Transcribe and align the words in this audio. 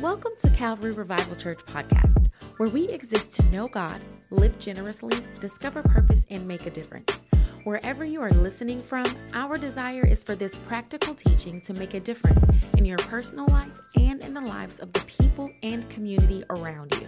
Welcome 0.00 0.32
to 0.38 0.48
Calvary 0.48 0.92
Revival 0.92 1.36
Church 1.36 1.58
podcast, 1.66 2.28
where 2.56 2.70
we 2.70 2.88
exist 2.88 3.32
to 3.32 3.42
know 3.50 3.68
God, 3.68 4.00
live 4.30 4.58
generously, 4.58 5.14
discover 5.40 5.82
purpose, 5.82 6.24
and 6.30 6.48
make 6.48 6.64
a 6.64 6.70
difference. 6.70 7.20
Wherever 7.64 8.02
you 8.06 8.22
are 8.22 8.30
listening 8.30 8.80
from, 8.80 9.04
our 9.34 9.58
desire 9.58 10.06
is 10.06 10.24
for 10.24 10.34
this 10.34 10.56
practical 10.56 11.14
teaching 11.14 11.60
to 11.60 11.74
make 11.74 11.92
a 11.92 12.00
difference 12.00 12.46
in 12.78 12.86
your 12.86 12.96
personal 12.96 13.46
life 13.48 13.78
and 13.94 14.24
in 14.24 14.32
the 14.32 14.40
lives 14.40 14.78
of 14.78 14.90
the 14.94 15.00
people 15.00 15.50
and 15.62 15.86
community 15.90 16.44
around 16.48 16.98
you. 16.98 17.06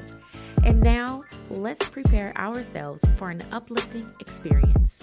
And 0.62 0.78
now, 0.78 1.24
let's 1.48 1.88
prepare 1.88 2.36
ourselves 2.36 3.02
for 3.16 3.30
an 3.30 3.42
uplifting 3.52 4.12
experience. 4.20 5.02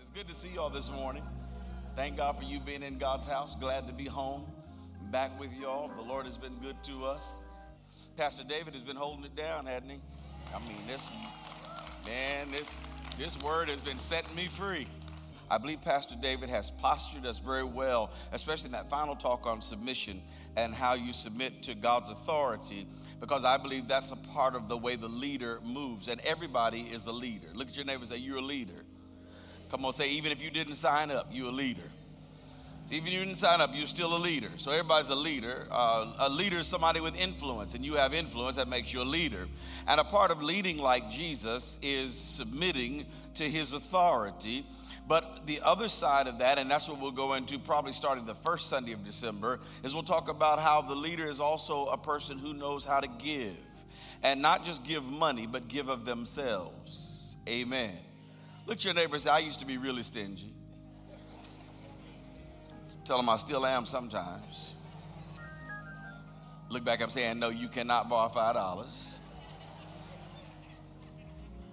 It's 0.00 0.10
good 0.12 0.26
to 0.26 0.34
see 0.34 0.48
you 0.54 0.60
all 0.60 0.70
this 0.70 0.90
morning. 0.90 1.22
Thank 1.94 2.16
God 2.16 2.36
for 2.36 2.42
you 2.42 2.58
being 2.58 2.82
in 2.82 2.98
God's 2.98 3.26
house. 3.26 3.54
Glad 3.60 3.86
to 3.86 3.92
be 3.92 4.06
home, 4.06 4.44
back 5.10 5.38
with 5.38 5.52
y'all. 5.52 5.90
The 5.96 6.02
Lord 6.02 6.26
has 6.26 6.36
been 6.36 6.54
good 6.60 6.82
to 6.84 7.04
us. 7.04 7.44
Pastor 8.16 8.44
David 8.44 8.74
has 8.74 8.82
been 8.82 8.96
holding 8.96 9.24
it 9.24 9.34
down, 9.34 9.66
hadn't 9.66 9.90
he? 9.90 10.00
I 10.54 10.58
mean, 10.60 10.86
this 10.86 11.08
man, 12.06 12.50
this 12.50 12.84
this 13.18 13.38
word 13.42 13.68
has 13.68 13.80
been 13.80 13.98
setting 13.98 14.34
me 14.36 14.46
free. 14.46 14.86
I 15.50 15.58
believe 15.58 15.80
Pastor 15.82 16.14
David 16.20 16.50
has 16.50 16.70
postured 16.70 17.24
us 17.24 17.38
very 17.38 17.64
well, 17.64 18.10
especially 18.32 18.66
in 18.66 18.72
that 18.72 18.90
final 18.90 19.16
talk 19.16 19.46
on 19.46 19.60
submission 19.60 20.20
and 20.56 20.74
how 20.74 20.94
you 20.94 21.12
submit 21.12 21.62
to 21.62 21.74
God's 21.74 22.10
authority, 22.10 22.86
because 23.18 23.44
I 23.44 23.56
believe 23.56 23.88
that's 23.88 24.12
a 24.12 24.16
part 24.16 24.54
of 24.54 24.68
the 24.68 24.76
way 24.76 24.96
the 24.96 25.08
leader 25.08 25.60
moves. 25.64 26.08
And 26.08 26.20
everybody 26.20 26.82
is 26.82 27.06
a 27.06 27.12
leader. 27.12 27.48
Look 27.54 27.68
at 27.68 27.76
your 27.76 27.86
neighbor 27.86 28.00
and 28.00 28.08
say, 28.08 28.18
You're 28.18 28.38
a 28.38 28.42
leader. 28.42 28.84
Come 29.70 29.84
on, 29.84 29.92
say, 29.92 30.10
even 30.10 30.32
if 30.32 30.42
you 30.42 30.50
didn't 30.50 30.74
sign 30.74 31.10
up, 31.10 31.28
you're 31.30 31.48
a 31.48 31.52
leader. 31.52 31.82
Even 32.90 33.06
if 33.06 33.12
you 33.12 33.18
didn't 33.18 33.36
sign 33.36 33.60
up, 33.60 33.70
you're 33.74 33.86
still 33.86 34.16
a 34.16 34.18
leader. 34.18 34.48
So 34.56 34.70
everybody's 34.70 35.10
a 35.10 35.14
leader. 35.14 35.66
Uh, 35.70 36.14
a 36.20 36.30
leader 36.30 36.58
is 36.58 36.66
somebody 36.66 37.00
with 37.00 37.14
influence, 37.16 37.74
and 37.74 37.84
you 37.84 37.94
have 37.94 38.14
influence 38.14 38.56
that 38.56 38.66
makes 38.66 38.94
you 38.94 39.02
a 39.02 39.04
leader. 39.04 39.46
And 39.86 40.00
a 40.00 40.04
part 40.04 40.30
of 40.30 40.42
leading 40.42 40.78
like 40.78 41.10
Jesus 41.10 41.78
is 41.82 42.16
submitting 42.16 43.04
to 43.34 43.48
his 43.48 43.74
authority. 43.74 44.64
But 45.06 45.46
the 45.46 45.60
other 45.62 45.88
side 45.88 46.28
of 46.28 46.38
that, 46.38 46.58
and 46.58 46.70
that's 46.70 46.88
what 46.88 46.98
we'll 46.98 47.10
go 47.10 47.34
into 47.34 47.58
probably 47.58 47.92
starting 47.92 48.24
the 48.24 48.34
first 48.34 48.68
Sunday 48.68 48.92
of 48.92 49.04
December, 49.04 49.60
is 49.82 49.92
we'll 49.92 50.02
talk 50.02 50.28
about 50.28 50.58
how 50.58 50.80
the 50.80 50.94
leader 50.94 51.28
is 51.28 51.40
also 51.40 51.86
a 51.86 51.98
person 51.98 52.38
who 52.38 52.54
knows 52.54 52.86
how 52.86 53.00
to 53.00 53.08
give. 53.18 53.56
And 54.22 54.40
not 54.40 54.64
just 54.64 54.82
give 54.82 55.04
money, 55.04 55.46
but 55.46 55.68
give 55.68 55.88
of 55.88 56.06
themselves. 56.06 57.36
Amen. 57.46 57.96
Look 58.66 58.78
at 58.78 58.84
your 58.84 58.94
neighbor 58.94 59.14
and 59.14 59.22
say, 59.22 59.30
I 59.30 59.38
used 59.40 59.60
to 59.60 59.66
be 59.66 59.76
really 59.76 60.02
stingy. 60.02 60.52
Tell 63.08 63.16
them 63.16 63.30
I 63.30 63.36
still 63.36 63.64
am 63.64 63.86
sometimes. 63.86 64.74
Look 66.68 66.84
back 66.84 67.00
up 67.00 67.10
saying, 67.10 67.38
No, 67.38 67.48
you 67.48 67.68
cannot 67.68 68.10
borrow 68.10 68.28
$5. 68.28 69.18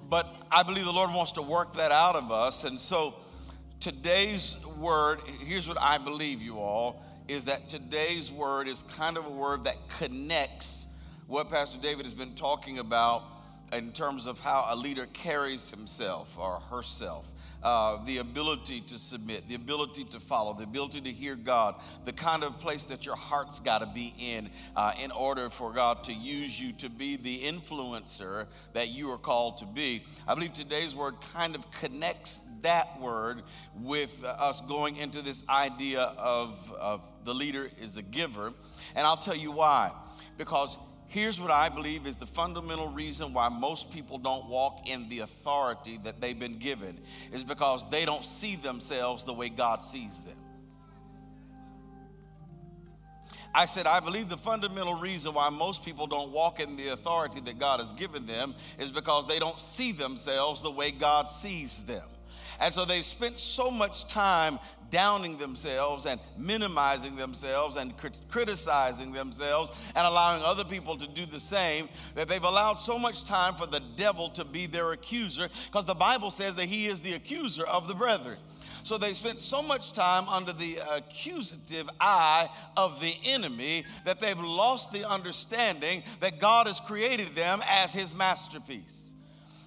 But 0.09 0.33
I 0.49 0.63
believe 0.63 0.85
the 0.85 0.93
Lord 0.93 1.13
wants 1.13 1.33
to 1.33 1.41
work 1.41 1.73
that 1.73 1.91
out 1.91 2.15
of 2.15 2.31
us. 2.31 2.63
And 2.63 2.79
so 2.79 3.15
today's 3.81 4.55
word, 4.77 5.19
here's 5.41 5.67
what 5.67 5.77
I 5.77 5.97
believe, 5.97 6.41
you 6.41 6.57
all, 6.57 7.03
is 7.27 7.43
that 7.43 7.67
today's 7.67 8.31
word 8.31 8.69
is 8.69 8.83
kind 8.83 9.17
of 9.17 9.25
a 9.25 9.29
word 9.29 9.65
that 9.65 9.75
connects 9.99 10.87
what 11.27 11.49
Pastor 11.49 11.77
David 11.81 12.05
has 12.05 12.13
been 12.13 12.35
talking 12.35 12.79
about 12.79 13.23
in 13.73 13.91
terms 13.91 14.25
of 14.25 14.39
how 14.39 14.67
a 14.69 14.75
leader 14.77 15.05
carries 15.07 15.69
himself 15.69 16.33
or 16.37 16.61
herself. 16.61 17.29
Uh, 17.65 18.05
the 18.05 18.19
ability 18.19 18.79
to 18.79 18.95
submit, 18.99 19.47
the 19.49 19.55
ability 19.55 20.03
to 20.03 20.19
follow, 20.19 20.53
the 20.53 20.63
ability 20.63 21.01
to 21.01 21.11
hear 21.11 21.35
God, 21.35 21.73
the 22.05 22.13
kind 22.13 22.43
of 22.43 22.59
place 22.59 22.85
that 22.85 23.07
your 23.07 23.15
heart's 23.15 23.59
got 23.59 23.79
to 23.79 23.87
be 23.87 24.13
in 24.19 24.51
uh, 24.75 24.93
in 25.01 25.09
order 25.09 25.49
for 25.49 25.73
God 25.73 26.03
to 26.03 26.13
use 26.13 26.59
you 26.61 26.73
to 26.73 26.89
be 26.89 27.17
the 27.17 27.39
influencer 27.39 28.45
that 28.73 28.89
you 28.89 29.09
are 29.09 29.17
called 29.17 29.57
to 29.57 29.65
be. 29.65 30.03
I 30.27 30.35
believe 30.35 30.53
today's 30.53 30.95
word 30.95 31.15
kind 31.33 31.55
of 31.55 31.71
connects 31.71 32.39
that 32.61 33.01
word 33.01 33.41
with 33.81 34.23
us 34.23 34.61
going 34.61 34.97
into 34.97 35.23
this 35.23 35.43
idea 35.49 36.01
of, 36.01 36.71
of 36.79 37.01
the 37.23 37.33
leader 37.33 37.71
is 37.81 37.97
a 37.97 38.03
giver. 38.03 38.53
And 38.93 39.07
I'll 39.07 39.17
tell 39.17 39.35
you 39.35 39.51
why. 39.51 39.91
Because 40.37 40.77
Here's 41.07 41.39
what 41.39 41.51
I 41.51 41.69
believe 41.69 42.07
is 42.07 42.15
the 42.15 42.25
fundamental 42.25 42.89
reason 42.89 43.33
why 43.33 43.49
most 43.49 43.91
people 43.91 44.17
don't 44.17 44.47
walk 44.47 44.89
in 44.89 45.07
the 45.07 45.19
authority 45.19 45.99
that 46.03 46.19
they've 46.19 46.37
been 46.37 46.57
given 46.57 46.99
is 47.31 47.43
because 47.43 47.89
they 47.89 48.05
don't 48.05 48.25
see 48.25 48.55
themselves 48.55 49.23
the 49.23 49.33
way 49.33 49.49
God 49.49 49.83
sees 49.83 50.19
them. 50.21 50.37
I 53.53 53.63
said, 53.63 53.87
I 53.87 54.01
believe 54.01 54.27
the 54.27 54.37
fundamental 54.37 54.95
reason 54.95 55.33
why 55.33 55.47
most 55.47 55.85
people 55.85 56.07
don't 56.07 56.31
walk 56.31 56.59
in 56.59 56.75
the 56.75 56.89
authority 56.89 57.39
that 57.41 57.57
God 57.57 57.79
has 57.79 57.93
given 57.93 58.25
them 58.25 58.53
is 58.77 58.91
because 58.91 59.25
they 59.27 59.39
don't 59.39 59.59
see 59.59 59.93
themselves 59.93 60.61
the 60.61 60.71
way 60.71 60.91
God 60.91 61.29
sees 61.29 61.83
them. 61.83 62.03
And 62.59 62.73
so 62.73 62.83
they've 62.83 63.05
spent 63.05 63.37
so 63.37 63.71
much 63.71 64.07
time 64.07 64.59
downing 64.95 65.37
themselves 65.37 66.05
and 66.05 66.21
minimizing 66.37 67.17
themselves 67.17 67.75
and 67.75 67.97
crit- 67.97 68.17
criticizing 68.29 69.11
themselves 69.11 69.69
and 69.93 70.07
allowing 70.07 70.41
other 70.41 70.63
people 70.63 70.95
to 70.95 71.05
do 71.05 71.25
the 71.25 71.37
same 71.37 71.89
that 72.15 72.29
they've 72.29 72.45
allowed 72.45 72.75
so 72.75 72.97
much 72.97 73.25
time 73.25 73.55
for 73.55 73.67
the 73.67 73.81
devil 73.97 74.29
to 74.29 74.45
be 74.45 74.67
their 74.67 74.93
accuser 74.93 75.49
because 75.65 75.83
the 75.83 75.93
Bible 75.93 76.31
says 76.31 76.55
that 76.55 76.67
he 76.67 76.87
is 76.87 77.01
the 77.01 77.11
accuser 77.11 77.65
of 77.65 77.89
the 77.89 77.93
brethren. 77.93 78.37
So 78.83 78.97
they 78.97 79.11
spent 79.11 79.41
so 79.41 79.61
much 79.61 79.91
time 79.91 80.29
under 80.29 80.53
the 80.53 80.77
accusative 80.89 81.89
eye 81.99 82.47
of 82.77 83.01
the 83.01 83.15
enemy 83.25 83.83
that 84.05 84.21
they've 84.21 84.39
lost 84.39 84.93
the 84.93 85.03
understanding 85.03 86.03
that 86.21 86.39
God 86.39 86.67
has 86.67 86.79
created 86.79 87.35
them 87.35 87.61
as 87.69 87.91
his 87.91 88.15
masterpiece. 88.15 89.13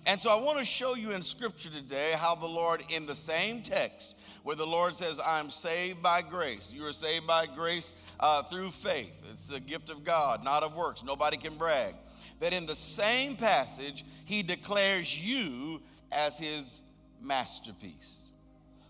And 0.06 0.18
so 0.18 0.30
I 0.30 0.42
want 0.42 0.56
to 0.56 0.64
show 0.64 0.94
you 0.94 1.10
in 1.10 1.22
scripture 1.22 1.68
today 1.68 2.12
how 2.12 2.34
the 2.34 2.46
Lord, 2.46 2.82
in 2.88 3.04
the 3.04 3.14
same 3.14 3.60
text, 3.60 4.14
where 4.42 4.56
the 4.56 4.66
Lord 4.66 4.96
says, 4.96 5.20
I'm 5.24 5.50
saved 5.50 6.02
by 6.02 6.22
grace. 6.22 6.72
You 6.72 6.86
are 6.86 6.92
saved 6.92 7.26
by 7.26 7.46
grace 7.46 7.94
uh, 8.18 8.42
through 8.42 8.70
faith. 8.70 9.12
It's 9.30 9.50
a 9.50 9.60
gift 9.60 9.90
of 9.90 10.04
God, 10.04 10.44
not 10.44 10.62
of 10.62 10.74
works. 10.74 11.04
Nobody 11.04 11.36
can 11.36 11.56
brag. 11.56 11.94
That 12.40 12.52
in 12.52 12.66
the 12.66 12.76
same 12.76 13.36
passage, 13.36 14.04
he 14.24 14.42
declares 14.42 15.18
you 15.18 15.80
as 16.12 16.38
his 16.38 16.80
masterpiece. 17.20 18.26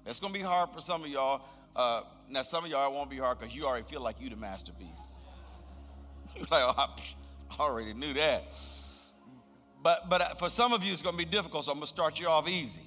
That's 0.05 0.21
going 0.21 0.33
to 0.33 0.39
be 0.39 0.45
hard 0.45 0.71
for 0.71 0.81
some 0.81 1.03
of 1.03 1.11
y'all. 1.11 1.43
Uh, 1.75 2.03
now, 2.29 2.43
some 2.43 2.65
of 2.65 2.71
y'all 2.71 2.91
it 2.91 2.95
won't 2.95 3.11
be 3.11 3.19
hard 3.19 3.39
because 3.39 3.55
you 3.55 3.67
already 3.67 3.87
feel 3.87 4.01
like 4.01 4.21
you 4.21 4.31
the 4.31 4.37
masterpiece. 4.37 5.13
Like, 6.51 6.63
oh, 6.63 6.95
I 7.59 7.61
already 7.61 7.95
knew 7.95 8.13
that. 8.13 8.47
But, 9.83 10.09
but 10.09 10.21
uh, 10.21 10.35
for 10.35 10.49
some 10.49 10.73
of 10.73 10.85
you, 10.85 10.93
it's 10.93 11.03
going 11.03 11.15
to 11.15 11.19
be 11.19 11.25
difficult, 11.25 11.65
so 11.65 11.73
I'm 11.73 11.79
going 11.79 11.83
to 11.83 11.89
start 11.89 12.21
you 12.21 12.29
off 12.29 12.47
easy. 12.47 12.83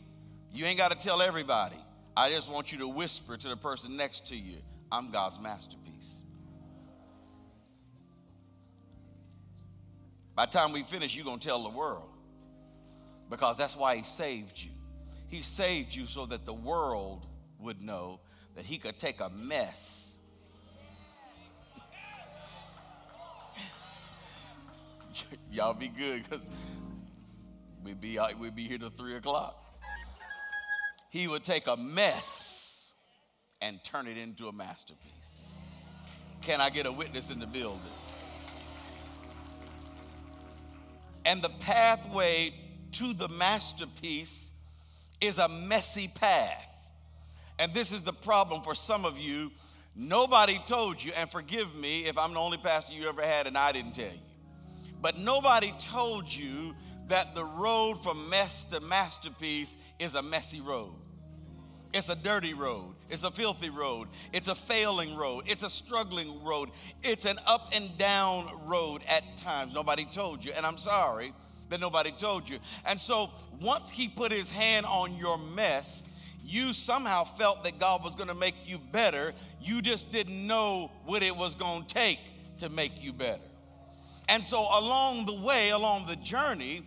You 0.53 0.65
ain't 0.65 0.77
got 0.77 0.91
to 0.91 0.97
tell 0.97 1.21
everybody. 1.21 1.77
I 2.15 2.29
just 2.29 2.51
want 2.51 2.71
you 2.71 2.79
to 2.79 2.87
whisper 2.87 3.37
to 3.37 3.47
the 3.47 3.55
person 3.55 3.95
next 3.95 4.27
to 4.27 4.35
you, 4.35 4.57
I'm 4.91 5.11
God's 5.11 5.39
masterpiece. 5.39 6.21
By 10.35 10.45
the 10.45 10.51
time 10.51 10.73
we 10.73 10.83
finish, 10.83 11.15
you're 11.15 11.25
going 11.25 11.39
to 11.39 11.47
tell 11.47 11.63
the 11.63 11.69
world 11.69 12.09
because 13.29 13.57
that's 13.57 13.77
why 13.77 13.95
He 13.95 14.03
saved 14.03 14.61
you. 14.61 14.71
He 15.29 15.41
saved 15.41 15.95
you 15.95 16.05
so 16.05 16.25
that 16.25 16.45
the 16.45 16.53
world 16.53 17.25
would 17.59 17.81
know 17.81 18.19
that 18.55 18.65
He 18.65 18.77
could 18.77 18.99
take 18.99 19.21
a 19.21 19.29
mess. 19.29 20.19
Y'all 25.51 25.73
be 25.73 25.87
good 25.87 26.23
because 26.23 26.51
we'd 27.83 28.01
be, 28.01 28.19
we'd 28.37 28.55
be 28.55 28.67
here 28.67 28.77
till 28.77 28.89
3 28.89 29.15
o'clock 29.15 29.60
he 31.11 31.27
would 31.27 31.43
take 31.43 31.67
a 31.67 31.75
mess 31.75 32.87
and 33.61 33.83
turn 33.83 34.07
it 34.07 34.17
into 34.17 34.47
a 34.47 34.53
masterpiece. 34.53 35.61
Can 36.41 36.61
I 36.61 36.69
get 36.69 36.85
a 36.85 36.91
witness 36.91 37.29
in 37.29 37.39
the 37.39 37.45
building? 37.45 37.81
And 41.25 41.41
the 41.41 41.49
pathway 41.49 42.53
to 42.93 43.13
the 43.13 43.27
masterpiece 43.27 44.51
is 45.19 45.37
a 45.37 45.49
messy 45.49 46.07
path. 46.07 46.65
And 47.59 47.73
this 47.73 47.91
is 47.91 48.01
the 48.01 48.13
problem 48.13 48.63
for 48.63 48.73
some 48.73 49.05
of 49.05 49.19
you. 49.19 49.51
Nobody 49.93 50.61
told 50.65 51.03
you, 51.03 51.11
and 51.11 51.29
forgive 51.29 51.75
me 51.75 52.05
if 52.05 52.17
I'm 52.17 52.33
the 52.33 52.39
only 52.39 52.57
pastor 52.57 52.93
you 52.93 53.07
ever 53.09 53.21
had 53.21 53.47
and 53.47 53.57
I 53.57 53.73
didn't 53.73 53.93
tell 53.93 54.05
you, 54.05 54.19
but 55.01 55.17
nobody 55.17 55.73
told 55.77 56.33
you 56.33 56.73
that 57.09 57.35
the 57.35 57.43
road 57.43 58.01
from 58.01 58.29
mess 58.29 58.63
to 58.63 58.79
masterpiece 58.79 59.75
is 59.99 60.15
a 60.15 60.23
messy 60.23 60.61
road. 60.61 61.00
It's 61.93 62.09
a 62.09 62.15
dirty 62.15 62.53
road. 62.53 62.95
It's 63.09 63.23
a 63.23 63.31
filthy 63.31 63.69
road. 63.69 64.07
It's 64.31 64.47
a 64.47 64.55
failing 64.55 65.15
road. 65.15 65.43
It's 65.47 65.63
a 65.63 65.69
struggling 65.69 66.43
road. 66.43 66.69
It's 67.03 67.25
an 67.25 67.37
up 67.45 67.71
and 67.73 67.97
down 67.97 68.49
road 68.65 69.01
at 69.07 69.37
times. 69.37 69.73
Nobody 69.73 70.05
told 70.05 70.43
you, 70.43 70.53
and 70.53 70.65
I'm 70.65 70.77
sorry 70.77 71.33
that 71.69 71.79
nobody 71.79 72.11
told 72.11 72.49
you. 72.49 72.59
And 72.85 72.99
so 72.99 73.31
once 73.59 73.89
he 73.89 74.07
put 74.07 74.31
his 74.31 74.51
hand 74.51 74.85
on 74.85 75.15
your 75.15 75.37
mess, 75.37 76.09
you 76.43 76.73
somehow 76.73 77.23
felt 77.23 77.63
that 77.63 77.79
God 77.79 78.03
was 78.03 78.15
going 78.15 78.27
to 78.27 78.35
make 78.35 78.67
you 78.67 78.77
better. 78.77 79.33
You 79.61 79.81
just 79.81 80.11
didn't 80.11 80.45
know 80.45 80.91
what 81.05 81.23
it 81.23 81.35
was 81.35 81.55
going 81.55 81.85
to 81.85 81.93
take 81.93 82.19
to 82.57 82.69
make 82.69 83.01
you 83.01 83.13
better. 83.13 83.41
And 84.27 84.45
so, 84.45 84.59
along 84.59 85.25
the 85.25 85.33
way, 85.33 85.69
along 85.71 86.07
the 86.07 86.15
journey, 86.17 86.83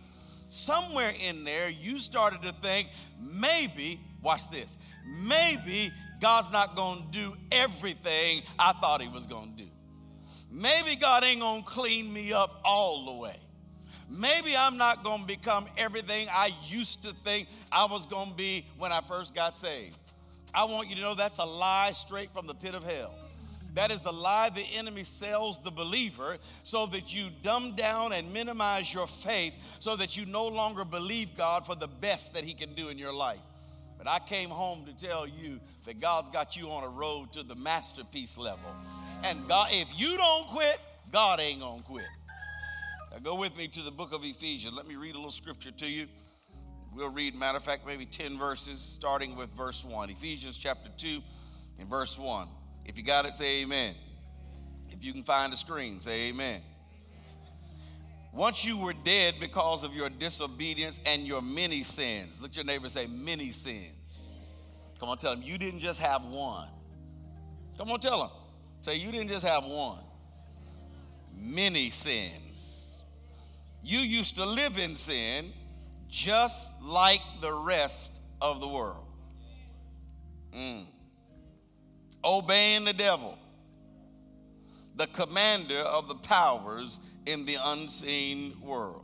somewhere 0.49 1.13
in 1.19 1.43
there, 1.43 1.69
you 1.69 1.99
started 1.99 2.41
to 2.43 2.51
think 2.53 2.89
maybe, 3.19 3.99
watch 4.25 4.49
this, 4.49 4.77
maybe 5.05 5.93
God's 6.19 6.51
not 6.51 6.75
going 6.75 7.03
to 7.03 7.07
do 7.11 7.37
everything 7.51 8.41
I 8.59 8.73
thought 8.73 9.01
He 9.01 9.07
was 9.07 9.27
going 9.27 9.55
to 9.55 9.63
do. 9.63 9.69
Maybe 10.51 10.95
God 10.95 11.23
ain't 11.23 11.39
going 11.39 11.63
to 11.63 11.69
clean 11.69 12.11
me 12.11 12.33
up 12.33 12.61
all 12.65 13.05
the 13.05 13.13
way. 13.13 13.37
Maybe 14.09 14.55
I'm 14.55 14.77
not 14.77 15.03
going 15.03 15.21
to 15.21 15.27
become 15.27 15.67
everything 15.77 16.27
I 16.31 16.51
used 16.67 17.03
to 17.03 17.11
think 17.11 17.47
I 17.71 17.85
was 17.85 18.05
going 18.05 18.29
to 18.29 18.35
be 18.35 18.65
when 18.77 18.91
I 18.91 19.01
first 19.01 19.33
got 19.33 19.57
saved. 19.57 19.97
I 20.53 20.63
want 20.65 20.89
you 20.89 20.95
to 20.95 21.01
know 21.01 21.15
that's 21.15 21.39
a 21.39 21.45
lie 21.45 21.91
straight 21.91 22.33
from 22.33 22.47
the 22.47 22.53
pit 22.53 22.75
of 22.75 22.83
hell. 22.83 23.13
That 23.73 23.91
is 23.91 24.01
the 24.01 24.13
lie 24.13 24.49
the 24.49 24.65
enemy 24.75 25.03
sells 25.03 25.61
the 25.61 25.71
believer 25.71 26.37
so 26.63 26.85
that 26.87 27.13
you 27.13 27.29
dumb 27.41 27.75
down 27.75 28.13
and 28.13 28.31
minimize 28.31 28.93
your 28.93 29.05
faith 29.05 29.53
so 29.79 29.97
that 29.97 30.15
you 30.15 30.25
no 30.25 30.47
longer 30.47 30.85
believe 30.85 31.35
God 31.35 31.65
for 31.65 31.75
the 31.75 31.87
best 31.87 32.35
that 32.35 32.45
He 32.45 32.53
can 32.53 32.73
do 32.73 32.87
in 32.87 32.97
your 32.97 33.13
life. 33.13 33.41
I 34.07 34.19
came 34.19 34.49
home 34.49 34.85
to 34.85 34.93
tell 34.93 35.27
you 35.27 35.59
that 35.85 35.99
God's 35.99 36.29
got 36.29 36.55
you 36.55 36.69
on 36.69 36.83
a 36.83 36.89
road 36.89 37.31
to 37.33 37.43
the 37.43 37.55
masterpiece 37.55 38.37
level. 38.37 38.75
And 39.23 39.47
God, 39.47 39.69
if 39.71 39.87
you 39.99 40.17
don't 40.17 40.47
quit, 40.47 40.79
God 41.11 41.39
ain't 41.39 41.61
gonna 41.61 41.81
quit. 41.81 42.05
Now 43.11 43.19
go 43.19 43.35
with 43.35 43.55
me 43.57 43.67
to 43.69 43.81
the 43.81 43.91
book 43.91 44.13
of 44.13 44.23
Ephesians. 44.23 44.75
Let 44.75 44.87
me 44.87 44.95
read 44.95 45.15
a 45.15 45.17
little 45.17 45.31
scripture 45.31 45.71
to 45.71 45.87
you. 45.87 46.07
We'll 46.93 47.09
read, 47.09 47.35
matter 47.35 47.57
of 47.57 47.63
fact, 47.63 47.85
maybe 47.85 48.05
10 48.05 48.37
verses, 48.37 48.79
starting 48.79 49.35
with 49.35 49.49
verse 49.49 49.83
1. 49.83 50.09
Ephesians 50.09 50.57
chapter 50.57 50.89
2 50.97 51.21
and 51.79 51.89
verse 51.89 52.17
1. 52.17 52.47
If 52.85 52.97
you 52.97 53.03
got 53.03 53.25
it, 53.25 53.35
say 53.35 53.61
amen. 53.61 53.95
If 54.91 55.03
you 55.03 55.11
can 55.11 55.23
find 55.23 55.51
the 55.51 55.57
screen, 55.57 55.99
say 55.99 56.29
amen. 56.29 56.61
Once 58.31 58.65
you 58.65 58.77
were 58.77 58.93
dead 58.93 59.35
because 59.39 59.83
of 59.83 59.93
your 59.93 60.09
disobedience 60.09 60.99
and 61.05 61.23
your 61.23 61.41
many 61.41 61.83
sins. 61.83 62.41
Look 62.41 62.55
your 62.55 62.65
neighbor 62.65 62.89
say, 62.89 63.07
many 63.07 63.51
sins. 63.51 63.94
Come 64.99 65.09
on, 65.09 65.17
tell 65.17 65.33
him, 65.33 65.41
you 65.43 65.57
didn't 65.57 65.79
just 65.79 66.01
have 66.01 66.23
one. 66.25 66.69
Come 67.77 67.89
on, 67.89 67.99
tell 67.99 68.23
him. 68.23 68.29
Say, 68.81 68.97
you 68.97 69.11
didn't 69.11 69.29
just 69.29 69.45
have 69.45 69.65
one. 69.65 69.99
Many 71.37 71.89
sins. 71.89 73.03
You 73.83 73.99
used 73.99 74.35
to 74.37 74.45
live 74.45 74.77
in 74.77 74.95
sin 74.95 75.51
just 76.07 76.81
like 76.81 77.21
the 77.41 77.51
rest 77.51 78.21
of 78.41 78.61
the 78.61 78.67
world. 78.67 79.05
Mm 80.55 80.85
obeying 82.25 82.83
the 82.83 82.93
devil, 82.93 83.37
the 84.95 85.07
commander 85.07 85.77
of 85.77 86.07
the 86.07 86.15
powers 86.15 86.99
in 87.27 87.45
the 87.45 87.57
unseen 87.63 88.59
world. 88.61 89.03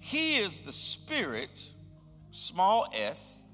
He 0.00 0.36
is 0.36 0.58
the 0.58 0.72
spirit, 0.72 1.70
small 2.32 2.88
s, 2.92 3.44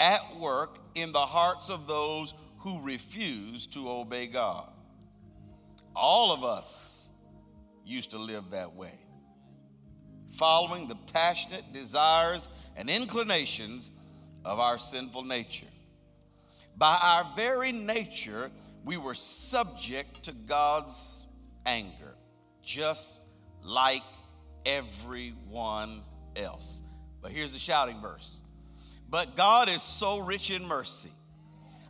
at 0.00 0.36
work 0.38 0.78
in 0.94 1.12
the 1.12 1.20
hearts 1.20 1.68
of 1.70 1.86
those 1.86 2.34
who 2.60 2.80
refuse 2.80 3.66
to 3.68 3.88
obey 3.88 4.26
God. 4.26 4.72
All 5.94 6.32
of 6.32 6.42
us 6.42 7.10
used 7.84 8.12
to 8.12 8.18
live 8.18 8.50
that 8.52 8.74
way, 8.74 8.98
following 10.30 10.88
the 10.88 10.96
passionate 11.12 11.72
desires 11.72 12.48
and 12.76 12.88
inclinations 12.88 13.90
of 14.44 14.58
our 14.58 14.78
sinful 14.78 15.24
nature. 15.24 15.66
By 16.76 16.98
our 17.02 17.32
very 17.36 17.72
nature, 17.72 18.50
we 18.84 18.96
were 18.96 19.14
subject 19.14 20.22
to 20.24 20.32
God's 20.32 21.26
anger, 21.66 22.14
just 22.62 23.26
like 23.62 24.02
everyone 24.64 26.02
else. 26.36 26.80
But 27.20 27.32
here's 27.32 27.52
the 27.52 27.58
shouting 27.58 28.00
verse. 28.00 28.42
But 29.10 29.34
God 29.36 29.68
is 29.68 29.82
so 29.82 30.18
rich 30.18 30.50
in 30.50 30.64
mercy. 30.64 31.10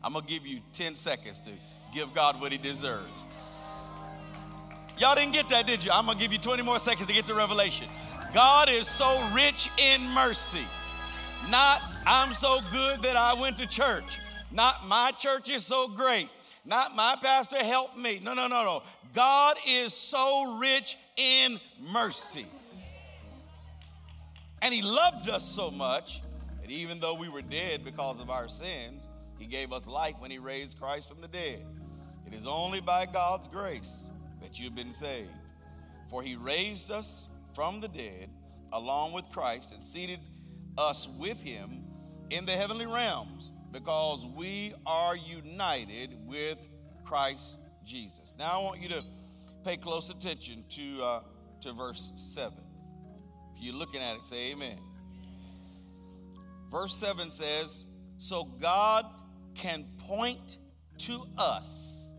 I'm 0.03 0.15
going 0.15 0.25
to 0.25 0.31
give 0.31 0.47
you 0.47 0.61
10 0.73 0.95
seconds 0.95 1.41
to 1.41 1.51
give 1.93 2.15
God 2.15 2.41
what 2.41 2.53
he 2.53 2.59
deserves. 2.59 3.29
Y'all 4.97 5.15
didn't 5.15 5.33
get 5.33 5.49
that, 5.51 5.67
did 5.67 5.85
you? 5.85 5.91
I'm 5.91 6.07
going 6.07 6.17
to 6.17 6.23
give 6.23 6.33
you 6.33 6.39
20 6.39 6.63
more 6.63 6.79
seconds 6.79 7.07
to 7.07 7.13
get 7.13 7.27
the 7.27 7.35
Revelation. 7.35 7.89
God 8.33 8.71
is 8.71 8.89
so 8.89 9.23
rich 9.35 9.71
in 9.79 10.03
mercy. 10.11 10.67
Not, 11.49 11.83
I'm 12.07 12.33
so 12.33 12.61
good 12.71 13.03
that 13.03 13.17
I 13.17 13.35
went 13.35 13.59
to 13.59 13.67
church. 13.67 14.21
Not 14.51 14.87
my 14.87 15.13
church 15.13 15.51
is 15.51 15.65
so 15.65 15.89
great. 15.89 16.31
Not 16.65 16.95
my 16.95 17.17
pastor 17.21 17.59
helped 17.59 17.97
me. 17.97 18.21
No, 18.23 18.35
no, 18.35 18.47
no, 18.47 18.65
no. 18.65 18.83
God 19.15 19.57
is 19.67 19.93
so 19.93 20.59
rich 20.59 20.97
in 21.17 21.59
mercy. 21.93 22.47
And 24.63 24.73
He 24.73 24.83
loved 24.83 25.29
us 25.29 25.45
so 25.45 25.71
much 25.71 26.21
even 26.71 27.01
though 27.01 27.15
we 27.15 27.29
were 27.29 27.43
dead 27.43 27.85
because 27.85 28.21
of 28.21 28.31
our 28.31 28.49
sins, 28.49 29.09
He 29.39 29.47
gave 29.47 29.73
us 29.73 29.87
life 29.87 30.15
when 30.19 30.31
He 30.31 30.39
raised 30.39 30.79
Christ 30.79 31.09
from 31.09 31.21
the 31.21 31.29
dead. 31.29 31.65
It 32.27 32.35
is 32.35 32.47
only 32.47 32.81
by 32.81 33.07
God's 33.07 33.49
grace 33.49 34.09
that 34.41 34.59
you've 34.59 34.75
been 34.75 34.93
saved. 34.93 35.31
For 36.09 36.23
He 36.23 36.37
raised 36.37 36.91
us 36.91 37.29
from 37.55 37.81
the 37.81 37.89
dead 37.89 38.31
along 38.73 39.13
with 39.13 39.31
Christ 39.31 39.73
and 39.73 39.83
seated 39.83 40.21
us 40.79 41.09
with 41.19 41.41
Him 41.41 41.85
in 42.31 42.47
the 42.47 42.53
heavenly 42.53 42.87
realms 42.87 43.53
because 43.73 44.27
we 44.27 44.73
are 44.87 45.17
united 45.17 46.15
with 46.27 46.59
Christ 47.05 47.59
Jesus. 47.85 48.37
Now 48.39 48.61
I 48.61 48.63
want 48.63 48.81
you 48.81 48.89
to 48.91 49.03
pay 49.65 49.77
close 49.77 50.11
attention 50.11 50.65
to, 50.71 51.03
uh, 51.03 51.21
to 51.63 51.73
verse 51.73 52.13
7. 52.15 52.53
If 53.57 53.63
you're 53.63 53.75
looking 53.75 54.01
at 54.01 54.17
it, 54.17 54.25
say 54.25 54.53
amen. 54.53 54.79
Verse 56.71 56.95
7 56.95 57.31
says, 57.31 57.85
So 58.19 58.45
God 58.45 59.05
can 59.55 59.85
point 59.99 60.59
to 60.99 61.25
us 61.37 62.17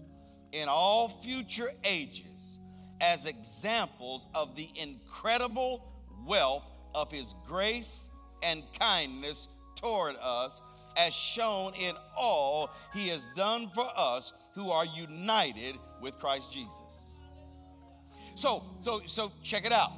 in 0.52 0.68
all 0.68 1.08
future 1.08 1.70
ages 1.84 2.60
as 3.00 3.26
examples 3.26 4.28
of 4.36 4.56
the 4.56 4.70
incredible 4.76 5.92
wealth 6.26 6.64
of 6.94 7.12
his 7.12 7.34
grace 7.48 8.10
and 8.44 8.64
kindness 8.78 9.48
toward 9.76 10.16
us 10.22 10.62
as 10.98 11.14
shown 11.14 11.74
in 11.74 11.96
all 12.18 12.70
he 12.94 13.08
has 13.08 13.26
done 13.36 13.70
for 13.74 13.88
us 13.96 14.34
who 14.54 14.70
are 14.70 14.86
united 14.86 15.78
with 16.02 16.20
Christ 16.20 16.52
Jesus. 16.52 17.20
So, 18.36 18.64
so, 18.82 19.02
so 19.06 19.32
check 19.42 19.66
it 19.66 19.72
out. 19.72 19.92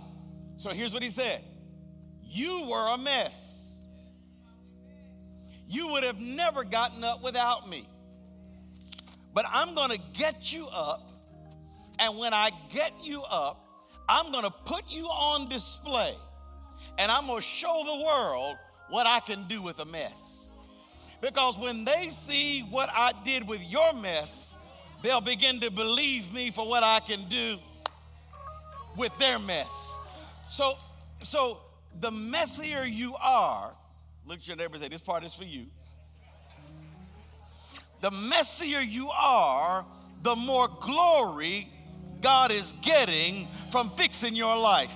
So 0.58 0.70
here's 0.70 0.94
what 0.94 1.04
he 1.04 1.10
said. 1.10 1.44
You 2.22 2.68
were 2.70 2.94
a 2.94 2.98
mess. 2.98 3.73
You 5.68 5.90
would 5.90 6.04
have 6.04 6.20
never 6.20 6.64
gotten 6.64 7.04
up 7.04 7.24
without 7.24 7.70
me. 7.70 7.88
But 9.34 9.46
I'm 9.52 9.74
going 9.74 9.90
to 9.90 10.00
get 10.14 10.54
you 10.54 10.68
up. 10.68 11.10
And 12.00 12.18
when 12.18 12.34
I 12.34 12.52
get 12.72 12.92
you 13.04 13.24
up, 13.24 13.60
I'm 14.08 14.32
going 14.32 14.44
to 14.44 14.52
put 14.52 14.84
you 14.90 15.06
on 15.06 15.50
display. 15.50 16.16
And 16.98 17.12
I'm 17.12 17.28
going 17.28 17.40
to 17.40 17.46
show 17.46 17.82
the 17.86 18.06
world 18.06 18.58
what 18.90 19.08
I 19.08 19.20
can 19.20 19.48
do 19.48 19.62
with 19.62 19.80
a 19.80 19.86
mess. 19.86 20.58
Because 21.22 21.58
when 21.58 21.86
they 21.86 22.10
see 22.10 22.62
what 22.70 22.90
I 22.94 23.14
did 23.24 23.48
with 23.48 23.72
your 23.72 23.94
mess, 23.94 24.60
they'll 25.02 25.22
begin 25.22 25.60
to 25.62 25.72
believe 25.72 26.34
me 26.34 26.52
for 26.52 26.68
what 26.68 26.84
I 26.84 27.00
can 27.00 27.28
do 27.30 27.58
with 28.98 29.18
their 29.18 29.40
mess. 29.40 30.00
So, 30.50 30.78
so 31.24 31.60
the 32.00 32.12
messier 32.12 32.84
you 32.84 33.16
are, 33.16 33.72
look 34.26 34.40
at 34.40 34.48
your 34.48 34.58
neighbor 34.58 34.74
and 34.74 34.84
say, 34.84 34.90
This 34.90 35.02
part 35.02 35.24
is 35.24 35.34
for 35.34 35.44
you. 35.44 35.68
The 38.02 38.12
messier 38.12 38.80
you 38.80 39.10
are, 39.10 39.86
the 40.24 40.36
more 40.36 40.68
glory 40.82 41.70
God 42.22 42.52
is 42.52 42.74
getting 42.82 43.48
from 43.72 43.90
fixing 43.92 44.36
your 44.36 44.58
life. 44.58 44.94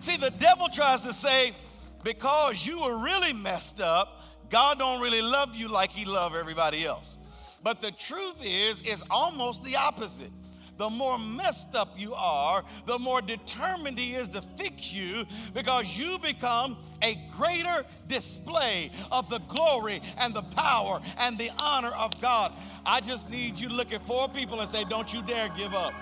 See, 0.00 0.16
the 0.16 0.30
devil 0.30 0.68
tries 0.68 1.02
to 1.02 1.12
say, 1.12 1.54
because 2.02 2.66
you 2.66 2.82
were 2.82 3.04
really 3.04 3.34
messed 3.34 3.80
up, 3.80 4.22
God 4.48 4.78
don't 4.78 5.00
really 5.00 5.22
love 5.22 5.54
you 5.54 5.68
like 5.68 5.90
he 5.90 6.06
love 6.06 6.34
everybody 6.34 6.84
else. 6.84 7.18
But 7.62 7.82
the 7.82 7.90
truth 7.90 8.42
is, 8.42 8.80
it's 8.82 9.04
almost 9.10 9.62
the 9.62 9.76
opposite. 9.76 10.32
The 10.80 10.88
more 10.88 11.18
messed 11.18 11.74
up 11.74 12.00
you 12.00 12.14
are, 12.14 12.64
the 12.86 12.98
more 12.98 13.20
determined 13.20 13.98
he 13.98 14.14
is 14.14 14.28
to 14.28 14.40
fix 14.40 14.94
you 14.94 15.26
because 15.52 15.94
you 15.94 16.18
become 16.18 16.78
a 17.02 17.16
greater 17.36 17.84
display 18.08 18.90
of 19.12 19.28
the 19.28 19.40
glory 19.40 20.00
and 20.16 20.32
the 20.32 20.40
power 20.40 21.02
and 21.18 21.36
the 21.36 21.50
honor 21.58 21.90
of 21.90 22.18
God. 22.22 22.54
I 22.86 23.02
just 23.02 23.28
need 23.28 23.60
you 23.60 23.68
to 23.68 23.74
look 23.74 23.92
at 23.92 24.06
four 24.06 24.30
people 24.30 24.58
and 24.58 24.70
say, 24.70 24.84
Don't 24.84 25.12
you 25.12 25.20
dare 25.20 25.50
give 25.50 25.74
up. 25.74 25.92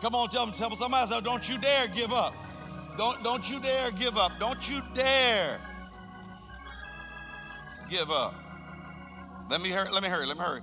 Come 0.00 0.14
on, 0.14 0.30
tell 0.30 0.46
them, 0.46 0.54
tell 0.54 0.70
them 0.70 0.78
somebody, 0.78 1.06
say, 1.06 1.20
Don't 1.20 1.46
you 1.46 1.58
dare 1.58 1.88
give 1.88 2.10
up. 2.10 2.34
Don't, 2.96 3.22
don't 3.22 3.50
you 3.50 3.60
dare 3.60 3.90
give 3.90 4.16
up. 4.16 4.32
Don't 4.40 4.70
you 4.70 4.80
dare 4.94 5.60
give 7.90 8.10
up. 8.10 8.34
Let 9.50 9.60
me 9.60 9.68
hurry, 9.68 9.90
let 9.92 10.02
me 10.02 10.08
hurry, 10.08 10.24
let 10.24 10.38
me 10.38 10.42
hurry. 10.42 10.62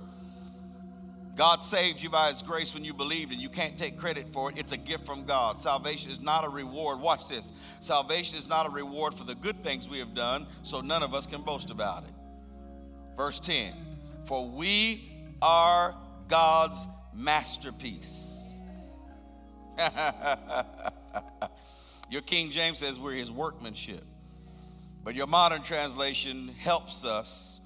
God 1.34 1.62
saved 1.62 2.02
you 2.02 2.10
by 2.10 2.28
His 2.28 2.42
grace 2.42 2.74
when 2.74 2.84
you 2.84 2.92
believed, 2.92 3.32
and 3.32 3.40
you 3.40 3.48
can't 3.48 3.78
take 3.78 3.96
credit 3.96 4.30
for 4.32 4.50
it. 4.50 4.58
It's 4.58 4.72
a 4.72 4.76
gift 4.76 5.06
from 5.06 5.24
God. 5.24 5.58
Salvation 5.58 6.10
is 6.10 6.20
not 6.20 6.44
a 6.44 6.48
reward. 6.48 7.00
Watch 7.00 7.28
this. 7.28 7.54
Salvation 7.80 8.36
is 8.36 8.46
not 8.46 8.66
a 8.66 8.68
reward 8.68 9.14
for 9.14 9.24
the 9.24 9.34
good 9.34 9.62
things 9.62 9.88
we 9.88 9.98
have 9.98 10.12
done, 10.12 10.46
so 10.62 10.82
none 10.82 11.02
of 11.02 11.14
us 11.14 11.26
can 11.26 11.40
boast 11.40 11.70
about 11.70 12.04
it. 12.04 12.12
Verse 13.16 13.40
10 13.40 13.72
For 14.26 14.46
we 14.46 15.10
are 15.40 15.94
God's 16.28 16.86
masterpiece. 17.14 18.58
your 22.10 22.20
King 22.22 22.50
James 22.50 22.78
says 22.78 22.98
we're 22.98 23.12
His 23.12 23.32
workmanship, 23.32 24.04
but 25.02 25.14
your 25.14 25.26
modern 25.26 25.62
translation 25.62 26.48
helps 26.58 27.06
us 27.06 27.60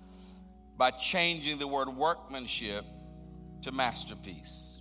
by 0.76 0.92
changing 0.92 1.58
the 1.58 1.66
word 1.66 1.88
workmanship 1.88 2.84
to 3.62 3.72
masterpiece. 3.72 4.80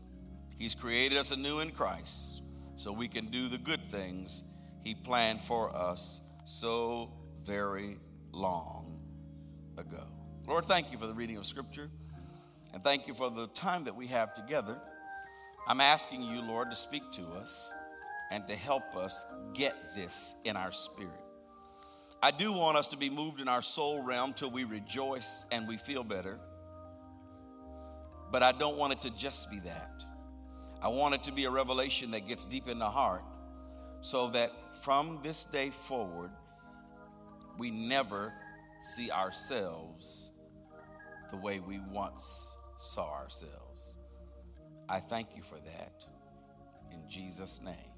He's 0.57 0.75
created 0.75 1.17
us 1.17 1.31
anew 1.31 1.59
in 1.59 1.71
Christ 1.71 2.41
so 2.75 2.91
we 2.91 3.07
can 3.07 3.27
do 3.27 3.49
the 3.49 3.57
good 3.57 3.83
things 3.89 4.43
He 4.83 4.95
planned 4.95 5.41
for 5.41 5.75
us 5.75 6.21
so 6.45 7.11
very 7.43 7.97
long 8.31 8.99
ago. 9.77 10.03
Lord, 10.47 10.65
thank 10.65 10.91
you 10.91 10.97
for 10.97 11.07
the 11.07 11.13
reading 11.13 11.37
of 11.37 11.45
Scripture 11.45 11.89
and 12.73 12.83
thank 12.83 13.07
you 13.07 13.13
for 13.13 13.29
the 13.29 13.47
time 13.47 13.85
that 13.85 13.95
we 13.95 14.07
have 14.07 14.33
together. 14.33 14.77
I'm 15.67 15.81
asking 15.81 16.21
you, 16.21 16.41
Lord, 16.41 16.69
to 16.69 16.75
speak 16.75 17.03
to 17.13 17.23
us 17.29 17.73
and 18.31 18.45
to 18.47 18.55
help 18.55 18.95
us 18.95 19.25
get 19.53 19.75
this 19.95 20.35
in 20.43 20.55
our 20.55 20.71
spirit. 20.71 21.11
I 22.21 22.31
do 22.31 22.51
want 22.51 22.77
us 22.77 22.87
to 22.89 22.97
be 22.97 23.09
moved 23.09 23.39
in 23.39 23.47
our 23.47 23.61
soul 23.61 24.01
realm 24.01 24.33
till 24.33 24.51
we 24.51 24.63
rejoice 24.63 25.45
and 25.51 25.67
we 25.67 25.77
feel 25.77 26.03
better. 26.03 26.39
But 28.31 28.43
I 28.43 28.51
don't 28.51 28.77
want 28.77 28.93
it 28.93 29.01
to 29.01 29.09
just 29.11 29.49
be 29.49 29.59
that. 29.59 30.03
I 30.81 30.89
want 30.89 31.15
it 31.15 31.23
to 31.23 31.31
be 31.31 31.45
a 31.45 31.49
revelation 31.49 32.11
that 32.11 32.27
gets 32.27 32.45
deep 32.45 32.67
in 32.67 32.79
the 32.79 32.89
heart 32.89 33.23
so 34.01 34.29
that 34.31 34.51
from 34.81 35.19
this 35.23 35.45
day 35.45 35.69
forward, 35.69 36.31
we 37.57 37.71
never 37.71 38.33
see 38.81 39.09
ourselves 39.09 40.31
the 41.31 41.37
way 41.37 41.59
we 41.59 41.79
once 41.91 42.55
saw 42.79 43.11
ourselves. 43.13 43.95
I 44.87 44.99
thank 44.99 45.29
you 45.35 45.41
for 45.41 45.55
that. 45.55 46.05
In 46.91 47.09
Jesus' 47.09 47.61
name. 47.63 47.94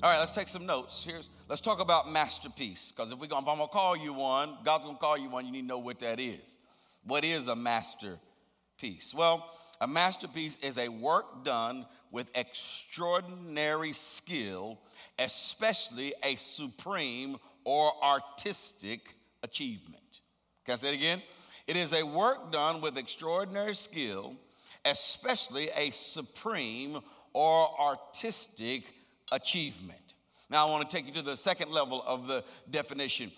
All 0.00 0.08
right, 0.08 0.20
let's 0.20 0.30
take 0.30 0.48
some 0.48 0.64
notes. 0.64 1.02
Here's 1.02 1.28
let's 1.48 1.60
talk 1.60 1.80
about 1.80 2.08
masterpiece. 2.08 2.92
Because 2.92 3.10
if 3.10 3.18
we 3.18 3.26
if 3.26 3.32
I'm 3.32 3.44
gonna 3.44 3.66
call 3.66 3.96
you 3.96 4.12
one, 4.12 4.56
God's 4.64 4.84
gonna 4.84 4.96
call 4.96 5.18
you 5.18 5.28
one, 5.28 5.44
you 5.44 5.50
need 5.50 5.62
to 5.62 5.66
know 5.66 5.78
what 5.78 5.98
that 6.00 6.20
is. 6.20 6.58
What 7.02 7.24
is 7.24 7.48
a 7.48 7.56
masterpiece? 7.56 9.12
Well, 9.12 9.50
a 9.80 9.88
masterpiece 9.88 10.56
is 10.58 10.78
a 10.78 10.88
work 10.88 11.44
done 11.44 11.84
with 12.12 12.28
extraordinary 12.36 13.92
skill, 13.92 14.78
especially 15.18 16.14
a 16.22 16.36
supreme 16.36 17.36
or 17.64 17.92
artistic 18.00 19.16
achievement. 19.42 20.20
Can 20.64 20.74
I 20.74 20.76
say 20.76 20.88
it 20.90 20.94
again? 20.94 21.22
It 21.66 21.74
is 21.74 21.92
a 21.92 22.04
work 22.04 22.52
done 22.52 22.80
with 22.80 22.96
extraordinary 22.96 23.74
skill, 23.74 24.36
especially 24.84 25.70
a 25.76 25.90
supreme 25.90 27.00
or 27.32 27.68
artistic 27.80 28.84
achievement. 29.32 30.14
Now, 30.50 30.66
I 30.66 30.70
want 30.70 30.88
to 30.88 30.96
take 30.96 31.06
you 31.06 31.12
to 31.14 31.22
the 31.22 31.36
second 31.36 31.70
level 31.70 32.02
of 32.06 32.26
the 32.26 32.42
definition. 32.70 33.30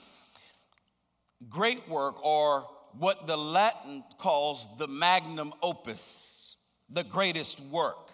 Great 1.48 1.88
work, 1.88 2.24
or 2.24 2.66
what 2.98 3.26
the 3.26 3.36
Latin 3.36 4.04
calls 4.18 4.68
the 4.78 4.86
magnum 4.86 5.52
opus, 5.62 6.56
the 6.88 7.04
greatest 7.04 7.60
work. 7.60 8.10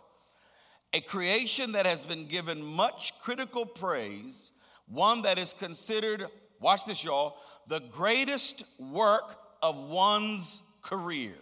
A 0.93 1.01
creation 1.01 1.73
that 1.73 1.87
has 1.87 2.07
been 2.07 2.27
given 2.27 2.65
much 2.65 3.13
critical 3.21 3.67
praise, 3.67 4.53
one 4.87 5.23
that 5.23 5.39
is 5.39 5.53
considered, 5.53 6.27
watch 6.61 6.85
this, 6.87 7.05
y'all, 7.05 7.37
the 7.67 7.81
greatest 7.81 8.65
work 8.79 9.37
of 9.63 9.77
one's 9.91 10.63
career. 10.83 11.35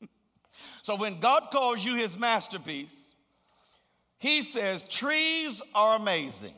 so 0.82 0.94
when 0.94 1.18
God 1.18 1.48
calls 1.50 1.84
you 1.84 1.96
his 1.96 2.18
masterpiece, 2.18 3.09
he 4.20 4.42
says, 4.42 4.84
Trees 4.84 5.62
are 5.74 5.96
amazing, 5.96 6.52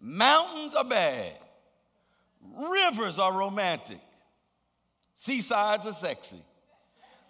mountains 0.00 0.76
are 0.76 0.84
bad, 0.84 1.32
rivers 2.70 3.18
are 3.18 3.32
romantic, 3.32 3.98
seasides 5.12 5.86
are 5.88 5.92
sexy, 5.92 6.38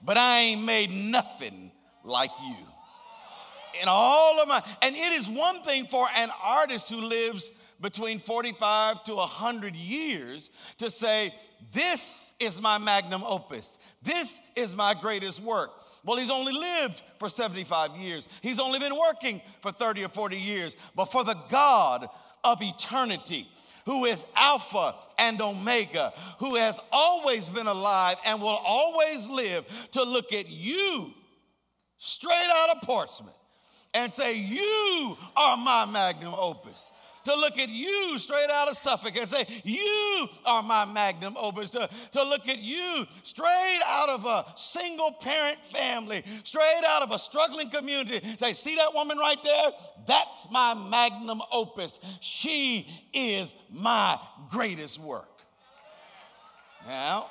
but 0.03 0.19
I 0.19 0.41
ain't 0.41 0.63
made 0.63 0.91
nothing 0.91 1.73
like 2.05 2.31
you. 2.47 2.57
In 3.81 3.89
all 3.89 4.41
of 4.43 4.47
my, 4.47 4.63
and 4.83 4.95
it 4.95 5.13
is 5.15 5.27
one 5.27 5.63
thing 5.63 5.87
for 5.87 6.07
an 6.17 6.29
artist 6.43 6.91
who 6.91 7.01
lives 7.01 7.51
between 7.81 8.19
45 8.19 9.05
to 9.05 9.15
100 9.15 9.75
years 9.75 10.51
to 10.79 10.91
say, 10.91 11.35
This 11.73 12.35
is 12.41 12.61
my 12.61 12.79
magnum 12.79 13.23
opus. 13.25 13.79
This 14.03 14.41
is 14.57 14.75
my 14.75 14.95
greatest 14.95 15.43
work. 15.43 15.71
Well, 16.05 16.19
he's 16.19 16.31
only 16.31 16.53
lived 16.53 17.03
for 17.19 17.29
75 17.29 17.97
years, 17.97 18.29
he's 18.43 18.59
only 18.59 18.79
been 18.79 18.97
working 18.97 19.41
for 19.61 19.73
30 19.73 20.05
or 20.05 20.09
40 20.09 20.37
years. 20.37 20.77
But 20.95 21.07
for 21.07 21.25
the 21.25 21.37
God 21.49 22.09
of 22.43 22.61
eternity, 22.63 23.49
who 23.87 24.05
is 24.05 24.27
Alpha 24.35 24.95
and 25.19 25.41
Omega, 25.41 26.13
who 26.39 26.57
has 26.57 26.81
always 26.91 27.49
been 27.49 27.67
alive 27.67 28.17
and 28.25 28.41
will 28.41 28.49
always 28.49 29.29
live, 29.29 29.65
to 29.93 30.03
look 30.03 30.33
at 30.33 30.49
you 30.49 31.13
straight 31.99 32.51
out 32.55 32.77
of 32.77 32.83
Portsmouth 32.83 33.35
and 33.93 34.13
say, 34.13 34.37
You 34.37 35.17
are 35.37 35.57
my 35.57 35.87
magnum 35.87 36.35
opus 36.37 36.91
to 37.25 37.35
look 37.35 37.59
at 37.59 37.69
you 37.69 38.19
straight 38.19 38.51
out 38.51 38.69
of 38.69 38.77
Suffolk 38.77 39.17
and 39.17 39.29
say, 39.29 39.47
You 39.65 40.29
are 40.45 40.63
my 40.63 40.85
magnum 40.85 41.37
opus, 41.39 41.71
to, 41.71 41.89
to 42.13 42.23
look 42.23 42.49
at 42.49 42.59
you 42.59 43.07
straight 43.23 43.81
out 43.87 44.09
of 44.09 44.25
a 44.25 44.45
single 44.57 45.13
parent 45.13 45.59
family, 45.61 46.23
straight 46.43 46.83
out 46.87 47.03
of 47.03 47.11
a 47.11 47.19
struggling 47.19 47.71
community. 47.71 48.21
Say, 48.39 48.53
See 48.53 48.77
that 48.77 48.95
woman 48.95 49.19
right 49.19 49.43
there? 49.43 49.73
That's 50.07 50.51
my 50.51 50.75
magnum 50.75 51.41
opus. 51.53 52.01
She 52.21 52.89
is 53.13 53.55
my 53.71 54.19
greatest 54.51 55.01
work. 55.01 55.29
Now, 56.87 57.27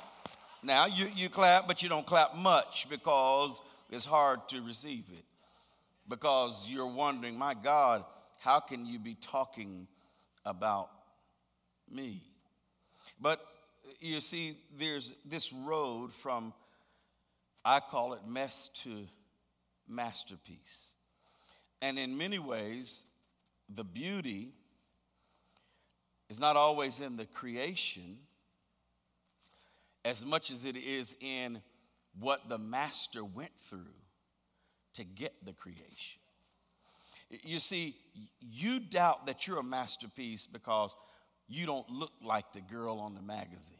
now 0.62 0.86
you, 0.86 1.08
you 1.14 1.28
clap, 1.28 1.68
but 1.68 1.82
you 1.82 1.88
don't 1.88 2.06
clap 2.06 2.34
much 2.34 2.88
because 2.90 3.60
it's 3.90 4.04
hard 4.04 4.48
to 4.48 4.60
receive 4.62 5.04
it. 5.12 5.24
Because 6.08 6.66
you're 6.68 6.86
wondering, 6.86 7.38
my 7.38 7.54
God, 7.54 8.04
how 8.44 8.60
can 8.60 8.84
you 8.84 8.98
be 8.98 9.14
talking 9.14 9.88
about 10.44 10.90
me? 11.90 12.20
But 13.18 13.40
you 14.00 14.20
see, 14.20 14.58
there's 14.78 15.14
this 15.24 15.50
road 15.50 16.12
from, 16.12 16.52
I 17.64 17.80
call 17.80 18.12
it 18.12 18.20
mess 18.28 18.68
to 18.82 19.06
masterpiece. 19.88 20.92
And 21.80 21.98
in 21.98 22.18
many 22.18 22.38
ways, 22.38 23.06
the 23.74 23.84
beauty 23.84 24.52
is 26.28 26.38
not 26.38 26.54
always 26.54 27.00
in 27.00 27.16
the 27.16 27.24
creation 27.24 28.18
as 30.04 30.26
much 30.26 30.50
as 30.50 30.66
it 30.66 30.76
is 30.76 31.16
in 31.22 31.62
what 32.20 32.50
the 32.50 32.58
master 32.58 33.24
went 33.24 33.56
through 33.70 33.96
to 34.92 35.04
get 35.04 35.32
the 35.46 35.54
creation. 35.54 36.20
You 37.30 37.58
see, 37.58 37.96
you 38.40 38.80
doubt 38.80 39.26
that 39.26 39.46
you're 39.46 39.58
a 39.58 39.64
masterpiece 39.64 40.46
because 40.46 40.96
you 41.48 41.66
don't 41.66 41.88
look 41.90 42.12
like 42.22 42.52
the 42.52 42.60
girl 42.60 42.98
on 43.00 43.14
the 43.14 43.22
magazine, 43.22 43.76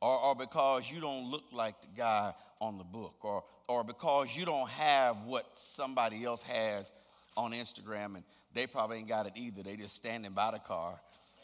or, 0.00 0.18
or 0.18 0.34
because 0.34 0.90
you 0.90 1.00
don't 1.00 1.30
look 1.30 1.44
like 1.52 1.80
the 1.82 1.88
guy 1.96 2.32
on 2.60 2.78
the 2.78 2.84
book, 2.84 3.16
or, 3.22 3.44
or 3.68 3.84
because 3.84 4.36
you 4.36 4.44
don't 4.44 4.68
have 4.68 5.24
what 5.24 5.46
somebody 5.54 6.24
else 6.24 6.42
has 6.42 6.92
on 7.36 7.52
Instagram 7.52 8.16
and 8.16 8.24
they 8.54 8.66
probably 8.66 8.98
ain't 8.98 9.08
got 9.08 9.26
it 9.26 9.32
either. 9.36 9.62
They 9.62 9.76
just 9.76 9.94
standing 9.94 10.32
by 10.32 10.50
the 10.50 10.58
car 10.58 10.98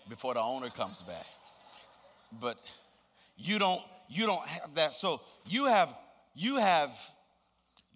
before 0.09 0.35
the 0.35 0.41
owner 0.41 0.71
comes 0.71 1.03
back. 1.03 1.27
But 2.41 2.59
you 3.37 3.59
don't 3.59 3.81
you 4.09 4.27
don't 4.27 4.47
have 4.47 4.75
that. 4.75 4.95
So 4.95 5.21
you 5.49 5.67
have 5.67 5.95
you 6.35 6.57
have 6.57 6.91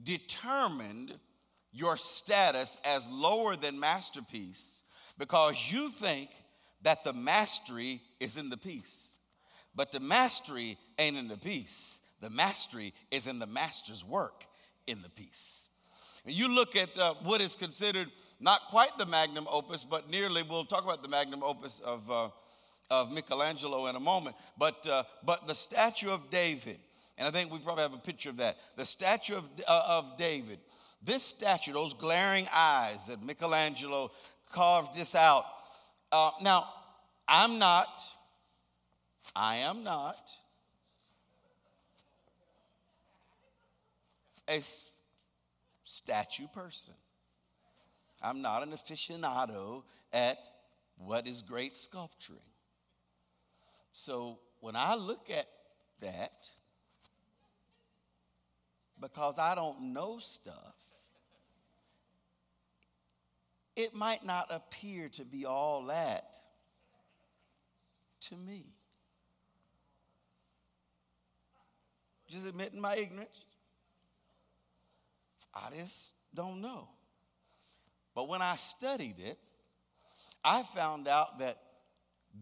determined 0.02 1.14
your 1.78 1.96
status 1.96 2.76
as 2.84 3.08
lower 3.08 3.54
than 3.54 3.78
masterpiece 3.78 4.82
because 5.16 5.70
you 5.70 5.90
think 5.90 6.30
that 6.82 7.04
the 7.04 7.12
mastery 7.12 8.02
is 8.18 8.36
in 8.36 8.50
the 8.50 8.56
piece. 8.56 9.18
But 9.74 9.92
the 9.92 10.00
mastery 10.00 10.76
ain't 10.98 11.16
in 11.16 11.28
the 11.28 11.36
piece. 11.36 12.00
The 12.20 12.30
mastery 12.30 12.94
is 13.12 13.28
in 13.28 13.38
the 13.38 13.46
master's 13.46 14.04
work 14.04 14.44
in 14.88 15.02
the 15.02 15.08
piece. 15.08 15.68
You 16.24 16.52
look 16.52 16.74
at 16.74 16.98
uh, 16.98 17.14
what 17.22 17.40
is 17.40 17.54
considered 17.54 18.08
not 18.40 18.62
quite 18.70 18.98
the 18.98 19.06
magnum 19.06 19.46
opus, 19.50 19.84
but 19.84 20.10
nearly, 20.10 20.42
we'll 20.42 20.64
talk 20.64 20.84
about 20.84 21.02
the 21.02 21.08
magnum 21.08 21.42
opus 21.44 21.78
of, 21.78 22.10
uh, 22.10 22.28
of 22.90 23.12
Michelangelo 23.12 23.86
in 23.86 23.94
a 23.94 24.00
moment, 24.00 24.34
but, 24.58 24.86
uh, 24.86 25.04
but 25.24 25.46
the 25.46 25.54
statue 25.54 26.10
of 26.10 26.28
David, 26.30 26.78
and 27.16 27.26
I 27.26 27.30
think 27.30 27.52
we 27.52 27.58
probably 27.58 27.82
have 27.82 27.94
a 27.94 27.98
picture 27.98 28.30
of 28.30 28.36
that. 28.38 28.56
The 28.76 28.84
statue 28.84 29.36
of, 29.36 29.48
uh, 29.66 29.82
of 29.86 30.16
David, 30.16 30.58
this 31.02 31.22
statue, 31.22 31.72
those 31.72 31.94
glaring 31.94 32.46
eyes 32.52 33.06
that 33.06 33.22
Michelangelo 33.22 34.10
carved 34.52 34.96
this 34.96 35.14
out. 35.14 35.44
Uh, 36.10 36.30
now, 36.42 36.68
I'm 37.26 37.58
not, 37.58 38.02
I 39.36 39.56
am 39.56 39.84
not 39.84 40.30
a 44.48 44.60
statue 45.84 46.46
person. 46.48 46.94
I'm 48.22 48.42
not 48.42 48.62
an 48.62 48.70
aficionado 48.70 49.82
at 50.12 50.38
what 50.96 51.26
is 51.26 51.42
great 51.42 51.76
sculpturing. 51.76 52.40
So 53.92 54.38
when 54.60 54.74
I 54.74 54.94
look 54.94 55.30
at 55.30 55.46
that, 56.00 56.48
because 59.00 59.38
I 59.38 59.54
don't 59.54 59.92
know 59.92 60.18
stuff, 60.18 60.74
it 63.78 63.94
might 63.94 64.24
not 64.24 64.48
appear 64.50 65.08
to 65.08 65.24
be 65.24 65.46
all 65.46 65.84
that 65.84 66.36
to 68.22 68.36
me. 68.36 68.66
Just 72.26 72.44
admitting 72.44 72.80
my 72.80 72.96
ignorance. 72.96 73.44
I 75.54 75.68
just 75.76 76.12
don't 76.34 76.60
know. 76.60 76.88
But 78.16 78.28
when 78.28 78.42
I 78.42 78.56
studied 78.56 79.20
it, 79.20 79.38
I 80.44 80.64
found 80.64 81.06
out 81.06 81.38
that 81.38 81.58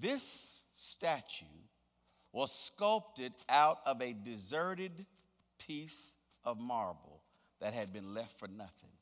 this 0.00 0.64
statue 0.74 1.44
was 2.32 2.50
sculpted 2.50 3.34
out 3.46 3.80
of 3.84 4.00
a 4.00 4.14
deserted 4.14 5.04
piece 5.58 6.16
of 6.46 6.58
marble 6.58 7.20
that 7.60 7.74
had 7.74 7.92
been 7.92 8.14
left 8.14 8.38
for 8.38 8.48
nothing. 8.48 8.95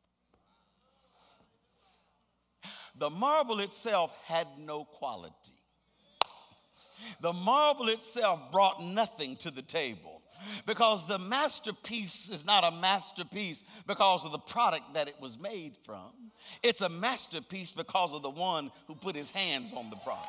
The 2.96 3.10
marble 3.10 3.60
itself 3.60 4.12
had 4.26 4.46
no 4.58 4.84
quality. 4.84 5.52
The 7.20 7.32
marble 7.32 7.88
itself 7.88 8.52
brought 8.52 8.82
nothing 8.82 9.36
to 9.36 9.50
the 9.50 9.62
table 9.62 10.22
because 10.66 11.06
the 11.06 11.18
masterpiece 11.18 12.28
is 12.30 12.44
not 12.44 12.64
a 12.64 12.70
masterpiece 12.70 13.64
because 13.86 14.24
of 14.24 14.32
the 14.32 14.38
product 14.38 14.94
that 14.94 15.08
it 15.08 15.16
was 15.20 15.38
made 15.38 15.76
from. 15.84 16.10
It's 16.62 16.80
a 16.80 16.88
masterpiece 16.88 17.72
because 17.72 18.14
of 18.14 18.22
the 18.22 18.30
one 18.30 18.70
who 18.86 18.94
put 18.94 19.16
his 19.16 19.30
hands 19.30 19.72
on 19.72 19.90
the 19.90 19.96
product. 19.96 20.28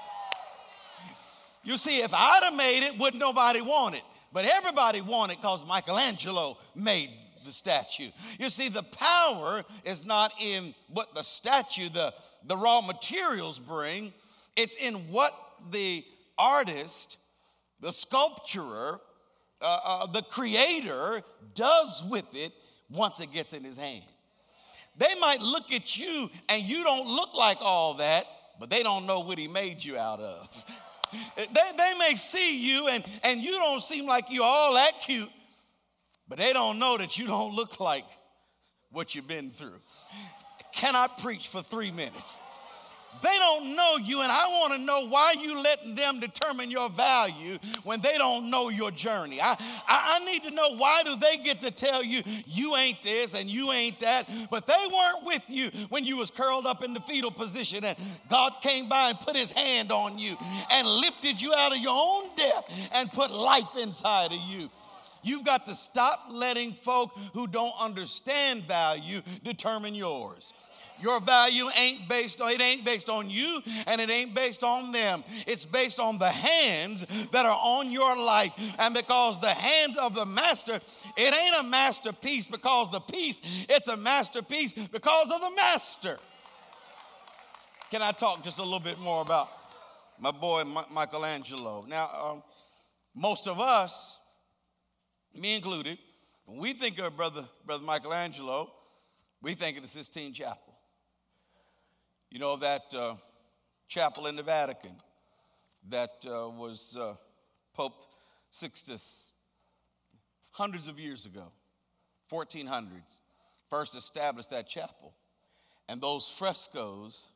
You 1.63 1.77
see, 1.77 2.01
if 2.01 2.13
I'd 2.13 2.43
have 2.43 2.55
made 2.55 2.85
it, 2.85 2.99
wouldn't 2.99 3.19
nobody 3.19 3.61
want 3.61 3.95
it? 3.95 4.03
But 4.31 4.45
everybody 4.45 5.01
wanted 5.01 5.37
because 5.37 5.65
Michelangelo 5.65 6.57
made 6.75 7.09
the 7.45 7.51
statue. 7.51 8.09
You 8.39 8.49
see, 8.49 8.69
the 8.69 8.83
power 8.83 9.63
is 9.83 10.05
not 10.05 10.33
in 10.41 10.75
what 10.89 11.15
the 11.15 11.21
statue, 11.21 11.89
the, 11.89 12.13
the 12.45 12.57
raw 12.57 12.81
materials 12.81 13.59
bring, 13.59 14.13
it's 14.55 14.75
in 14.75 14.95
what 15.11 15.33
the 15.71 16.03
artist, 16.37 17.17
the 17.81 17.91
sculpturer, 17.91 18.99
uh, 19.61 19.79
uh, 19.83 20.05
the 20.07 20.21
creator 20.23 21.23
does 21.53 22.03
with 22.09 22.25
it 22.33 22.51
once 22.89 23.19
it 23.19 23.31
gets 23.31 23.53
in 23.53 23.63
his 23.63 23.77
hand. 23.77 24.03
They 24.97 25.13
might 25.19 25.41
look 25.41 25.71
at 25.71 25.97
you 25.97 26.29
and 26.49 26.63
you 26.63 26.83
don't 26.83 27.07
look 27.07 27.33
like 27.33 27.57
all 27.61 27.95
that, 27.95 28.25
but 28.59 28.69
they 28.69 28.83
don't 28.83 29.05
know 29.05 29.21
what 29.21 29.37
he 29.37 29.47
made 29.47 29.83
you 29.83 29.97
out 29.97 30.19
of. 30.19 30.65
they, 31.37 31.77
they 31.77 31.93
may 31.99 32.15
see 32.15 32.59
you 32.59 32.87
and, 32.87 33.03
and 33.23 33.41
you 33.41 33.51
don't 33.51 33.81
seem 33.81 34.05
like 34.05 34.25
you're 34.29 34.43
all 34.43 34.75
that 34.75 35.01
cute, 35.01 35.29
but 36.27 36.37
they 36.37 36.53
don't 36.53 36.79
know 36.79 36.97
that 36.97 37.17
you 37.17 37.27
don't 37.27 37.53
look 37.53 37.79
like 37.79 38.05
what 38.91 39.13
you've 39.15 39.27
been 39.27 39.51
through. 39.51 39.79
I 40.95 41.07
preach 41.07 41.47
for 41.47 41.61
three 41.61 41.91
minutes? 41.91 42.39
They 43.21 43.37
don't 43.37 43.75
know 43.75 43.97
you, 43.97 44.21
and 44.21 44.31
I 44.31 44.47
want 44.47 44.73
to 44.73 44.79
know 44.79 45.07
why 45.07 45.35
you 45.39 45.61
letting 45.61 45.95
them 45.95 46.19
determine 46.19 46.69
your 46.69 46.89
value 46.89 47.57
when 47.83 48.01
they 48.01 48.17
don't 48.17 48.49
know 48.49 48.69
your 48.69 48.91
journey. 48.91 49.39
I, 49.41 49.51
I, 49.87 50.19
I, 50.19 50.25
need 50.25 50.43
to 50.43 50.51
know 50.51 50.75
why 50.75 51.03
do 51.03 51.15
they 51.15 51.37
get 51.37 51.61
to 51.61 51.71
tell 51.71 52.03
you 52.03 52.23
you 52.45 52.75
ain't 52.75 53.01
this 53.01 53.33
and 53.33 53.49
you 53.49 53.71
ain't 53.71 53.99
that, 53.99 54.29
but 54.49 54.67
they 54.67 54.73
weren't 54.73 55.25
with 55.25 55.43
you 55.47 55.69
when 55.89 56.03
you 56.03 56.17
was 56.17 56.31
curled 56.31 56.65
up 56.65 56.83
in 56.83 56.93
the 56.93 56.99
fetal 57.01 57.31
position 57.31 57.83
and 57.83 57.97
God 58.29 58.53
came 58.61 58.89
by 58.89 59.09
and 59.09 59.19
put 59.19 59.35
his 59.35 59.51
hand 59.51 59.91
on 59.91 60.17
you 60.19 60.35
and 60.71 60.87
lifted 60.87 61.41
you 61.41 61.53
out 61.53 61.71
of 61.71 61.77
your 61.77 61.95
own 61.95 62.35
death 62.35 62.89
and 62.93 63.11
put 63.11 63.31
life 63.31 63.77
inside 63.79 64.33
of 64.33 64.39
you. 64.39 64.69
You've 65.25 65.43
got 65.43 65.65
to 65.65 65.75
stop 65.75 66.27
letting 66.29 66.73
folk 66.73 67.17
who 67.33 67.47
don't 67.47 67.73
understand 67.79 68.63
value 68.63 69.21
determine 69.43 69.95
yours. 69.95 70.53
Your 71.01 71.19
value 71.19 71.67
ain't 71.77 72.07
based 72.07 72.39
on 72.39 72.51
it 72.51 72.61
ain't 72.61 72.85
based 72.85 73.09
on 73.09 73.29
you 73.29 73.61
and 73.85 73.99
it 73.99 74.09
ain't 74.09 74.33
based 74.33 74.63
on 74.63 74.91
them. 74.91 75.23
It's 75.45 75.65
based 75.65 75.99
on 75.99 76.17
the 76.17 76.29
hands 76.29 77.05
that 77.31 77.45
are 77.45 77.59
on 77.61 77.91
your 77.91 78.15
life. 78.15 78.53
And 78.79 78.93
because 78.93 79.41
the 79.41 79.49
hands 79.49 79.97
of 79.97 80.15
the 80.15 80.25
master, 80.25 80.79
it 81.17 81.33
ain't 81.33 81.55
a 81.59 81.63
masterpiece 81.63 82.47
because 82.47 82.91
the 82.91 83.01
piece, 83.01 83.41
it's 83.67 83.87
a 83.87 83.97
masterpiece 83.97 84.73
because 84.73 85.31
of 85.31 85.41
the 85.41 85.51
master. 85.55 86.17
Can 87.91 88.01
I 88.01 88.11
talk 88.11 88.43
just 88.43 88.59
a 88.59 88.63
little 88.63 88.79
bit 88.79 88.99
more 88.99 89.21
about 89.21 89.49
my 90.19 90.31
boy 90.31 90.63
Michelangelo? 90.91 91.85
Now, 91.87 92.09
um, 92.23 92.43
most 93.13 93.47
of 93.47 93.59
us 93.59 94.17
me 95.39 95.55
included, 95.55 95.97
when 96.45 96.59
we 96.59 96.73
think 96.73 96.99
of 96.99 97.15
brother, 97.15 97.45
brother 97.65 97.83
Michelangelo, 97.83 98.71
we 99.41 99.53
think 99.53 99.77
of 99.77 99.83
the 99.83 99.89
Sistine 99.89 100.33
Chapel. 100.33 100.73
You 102.29 102.39
know, 102.39 102.57
that 102.57 102.93
uh, 102.93 103.15
chapel 103.87 104.27
in 104.27 104.35
the 104.35 104.43
Vatican 104.43 104.95
that 105.89 106.25
uh, 106.25 106.49
was 106.49 106.97
uh, 106.99 107.15
Pope 107.73 107.93
Sixtus 108.51 109.31
hundreds 110.51 110.87
of 110.87 110.99
years 110.99 111.25
ago, 111.25 111.51
1400s, 112.31 113.19
first 113.69 113.95
established 113.95 114.49
that 114.51 114.67
chapel. 114.67 115.13
And 115.87 116.01
those 116.01 116.27
frescoes 116.27 117.27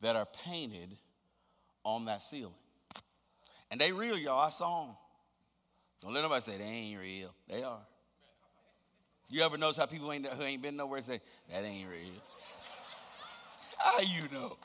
that 0.00 0.16
are 0.16 0.26
painted 0.44 0.96
on 1.84 2.06
that 2.06 2.22
ceiling. 2.22 2.54
And 3.70 3.80
they 3.80 3.92
real, 3.92 4.18
y'all. 4.18 4.40
I 4.40 4.48
saw 4.48 4.86
them. 4.86 4.96
Don't 6.00 6.14
let 6.14 6.22
nobody 6.22 6.40
say 6.40 6.56
they 6.56 6.64
ain't 6.64 7.00
real. 7.00 7.34
They 7.48 7.62
are. 7.62 7.80
You 9.28 9.42
ever 9.42 9.56
notice 9.56 9.76
how 9.76 9.86
people 9.86 10.10
ain't, 10.12 10.26
who 10.26 10.42
ain't 10.42 10.62
been 10.62 10.76
nowhere 10.76 11.00
say, 11.02 11.20
that 11.50 11.64
ain't 11.64 11.88
real? 11.88 12.12
How 13.78 14.00
you 14.00 14.22
know? 14.32 14.56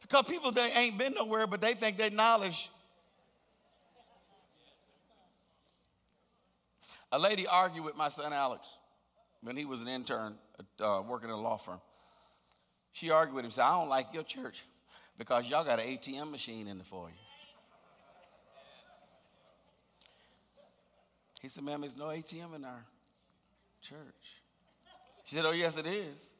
Because 0.00 0.24
people 0.26 0.52
they 0.52 0.70
ain't 0.72 0.96
been 0.96 1.14
nowhere, 1.14 1.46
but 1.46 1.60
they 1.60 1.74
think 1.74 1.96
they 1.96 2.10
knowledge. 2.10 2.70
A 7.10 7.18
lady 7.18 7.46
argued 7.46 7.84
with 7.84 7.96
my 7.96 8.08
son 8.08 8.32
Alex 8.32 8.78
when 9.42 9.56
he 9.56 9.64
was 9.64 9.82
an 9.82 9.88
intern 9.88 10.34
uh, 10.80 11.02
working 11.06 11.28
in 11.28 11.34
a 11.34 11.40
law 11.40 11.56
firm. 11.56 11.80
She 12.92 13.10
argued 13.10 13.34
with 13.34 13.44
him, 13.44 13.50
said, 13.50 13.64
I 13.64 13.78
don't 13.78 13.88
like 13.88 14.06
your 14.12 14.22
church 14.22 14.62
because 15.18 15.48
y'all 15.48 15.64
got 15.64 15.80
an 15.80 15.86
ATM 15.86 16.30
machine 16.30 16.68
in 16.68 16.78
the 16.78 16.84
foyer. 16.84 17.10
He 21.42 21.48
said, 21.48 21.64
Ma'am, 21.64 21.80
there's 21.80 21.96
no 21.96 22.06
ATM 22.06 22.54
in 22.54 22.64
our 22.64 22.84
church. 23.82 23.98
She 25.24 25.34
said, 25.34 25.44
Oh, 25.44 25.50
yes, 25.50 25.76
it 25.76 25.86
is. 25.86 26.34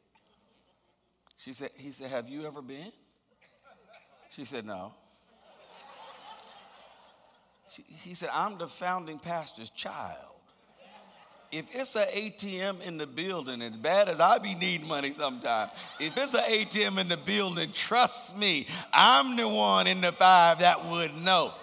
She 1.37 1.51
said, 1.51 1.71
He 1.75 1.91
said, 1.91 2.09
Have 2.09 2.29
you 2.29 2.47
ever 2.47 2.61
been? 2.61 2.91
She 4.29 4.45
said, 4.45 4.65
No. 4.65 4.93
She, 7.69 7.83
he 8.03 8.13
said, 8.15 8.29
I'm 8.31 8.57
the 8.57 8.67
founding 8.67 9.19
pastor's 9.19 9.69
child. 9.71 10.17
If 11.51 11.65
it's 11.75 11.95
an 11.95 12.07
ATM 12.07 12.81
in 12.81 12.97
the 12.97 13.05
building, 13.05 13.61
as 13.61 13.75
bad 13.75 14.09
as 14.09 14.19
I 14.19 14.39
be 14.39 14.55
needing 14.55 14.87
money 14.87 15.11
sometimes, 15.11 15.71
if 15.99 16.17
it's 16.17 16.33
an 16.33 16.41
ATM 16.41 16.99
in 16.99 17.09
the 17.09 17.17
building, 17.17 17.71
trust 17.73 18.37
me, 18.37 18.65
I'm 18.91 19.35
the 19.35 19.47
one 19.47 19.85
in 19.85 20.01
the 20.01 20.11
five 20.13 20.59
that 20.59 20.89
would 20.89 21.15
know. 21.17 21.53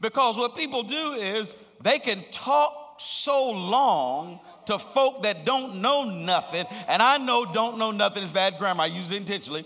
Because 0.00 0.36
what 0.36 0.56
people 0.56 0.82
do 0.82 1.12
is 1.12 1.54
they 1.82 1.98
can 1.98 2.24
talk 2.30 3.00
so 3.00 3.50
long 3.50 4.40
to 4.66 4.78
folk 4.78 5.22
that 5.22 5.44
don't 5.44 5.80
know 5.80 6.04
nothing. 6.04 6.66
And 6.86 7.02
I 7.02 7.18
know 7.18 7.44
don't 7.44 7.78
know 7.78 7.90
nothing 7.90 8.22
is 8.22 8.30
bad 8.30 8.58
grammar. 8.58 8.82
I 8.82 8.86
use 8.86 9.10
it 9.10 9.16
intentionally. 9.16 9.64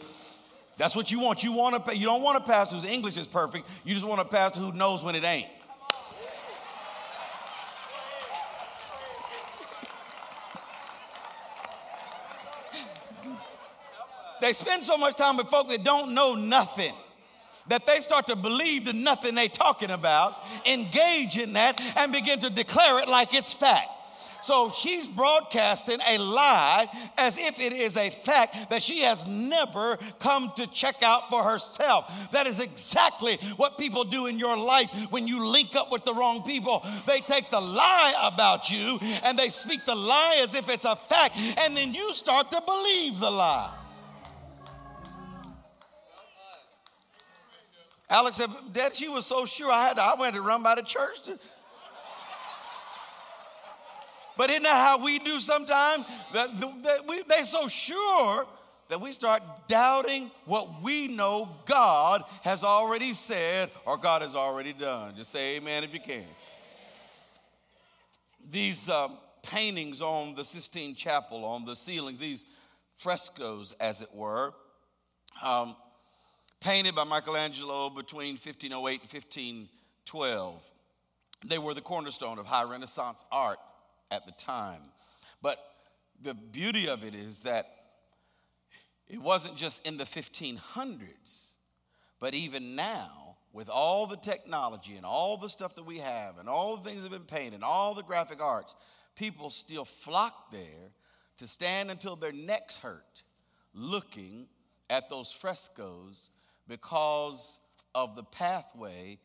That's 0.79 0.97
what 0.97 1.11
you 1.11 1.19
want. 1.19 1.43
You 1.43 1.53
want 1.53 1.89
a, 1.89 1.97
you 1.97 2.07
don't 2.07 2.23
want 2.23 2.39
a 2.39 2.41
pastor 2.41 2.77
whose 2.77 2.85
English 2.85 3.17
is 3.17 3.27
perfect. 3.27 3.69
You 3.85 3.95
just 3.95 4.07
want 4.07 4.21
a 4.21 4.25
pastor 4.25 4.61
who 4.61 4.73
knows 4.73 5.03
when 5.03 5.15
it 5.15 5.25
ain't. 5.25 5.49
They 14.41 14.53
spend 14.53 14.83
so 14.83 14.97
much 14.97 15.15
time 15.15 15.37
with 15.37 15.47
folk 15.47 15.69
that 15.69 15.85
don't 15.85 16.15
know 16.15 16.35
nothing 16.35 16.93
that 17.69 17.87
they 17.87 18.01
start 18.01 18.27
to 18.29 18.37
believe 18.37 18.85
the 18.85 18.93
nothing 18.93 19.35
they 19.35 19.47
are 19.47 19.49
talking 19.49 19.91
about, 19.91 20.37
engage 20.67 21.39
in 21.39 21.53
that, 21.55 21.81
and 21.97 22.13
begin 22.13 22.41
to 22.41 22.51
declare 22.51 22.99
it 23.01 23.09
like 23.09 23.35
it's 23.35 23.53
fact. 23.53 23.89
So 24.43 24.71
she's 24.71 25.07
broadcasting 25.07 26.01
a 26.07 26.19
lie 26.19 26.89
as 27.17 27.39
if 27.39 27.61
it 27.61 27.73
is 27.73 27.97
a 27.97 28.11
fact 28.11 28.71
that 28.71 28.83
she 28.83 29.03
has 29.03 29.27
never 29.27 29.99
come 30.19 30.53
to 30.57 30.67
check 30.67 31.03
out 31.03 31.31
for 31.31 31.45
herself. 31.45 32.13
That 32.33 32.47
is 32.47 32.59
exactly 32.59 33.37
what 33.57 33.79
people 33.79 34.05
do 34.05 34.27
in 34.27 34.39
your 34.39 34.57
life 34.57 34.91
when 35.11 35.29
you 35.29 35.45
link 35.45 35.77
up 35.77 35.93
with 35.93 36.05
the 36.05 36.15
wrong 36.15 36.43
people. 36.43 36.85
They 37.07 37.21
take 37.21 37.51
the 37.51 37.61
lie 37.61 38.15
about 38.21 38.69
you 38.71 38.99
and 39.23 39.39
they 39.39 39.49
speak 39.49 39.85
the 39.85 39.95
lie 39.95 40.41
as 40.41 40.55
if 40.55 40.69
it's 40.69 40.85
a 40.85 40.97
fact, 40.97 41.39
and 41.59 41.77
then 41.77 41.95
you 41.95 42.13
start 42.13 42.51
to 42.51 42.61
believe 42.67 43.21
the 43.21 43.31
lie. 43.31 43.79
Alex 48.13 48.37
said, 48.37 48.51
Dad, 48.75 48.95
she 48.95 49.09
was 49.09 49.25
so 49.25 49.47
sure 49.47 49.73
I 49.73 49.85
had 49.85 49.97
to, 49.97 50.03
I 50.03 50.15
went 50.21 50.35
to 50.35 50.43
run 50.43 50.63
by 50.63 50.75
the 50.75 50.83
church. 50.83 51.23
To... 51.23 51.39
But 54.37 54.51
isn't 54.51 54.65
that 54.65 54.87
how 54.87 55.03
we 55.03 55.19
do 55.19 55.41
sometimes? 55.41 56.05
That, 56.35 56.61
that 56.61 57.09
we, 57.09 57.23
they're 57.23 57.47
so 57.47 57.69
sure 57.69 58.47
that 58.91 59.01
we 59.01 59.13
start 59.13 59.43
doubting 59.67 60.31
what 60.45 60.83
we 60.83 61.09
know 61.09 61.57
God 61.65 62.25
has 62.43 62.63
already 62.63 63.15
said 63.15 63.71
or 63.87 63.97
God 63.97 64.21
has 64.21 64.37
already 64.37 64.75
done. 64.75 65.15
Just 65.17 65.31
say 65.31 65.57
amen 65.57 65.83
if 65.83 65.95
you 65.95 66.01
can. 66.01 66.27
These 68.51 68.91
um, 68.91 69.17
paintings 69.43 70.03
on 70.03 70.35
the 70.35 70.45
Sistine 70.45 70.95
Chapel, 70.95 71.47
on 71.47 71.65
the 71.65 71.75
ceilings, 71.75 72.19
these 72.19 72.45
frescoes, 72.95 73.73
as 73.81 74.03
it 74.03 74.15
were, 74.15 74.53
um, 75.43 75.77
painted 76.63 76.95
by 76.95 77.03
Michelangelo 77.03 77.91
between 77.91 78.35
1508 78.35 79.01
and 79.03 79.13
1512. 79.13 80.73
They 81.45 81.59
were 81.59 81.75
the 81.75 81.81
cornerstone 81.81 82.39
of 82.39 82.47
high 82.47 82.63
Renaissance 82.63 83.25
art 83.33 83.59
at 84.13 84.27
the 84.27 84.33
time. 84.33 84.81
But 85.43 85.59
the 86.23 86.35
beauty 86.35 86.89
of 86.89 87.03
it 87.03 87.17
is 87.17 87.41
that 87.41 87.67
it 89.09 89.21
wasn't 89.21 89.57
just 89.57 89.87
in 89.87 89.97
the 89.99 90.05
1500s, 90.05 91.57
but 92.21 92.33
even 92.35 92.77
now, 92.77 93.37
with 93.53 93.69
all 93.69 94.07
the 94.07 94.17
technology 94.17 94.97
and 94.97 95.05
all 95.05 95.37
the 95.37 95.49
stuff 95.49 95.75
that 95.75 95.85
we 95.85 95.99
have, 95.99 96.39
and 96.39 96.49
all 96.49 96.77
the 96.77 96.89
things 96.89 97.03
that 97.03 97.11
have 97.11 97.27
been 97.27 97.39
painted, 97.39 97.55
and 97.55 97.65
all 97.65 97.95
the 97.95 98.05
graphic 98.05 98.41
arts, 98.41 98.77
people 99.17 99.51
still 99.51 99.85
flock 99.85 100.53
there 100.53 100.93
to 101.39 101.49
stand 101.49 101.91
until 101.91 102.15
their 102.15 102.33
necks 102.33 102.79
hurt 102.79 103.25
looking 103.75 104.47
at 104.89 105.11
those 105.11 105.33
frescoes 105.33 106.31
because 106.69 107.61
of 107.95 108.17
the 108.17 108.23
pathway 108.23 109.19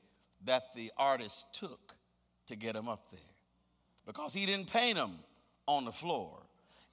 that 0.45 0.73
the 0.75 0.91
artist 0.97 1.53
took 1.53 1.95
to 2.47 2.55
get 2.55 2.73
them 2.73 2.87
up 2.87 3.09
there. 3.11 3.19
Because 4.05 4.33
he 4.33 4.45
didn't 4.45 4.71
paint 4.71 4.97
them 4.97 5.19
on 5.67 5.85
the 5.85 5.91
floor 5.91 6.41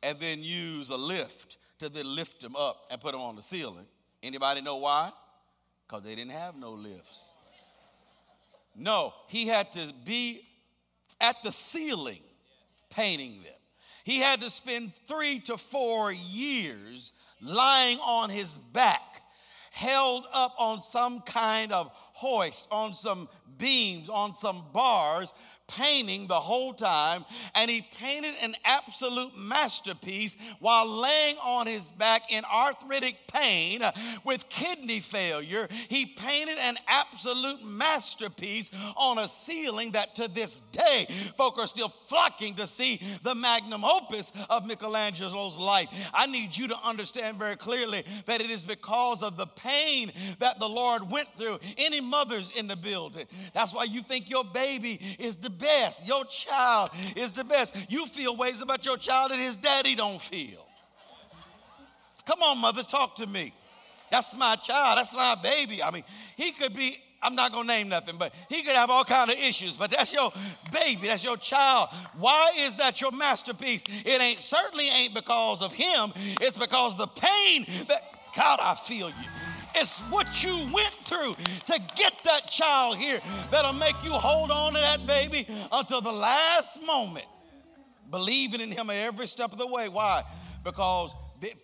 and 0.03 0.19
then 0.21 0.43
use 0.43 0.91
a 0.91 0.97
lift 0.97 1.59
to 1.79 1.89
then 1.89 2.15
lift 2.15 2.41
them 2.41 2.57
up 2.57 2.87
and 2.91 3.01
put 3.01 3.13
them 3.13 3.21
on 3.21 3.37
the 3.37 3.43
ceiling. 3.43 3.87
Anybody 4.23 4.61
know 4.61 4.77
why? 4.77 5.13
Because 5.87 6.03
they 6.03 6.15
didn't 6.15 6.33
have 6.33 6.57
no 6.57 6.73
lifts. 6.73 7.37
No, 8.77 9.15
he 9.29 9.47
had 9.47 9.73
to 9.73 9.93
be 10.05 10.41
at 11.21 11.37
the 11.43 11.53
ceiling 11.53 12.23
painting 12.91 13.43
them. 13.43 13.53
He 14.05 14.19
had 14.19 14.41
to 14.41 14.51
spend 14.51 14.93
three 15.07 15.39
to 15.41 15.57
four 15.57 16.13
years 16.13 17.13
lying 17.41 17.99
on 17.99 18.31
his 18.31 18.59
back 18.59 19.14
held 19.75 20.25
up 20.33 20.55
on 20.57 20.81
some 20.81 21.21
kind 21.23 21.73
of 21.73 21.91
hoist, 22.13 22.69
on 22.71 22.95
some 22.95 23.29
beams, 23.59 24.09
on 24.09 24.33
some 24.33 24.65
bars 24.73 25.35
painting 25.67 26.27
the 26.27 26.35
whole 26.35 26.75
time, 26.75 27.25
and 27.55 27.71
he 27.71 27.83
painted 27.97 28.35
an 28.43 28.55
absolute 28.65 29.37
masterpiece 29.37 30.37
while 30.61 30.87
laying 30.87 31.37
on 31.39 31.67
his 31.67 31.91
back 31.93 32.31
in 32.33 32.45
arthritic 32.45 33.17
pain 33.27 33.83
with 34.25 34.49
kidney 34.49 35.01
failure. 35.01 35.69
He 35.89 36.07
painted 36.07 36.59
an 36.59 36.77
absolute 36.87 37.65
masterpiece 37.65 38.71
on 38.97 39.19
a 39.19 39.29
ceiling 39.29 39.93
that 39.93 40.15
to 40.17 40.29
this 40.29 40.61
day 40.73 41.07
folk 41.37 41.59
are 41.59 41.67
still 41.67 41.89
flocking 41.89 42.55
to 42.57 42.67
see 42.67 43.01
the 43.23 43.35
magnum 43.35 43.85
opus 43.85 44.33
of 44.51 44.67
Michelangelo's 44.67 45.57
life. 45.57 45.89
I 46.13 46.27
need 46.27 46.57
you 46.57 46.69
to 46.69 46.79
understand 46.85 47.39
very 47.39 47.57
clearly 47.57 48.05
that 48.27 48.41
it 48.41 48.51
is 48.51 48.65
because 48.65 49.23
of 49.23 49.37
the 49.37 49.47
pain 49.47 50.13
that 50.39 50.61
the 50.61 50.69
Lord 50.69 51.11
went 51.11 51.33
through. 51.35 51.59
Any 51.79 52.01
mothers 52.01 52.51
in 52.55 52.67
the 52.67 52.77
building, 52.77 53.27
that's 53.53 53.73
why 53.73 53.85
you 53.85 54.03
think 54.03 54.31
your 54.31 54.45
baby 54.45 55.01
is 55.19 55.37
the 55.37 55.51
best. 55.59 56.07
Your 56.07 56.25
child 56.25 56.91
is 57.17 57.33
the 57.33 57.45
best. 57.45 57.75
You 57.89 58.07
feel 58.07 58.37
ways 58.37 58.61
about 58.63 58.85
your 58.85 58.97
child 58.97 59.31
that 59.31 59.39
his 59.39 59.57
daddy 59.57 59.95
don't 59.95 60.21
feel. 60.21 60.67
Come 62.27 62.43
on, 62.43 62.59
mother, 62.59 62.83
talk 62.83 63.17
to 63.17 63.27
me. 63.27 63.53
That's 64.11 64.37
my 64.37 64.57
child. 64.57 64.99
That's 64.99 65.15
my 65.15 65.35
baby. 65.35 65.83
I 65.83 65.91
mean, 65.91 66.05
he 66.37 66.53
could 66.53 66.75
be 66.75 66.99
I'm 67.25 67.35
not 67.35 67.53
gonna 67.53 67.67
name 67.67 67.89
nothing, 67.89 68.17
but 68.19 68.35
he 68.51 68.63
could 68.63 68.75
have 68.75 68.91
all 68.91 69.03
kind 69.03 69.31
of 69.31 69.39
issues. 69.39 69.79
But 69.79 69.91
that's 69.91 70.13
your 70.13 70.31
baby, 70.71 71.07
that's 71.07 71.25
your 71.25 71.39
child. 71.39 71.89
Why 72.19 72.53
is 72.59 72.75
that 72.77 73.01
your 73.01 73.13
masterpiece? 73.13 73.83
It 74.05 74.21
ain't 74.21 74.41
certainly 74.41 74.89
ain't 74.91 75.15
because 75.15 75.63
of 75.63 75.73
him. 75.73 76.13
It's 76.43 76.59
because 76.59 76.97
the 76.99 77.07
pain 77.07 77.65
that 77.89 78.03
God, 78.37 78.59
I 78.61 78.75
feel 78.75 79.09
you. 79.09 79.29
It's 79.75 80.01
what 80.03 80.45
you 80.45 80.69
went 80.73 80.93
through 80.93 81.35
to 81.67 81.79
get 81.97 82.13
that 82.25 82.49
child 82.49 82.97
here 82.97 83.21
that'll 83.51 83.73
make 83.73 83.97
you 84.05 84.13
hold 84.13 84.51
on 84.51 84.75
to 84.75 84.81
that 84.81 85.07
baby 85.07 85.47
until 85.73 86.01
the 86.01 86.13
last 86.13 86.85
moment, 86.87 87.27
believing 88.11 88.61
in 88.61 88.71
him 88.71 88.91
every 88.91 89.27
step 89.27 89.53
of 89.53 89.59
the 89.59 89.67
way. 89.67 89.89
Why? 89.89 90.25
Because 90.63 91.15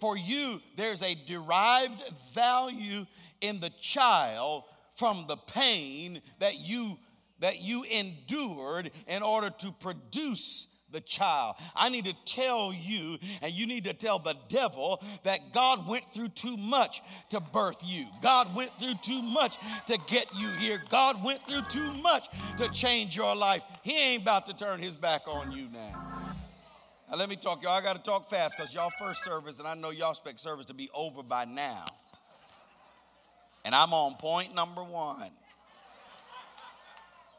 for 0.00 0.16
you, 0.16 0.60
there's 0.76 1.02
a 1.02 1.14
derived 1.26 2.02
value 2.34 3.06
in 3.40 3.60
the 3.60 3.70
child 3.80 4.64
from 4.96 5.24
the 5.26 5.36
pain 5.36 6.20
that 6.38 6.60
you 6.60 6.98
that 7.40 7.62
you 7.62 7.84
endured 7.84 8.90
in 9.08 9.22
order 9.22 9.48
to 9.48 9.72
produce 9.72 10.68
the 10.92 11.00
child. 11.00 11.56
I 11.74 11.88
need 11.88 12.04
to 12.06 12.14
tell 12.24 12.72
you, 12.72 13.18
and 13.42 13.52
you 13.52 13.66
need 13.66 13.84
to 13.84 13.92
tell 13.92 14.18
the 14.18 14.36
devil, 14.48 15.02
that 15.24 15.52
God 15.52 15.88
went 15.88 16.04
through 16.12 16.28
too 16.28 16.56
much 16.56 17.02
to 17.30 17.40
birth 17.40 17.78
you. 17.84 18.06
God 18.22 18.54
went 18.54 18.72
through 18.78 18.94
too 19.02 19.22
much 19.22 19.56
to 19.86 19.98
get 20.06 20.26
you 20.36 20.48
here. 20.52 20.82
God 20.88 21.22
went 21.24 21.46
through 21.46 21.62
too 21.68 21.92
much 22.02 22.28
to 22.58 22.68
change 22.68 23.16
your 23.16 23.34
life. 23.34 23.62
He 23.82 23.96
ain't 23.96 24.22
about 24.22 24.46
to 24.46 24.54
turn 24.54 24.80
his 24.80 24.96
back 24.96 25.22
on 25.26 25.52
you 25.52 25.68
now. 25.72 26.06
Now, 27.10 27.16
let 27.16 27.28
me 27.28 27.36
talk, 27.36 27.62
y'all. 27.62 27.72
I 27.72 27.80
got 27.80 27.96
to 27.96 28.02
talk 28.02 28.30
fast 28.30 28.56
because 28.56 28.72
y'all 28.72 28.92
first 28.98 29.24
service, 29.24 29.58
and 29.58 29.66
I 29.66 29.74
know 29.74 29.90
y'all 29.90 30.10
expect 30.10 30.38
service 30.38 30.66
to 30.66 30.74
be 30.74 30.88
over 30.94 31.22
by 31.24 31.44
now. 31.44 31.84
And 33.64 33.74
I'm 33.74 33.92
on 33.92 34.14
point 34.14 34.54
number 34.54 34.82
one. 34.82 35.30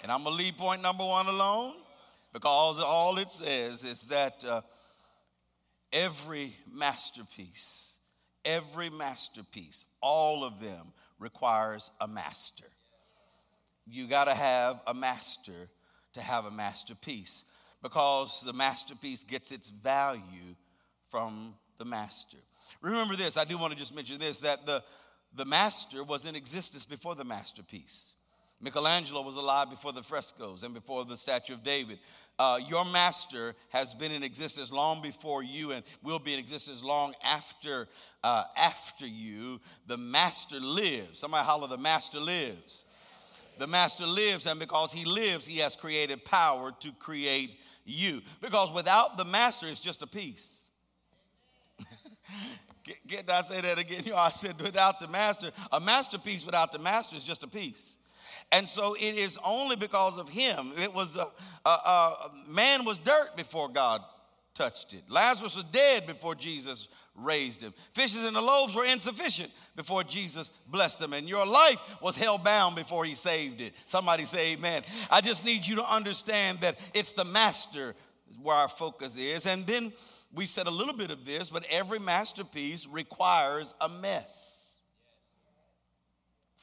And 0.04 0.12
I'm 0.12 0.24
going 0.24 0.36
to 0.36 0.44
leave 0.44 0.58
point 0.58 0.82
number 0.82 1.06
one 1.06 1.28
alone 1.28 1.76
because 2.34 2.80
all 2.80 3.18
it 3.18 3.32
says 3.32 3.84
is 3.84 4.06
that 4.06 4.44
uh, 4.46 4.62
every 5.92 6.56
masterpiece, 6.72 7.98
every 8.46 8.90
masterpiece, 8.90 9.86
all 10.02 10.44
of 10.44 10.62
them 10.62 10.94
requires 11.20 11.92
a 12.00 12.08
master. 12.08 12.66
You 13.86 14.08
got 14.08 14.26
to 14.26 14.34
have 14.34 14.82
a 14.88 14.94
master 14.94 15.70
to 16.14 16.22
have 16.22 16.46
a 16.46 16.52
masterpiece 16.52 17.46
because 17.82 18.42
the 18.46 18.54
masterpiece 18.54 19.24
gets 19.24 19.52
its 19.52 19.70
value 19.70 20.56
from 21.10 21.56
the 21.78 21.86
master. 21.86 22.38
Remember 22.82 23.16
this, 23.16 23.38
I 23.38 23.44
do 23.44 23.58
want 23.58 23.74
to 23.74 23.80
just 23.80 23.96
mention 23.96 24.18
this 24.18 24.40
that 24.42 24.66
the, 24.66 24.84
the 25.36 25.46
master 25.46 26.04
was 26.04 26.26
in 26.26 26.36
existence 26.36 26.86
before 26.86 27.16
the 27.16 27.24
masterpiece. 27.24 28.14
Michelangelo 28.62 29.24
was 29.24 29.36
alive 29.36 29.72
before 29.72 29.92
the 29.92 30.04
frescoes 30.04 30.62
and 30.62 30.74
before 30.74 31.04
the 31.04 31.18
statue 31.18 31.54
of 31.54 31.64
David. 31.64 31.98
Uh, 32.40 32.60
your 32.68 32.86
master 32.86 33.54
has 33.70 33.94
been 33.94 34.12
in 34.12 34.24
existence 34.24 34.72
long 34.72 35.02
before 35.02 35.44
you 35.44 35.72
and 35.72 35.84
will 36.02 36.18
be 36.18 36.34
in 36.34 36.40
existence 36.40 36.84
long 36.84 37.14
after 37.24 37.88
uh, 38.24 38.46
after 38.58 39.06
you. 39.06 39.60
The 39.88 39.98
master 39.98 40.60
lives. 40.60 41.20
Somebody 41.20 41.46
holler, 41.46 41.68
the 41.68 41.78
master 41.78 42.20
lives. 42.20 42.86
The 43.60 43.68
master 43.68 44.08
lives, 44.08 44.48
and 44.48 44.60
because 44.60 44.92
he 44.92 45.06
lives, 45.06 45.46
he 45.46 45.60
has 45.60 45.76
created 45.76 46.26
power 46.26 46.72
to 46.80 46.92
create 46.94 47.60
you. 47.86 48.22
Because 48.42 48.72
without 48.72 49.18
the 49.18 49.26
master, 49.26 49.68
it's 49.68 49.82
just 49.82 50.02
a 50.02 50.08
piece. 50.08 50.70
get, 52.84 53.08
get, 53.08 53.30
I 53.30 53.42
say 53.42 53.62
that 53.62 53.78
again? 53.78 54.02
You 54.06 54.12
know, 54.14 54.18
I 54.18 54.30
said 54.30 54.60
without 54.60 55.00
the 55.00 55.08
master, 55.08 55.52
a 55.72 55.80
masterpiece 55.80 56.46
without 56.46 56.72
the 56.72 56.80
master 56.80 57.16
is 57.16 57.24
just 57.24 57.44
a 57.44 57.48
piece. 57.48 57.98
And 58.52 58.68
so 58.68 58.94
it 58.96 59.16
is 59.16 59.40
only 59.46 59.76
because 59.76 60.18
of 60.18 60.28
him. 60.28 60.72
It 60.78 60.94
was, 60.94 61.16
a, 61.16 61.28
a, 61.66 61.70
a, 61.70 62.32
man 62.48 62.84
was 62.84 62.98
dirt 62.98 63.38
before 63.38 63.70
God 63.70 64.02
touched 64.54 64.94
it. 64.94 65.04
Lazarus 65.08 65.56
was 65.56 65.64
dead 65.66 66.06
before 66.06 66.36
Jesus 66.36 66.90
raised 67.16 67.62
him. 67.62 67.74
Fishes 67.94 68.24
and 68.24 68.36
the 68.36 68.42
loaves 68.42 68.76
were 68.76 68.86
insufficient 68.86 69.52
before 69.76 70.04
Jesus 70.04 70.52
blessed 70.68 71.00
them. 71.00 71.14
And 71.14 71.30
your 71.30 71.46
life 71.46 71.80
was 72.02 72.18
held 72.18 72.44
bound 72.44 72.76
before 72.76 73.06
he 73.06 73.16
saved 73.16 73.62
it. 73.62 73.74
Somebody 73.86 74.26
say 74.26 74.54
amen. 74.54 74.84
I 75.10 75.22
just 75.22 75.46
need 75.46 75.66
you 75.66 75.78
to 75.78 75.94
understand 75.94 76.60
that 76.60 76.78
it's 76.94 77.14
the 77.14 77.26
master 77.26 77.96
where 78.42 78.56
our 78.56 78.70
focus 78.70 79.18
is. 79.18 79.46
And 79.46 79.66
then 79.66 79.94
we 80.34 80.46
said 80.46 80.68
a 80.68 80.72
little 80.72 80.94
bit 80.94 81.12
of 81.12 81.26
this, 81.26 81.50
but 81.50 81.66
every 81.70 82.00
masterpiece 82.00 82.88
requires 82.88 83.74
a 83.80 83.88
mess. 83.88 84.61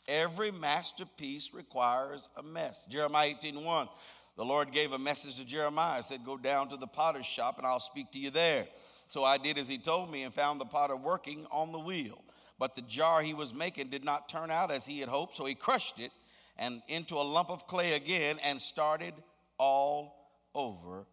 Every 0.09 0.51
masterpiece 0.51 1.53
requires 1.53 2.29
a 2.37 2.43
mess. 2.43 2.87
Jeremiah 2.87 3.35
18 3.39 3.63
1. 3.63 3.89
The 4.37 4.45
Lord 4.45 4.73
gave 4.73 4.93
a 4.93 4.99
message 4.99 5.37
to 5.37 5.45
Jeremiah, 5.45 6.03
said, 6.03 6.25
Go 6.25 6.39
down 6.39 6.69
to 6.69 6.77
the 6.77 6.87
potter's 6.87 7.27
shop 7.27 7.59
and 7.59 7.67
I'll 7.67 7.79
speak 7.79 8.11
to 8.13 8.19
you 8.19 8.31
there. 8.31 8.67
So 9.09 9.25
I 9.25 9.37
did 9.37 9.59
as 9.59 9.69
he 9.69 9.79
told 9.79 10.11
me 10.11 10.23
and 10.23 10.33
found 10.33 10.61
the 10.61 10.65
potter 10.65 10.97
working 10.97 11.47
on 11.51 11.73
the 11.73 11.79
wheel. 11.79 12.23
But 12.59 12.75
the 12.75 12.83
jar 12.83 13.21
he 13.21 13.35
was 13.35 13.55
making 13.55 13.89
did 13.89 14.05
not 14.05 14.29
turn 14.29 14.51
out 14.51 14.71
as 14.71 14.87
he 14.87 15.01
had 15.01 15.09
hoped, 15.09 15.37
so 15.37 15.45
he 15.45 15.55
crushed 15.55 16.01
it 16.01 16.11
and 16.57 16.83
into 16.89 17.15
a 17.17 17.23
lump 17.23 17.51
of 17.51 17.67
clay 17.67 17.93
again 17.93 18.37
and 18.45 18.61
started 18.61 19.15
all 19.59 20.31
over 20.55 21.07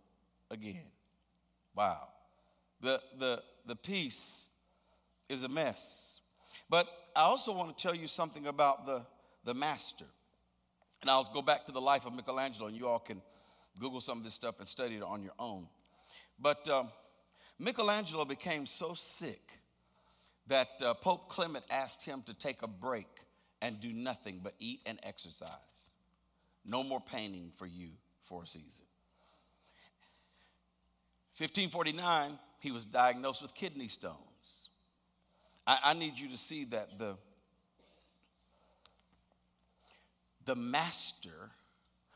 again. 0.49 0.88
Wow. 1.75 2.08
The, 2.81 3.01
the, 3.19 3.43
the 3.65 3.75
piece 3.75 4.49
is 5.29 5.43
a 5.43 5.49
mess. 5.49 6.14
But 6.69 6.88
I 7.15 7.21
also 7.21 7.54
want 7.54 7.75
to 7.75 7.82
tell 7.82 7.95
you 7.95 8.08
something 8.08 8.47
about 8.47 8.86
the, 8.86 9.06
the 9.43 9.54
master. 9.54 10.06
And 11.01 11.10
I'll 11.10 11.30
go 11.34 11.41
back 11.41 11.65
to 11.67 11.71
the 11.71 11.82
life 11.82 12.06
of 12.06 12.13
Michelangelo, 12.13 12.67
and 12.67 12.75
you 12.75 12.88
all 12.88 12.99
can 12.99 13.21
Google 13.80 14.01
some 14.01 14.17
of 14.17 14.23
this 14.23 14.34
stuff 14.34 14.60
and 14.60 14.67
study 14.67 14.95
it 14.95 15.04
on 15.04 15.21
your 15.21 15.34
own. 15.38 15.67
But 16.39 16.67
um, 16.67 16.89
Michelangelo 17.60 18.25
became 18.25 18.65
so 18.65 18.93
sick 18.93 19.60
that 20.47 20.67
uh, 20.82 20.93
Pope 20.95 21.30
Clement 21.30 21.65
asked 21.69 22.04
him 22.06 22.23
to 22.28 22.34
take 22.34 22.62
a 22.62 22.67
break 22.67 23.08
and 23.62 23.80
do 23.80 23.91
nothing 23.91 24.41
but 24.43 24.54
eat 24.60 24.82
and 24.86 24.99
exercise. 25.04 25.91
No 26.65 26.84
more 26.84 27.01
painting 27.01 27.51
for 27.58 27.65
you 27.65 27.89
for 28.23 28.43
a 28.43 28.47
season. 28.47 28.86
1549, 31.38 32.39
he 32.62 32.71
was 32.71 32.86
diagnosed 32.86 33.41
with 33.41 33.54
kidney 33.54 33.88
stones. 33.88 34.69
I, 35.67 35.80
I 35.84 35.93
need 35.93 36.17
you 36.17 36.30
to 36.30 36.38
see 36.38 36.65
that 36.65 36.99
the, 36.99 37.15
the 40.45 40.56
master, 40.56 41.51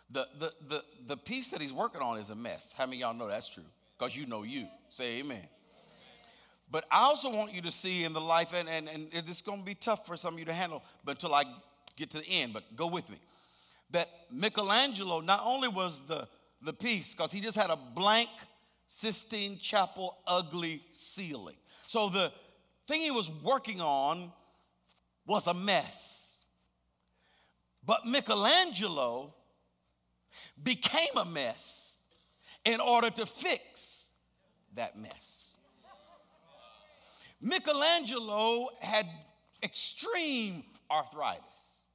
the, 0.10 0.28
the, 0.40 0.54
the, 0.68 0.84
the 1.08 1.18
piece 1.18 1.50
that 1.50 1.62
he's 1.62 1.74
working 1.74 2.02
on 2.02 2.18
is 2.18 2.30
a 2.30 2.36
mess. 2.36 2.74
How 2.78 2.86
many 2.86 2.98
y'all 2.98 3.14
know 3.14 3.28
that's 3.28 3.50
true? 3.50 3.64
Because 3.98 4.16
you 4.16 4.26
know 4.26 4.44
you. 4.44 4.68
Say 4.90 5.20
amen. 5.20 5.44
But 6.72 6.86
I 6.92 7.00
also 7.02 7.32
want 7.32 7.54
you 7.54 7.62
to 7.64 7.72
see 7.72 8.04
in 8.04 8.14
the 8.14 8.22
life, 8.22 8.54
and, 8.54 8.70
and, 8.70 8.88
and 8.88 9.10
it's 9.12 9.42
going 9.42 9.60
to 9.60 9.66
be 9.66 9.74
tough 9.74 10.06
for 10.06 10.16
some 10.16 10.36
of 10.36 10.40
you 10.40 10.46
to 10.46 10.54
handle, 10.54 10.84
but 11.04 11.12
until 11.12 11.34
I 11.34 11.44
get 11.98 12.12
to 12.12 12.20
the 12.20 12.30
end, 12.30 12.54
but 12.54 12.64
go 12.76 12.88
with 12.88 13.10
me. 13.10 13.18
That 13.92 14.08
Michelangelo 14.32 15.20
not 15.20 15.42
only 15.44 15.68
was 15.68 16.02
the, 16.02 16.28
the 16.62 16.74
piece, 16.74 17.16
because 17.16 17.32
he 17.32 17.42
just 17.42 17.58
had 17.58 17.72
a 17.72 17.76
blank 17.76 18.30
Sistine 18.88 19.58
Chapel 19.60 20.18
ugly 20.28 20.82
ceiling. 20.92 21.56
So 21.88 22.10
the 22.10 22.32
thing 22.89 23.02
he 23.02 23.12
was 23.12 23.30
working 23.30 23.80
on 23.80 24.34
was 25.25 25.47
a 25.47 25.54
mess. 25.54 26.43
But 27.86 28.06
Michelangelo 28.06 29.34
became 30.62 31.15
a 31.15 31.25
mess 31.25 32.08
in 32.65 32.80
order 32.80 33.10
to 33.12 33.25
fix 33.25 34.12
that 34.75 34.97
mess. 34.97 35.58
Michelangelo 37.41 38.67
had 38.82 39.06
extreme 39.63 40.63
arthritis. 40.91 41.88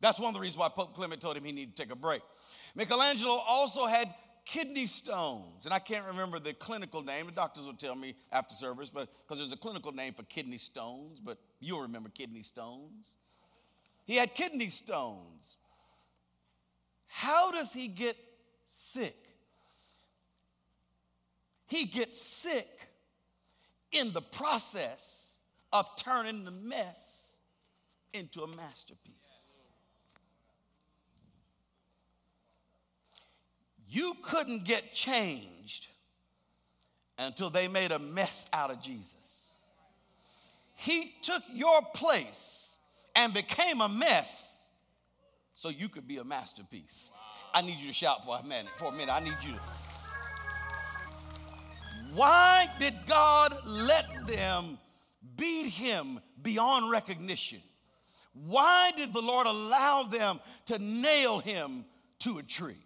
That's 0.00 0.18
one 0.18 0.28
of 0.28 0.34
the 0.34 0.40
reasons 0.40 0.58
why 0.58 0.68
Pope 0.68 0.94
Clement 0.94 1.20
told 1.20 1.36
him 1.36 1.44
he 1.44 1.52
needed 1.52 1.76
to 1.76 1.82
take 1.82 1.92
a 1.92 1.96
break. 1.96 2.22
Michelangelo 2.74 3.42
also 3.46 3.86
had 3.86 4.14
kidney 4.44 4.86
stones. 4.86 5.64
And 5.64 5.74
I 5.74 5.78
can't 5.78 6.06
remember 6.06 6.38
the 6.38 6.52
clinical 6.54 7.02
name. 7.02 7.26
The 7.26 7.32
doctors 7.32 7.66
will 7.66 7.74
tell 7.74 7.94
me 7.94 8.14
after 8.32 8.54
service, 8.54 8.90
but 8.90 9.08
because 9.22 9.38
there's 9.38 9.52
a 9.52 9.56
clinical 9.56 9.92
name 9.92 10.14
for 10.14 10.22
kidney 10.24 10.58
stones, 10.58 11.20
but 11.20 11.38
you'll 11.60 11.82
remember 11.82 12.08
kidney 12.08 12.42
stones. 12.42 13.16
He 14.04 14.16
had 14.16 14.34
kidney 14.34 14.70
stones. 14.70 15.56
How 17.06 17.52
does 17.52 17.72
he 17.72 17.88
get 17.88 18.16
sick? 18.66 19.16
He 21.66 21.86
gets 21.86 22.20
sick 22.20 22.68
in 23.92 24.12
the 24.12 24.20
process 24.20 25.38
of 25.72 25.88
turning 25.96 26.44
the 26.44 26.50
mess 26.50 27.40
into 28.12 28.42
a 28.42 28.46
masterpiece. 28.46 29.43
You 33.94 34.16
couldn't 34.22 34.64
get 34.64 34.92
changed 34.92 35.86
until 37.16 37.48
they 37.48 37.68
made 37.68 37.92
a 37.92 38.00
mess 38.00 38.48
out 38.52 38.72
of 38.72 38.82
Jesus. 38.82 39.52
He 40.74 41.14
took 41.22 41.44
your 41.52 41.80
place 41.94 42.80
and 43.14 43.32
became 43.32 43.80
a 43.80 43.88
mess 43.88 44.72
so 45.54 45.68
you 45.68 45.88
could 45.88 46.08
be 46.08 46.16
a 46.16 46.24
masterpiece. 46.24 47.12
I 47.54 47.62
need 47.62 47.78
you 47.78 47.86
to 47.86 47.92
shout 47.92 48.24
for 48.24 48.36
a 48.36 48.42
minute. 48.42 48.72
For 48.78 48.86
a 48.86 48.92
minute, 48.92 49.14
I 49.14 49.20
need 49.20 49.36
you 49.42 49.52
to. 49.52 49.60
Why 52.14 52.66
did 52.80 52.94
God 53.06 53.56
let 53.64 54.26
them 54.26 54.76
beat 55.36 55.68
him 55.68 56.18
beyond 56.42 56.90
recognition? 56.90 57.62
Why 58.32 58.90
did 58.96 59.12
the 59.12 59.22
Lord 59.22 59.46
allow 59.46 60.02
them 60.02 60.40
to 60.66 60.80
nail 60.80 61.38
him 61.38 61.84
to 62.18 62.38
a 62.38 62.42
tree? 62.42 62.84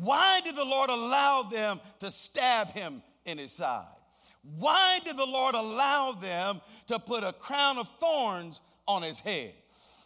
Why 0.00 0.40
did 0.44 0.56
the 0.56 0.64
Lord 0.64 0.90
allow 0.90 1.44
them 1.44 1.80
to 2.00 2.10
stab 2.10 2.72
him 2.72 3.02
in 3.24 3.38
his 3.38 3.52
side? 3.52 3.86
Why 4.58 4.98
did 5.04 5.16
the 5.16 5.26
Lord 5.26 5.54
allow 5.54 6.12
them 6.12 6.60
to 6.88 6.98
put 6.98 7.24
a 7.24 7.32
crown 7.32 7.78
of 7.78 7.88
thorns 7.98 8.60
on 8.86 9.02
his 9.02 9.20
head? 9.20 9.54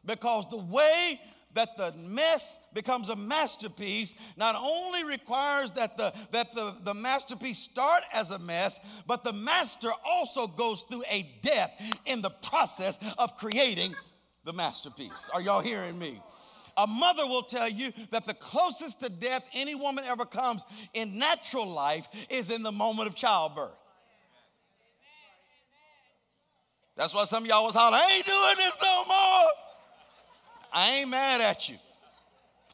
Because 0.04 0.48
the 0.48 0.58
way 0.58 1.20
that 1.54 1.76
the 1.76 1.92
mess 1.98 2.60
becomes 2.72 3.08
a 3.08 3.16
masterpiece 3.16 4.14
not 4.36 4.54
only 4.54 5.02
requires 5.02 5.72
that 5.72 5.96
the 5.96 6.12
that 6.30 6.54
the, 6.54 6.74
the 6.84 6.94
masterpiece 6.94 7.58
start 7.58 8.02
as 8.12 8.30
a 8.30 8.38
mess 8.38 8.78
but 9.06 9.24
the 9.24 9.32
master 9.32 9.90
also 10.06 10.46
goes 10.46 10.82
through 10.82 11.02
a 11.10 11.28
death 11.42 11.72
in 12.06 12.20
the 12.20 12.30
process 12.30 12.98
of 13.16 13.36
creating 13.36 13.94
the 14.44 14.52
masterpiece 14.52 15.30
are 15.32 15.40
y'all 15.40 15.62
hearing 15.62 15.98
me 15.98 16.20
a 16.78 16.86
mother 16.86 17.26
will 17.26 17.42
tell 17.42 17.68
you 17.68 17.92
that 18.10 18.24
the 18.24 18.32
closest 18.32 19.00
to 19.00 19.10
death 19.10 19.46
any 19.52 19.74
woman 19.74 20.04
ever 20.06 20.24
comes 20.24 20.64
in 20.94 21.18
natural 21.18 21.66
life 21.66 22.08
is 22.30 22.50
in 22.50 22.62
the 22.62 22.72
moment 22.72 23.08
of 23.08 23.14
childbirth 23.14 23.76
that's 26.98 27.14
why 27.14 27.22
some 27.24 27.44
of 27.44 27.48
y'all 27.48 27.64
was 27.64 27.76
hollering, 27.76 28.02
I 28.04 28.12
ain't 28.16 28.26
doing 28.26 28.54
this 28.56 28.76
no 28.82 29.04
more. 29.06 29.50
I 30.72 30.90
ain't 30.96 31.08
mad 31.08 31.40
at 31.40 31.68
you. 31.68 31.76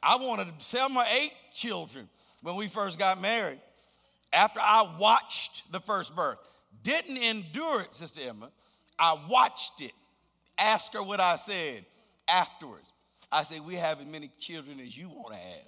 I 0.03 0.17
wanted 0.17 0.59
to 0.59 0.65
sell 0.65 0.89
my 0.89 1.07
eight 1.15 1.33
children 1.55 2.09
when 2.41 2.57
we 2.57 2.69
first 2.69 2.99
got 2.99 3.21
married. 3.21 3.61
After 4.33 4.61
I 4.61 4.89
watched 4.99 5.71
the 5.71 5.79
first 5.79 6.17
birth, 6.17 6.39
didn't 6.83 7.19
endure 7.19 7.83
it, 7.83 7.95
Sister 7.95 8.23
Emma. 8.23 8.49
I 8.99 9.15
watched 9.29 9.83
it. 9.83 9.93
Ask 10.57 10.95
her 10.95 11.03
what 11.03 11.21
I 11.21 11.37
said 11.37 11.85
afterwards. 12.27 12.94
I 13.35 13.43
said, 13.43 13.67
We 13.67 13.75
have 13.75 14.01
as 14.01 14.07
many 14.07 14.31
children 14.39 14.79
as 14.79 14.97
you 14.97 15.09
want 15.09 15.31
to 15.31 15.35
have. 15.35 15.67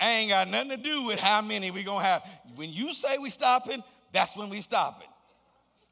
I 0.00 0.10
ain't 0.10 0.30
got 0.30 0.48
nothing 0.48 0.70
to 0.70 0.76
do 0.78 1.04
with 1.04 1.20
how 1.20 1.42
many 1.42 1.70
we 1.70 1.84
gonna 1.84 2.04
have. 2.04 2.28
When 2.56 2.70
you 2.70 2.92
say 2.94 3.18
we 3.18 3.30
stopping, 3.30 3.84
that's 4.10 4.34
when 4.34 4.48
we 4.48 4.60
stopping. 4.62 5.06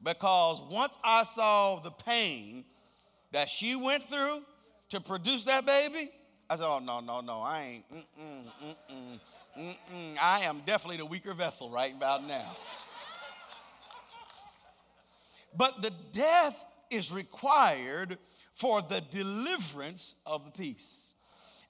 Because 0.03 0.63
once 0.71 0.99
I 1.05 1.23
saw 1.23 1.81
the 1.81 1.91
pain 1.91 2.65
that 3.33 3.51
she 3.51 3.77
went 3.77 4.05
through 4.05 4.41
to 4.89 5.01
produce 5.01 5.45
that 5.45 5.67
baby, 5.67 6.11
I 6.49 6.57
said, 6.57 6.67
oh, 6.67 6.81
no, 6.81 6.99
no, 7.01 7.21
no, 7.21 7.41
I 7.41 7.63
ain't, 7.63 7.85
mm-mm, 7.93 8.45
mm-mm, 8.65 9.21
mm-mm. 9.57 10.17
I 10.21 10.41
am 10.41 10.63
definitely 10.67 10.97
the 10.97 11.07
weaker 11.07 11.35
vessel 11.35 11.71
right 11.71 11.95
about 11.95 12.27
now. 12.27 12.57
but 15.57 15.83
the 15.83 15.93
death 16.11 16.65
is 16.91 17.13
required 17.13 18.19
for 18.61 18.83
the 18.83 19.01
deliverance 19.01 20.17
of 20.27 20.45
the 20.45 20.51
peace. 20.51 21.15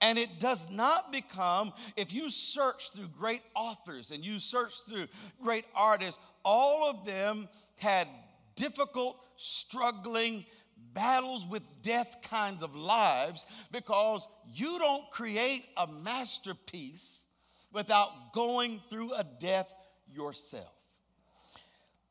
And 0.00 0.18
it 0.18 0.40
does 0.40 0.68
not 0.68 1.12
become, 1.12 1.72
if 1.96 2.12
you 2.12 2.30
search 2.30 2.90
through 2.90 3.08
great 3.16 3.42
authors 3.54 4.10
and 4.10 4.24
you 4.24 4.40
search 4.40 4.72
through 4.88 5.06
great 5.40 5.66
artists, 5.72 6.20
all 6.44 6.90
of 6.90 7.04
them 7.04 7.48
had 7.76 8.08
difficult, 8.56 9.16
struggling, 9.36 10.44
battles 10.92 11.46
with 11.46 11.62
death 11.82 12.16
kinds 12.22 12.64
of 12.64 12.74
lives 12.74 13.44
because 13.70 14.26
you 14.52 14.76
don't 14.80 15.08
create 15.12 15.66
a 15.76 15.86
masterpiece 15.86 17.28
without 17.72 18.32
going 18.32 18.80
through 18.90 19.14
a 19.14 19.24
death 19.38 19.72
yourself. 20.12 20.74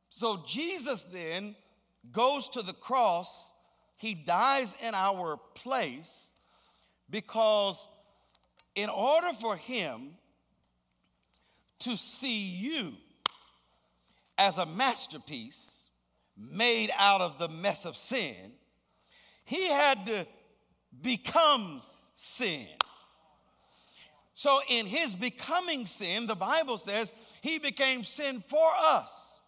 So 0.09 0.43
Jesus 0.47 1.03
then 1.03 1.55
goes 2.13 2.47
to 2.49 2.61
the 2.61 2.73
cross, 2.73 3.51
he 3.99 4.13
dies 4.13 4.77
in 4.81 4.95
our 4.95 5.37
place 5.55 6.31
because 7.09 7.89
in 8.73 8.89
order 8.89 9.33
for 9.33 9.57
him 9.57 10.11
to 11.79 11.97
see 11.97 12.47
you 12.47 12.93
as 14.37 14.57
a 14.57 14.65
masterpiece 14.65 15.89
made 16.37 16.89
out 16.97 17.19
of 17.19 17.39
the 17.39 17.49
mess 17.49 17.85
of 17.85 17.97
sin, 17.97 18.53
he 19.43 19.67
had 19.67 20.05
to 20.05 20.25
become 21.01 21.81
sin. 22.13 22.67
So, 24.33 24.61
in 24.69 24.85
his 24.85 25.13
becoming 25.13 25.85
sin, 25.85 26.25
the 26.25 26.35
Bible 26.35 26.77
says 26.77 27.11
he 27.41 27.59
became 27.59 28.05
sin 28.05 28.41
for 28.47 28.71
us 28.79 29.38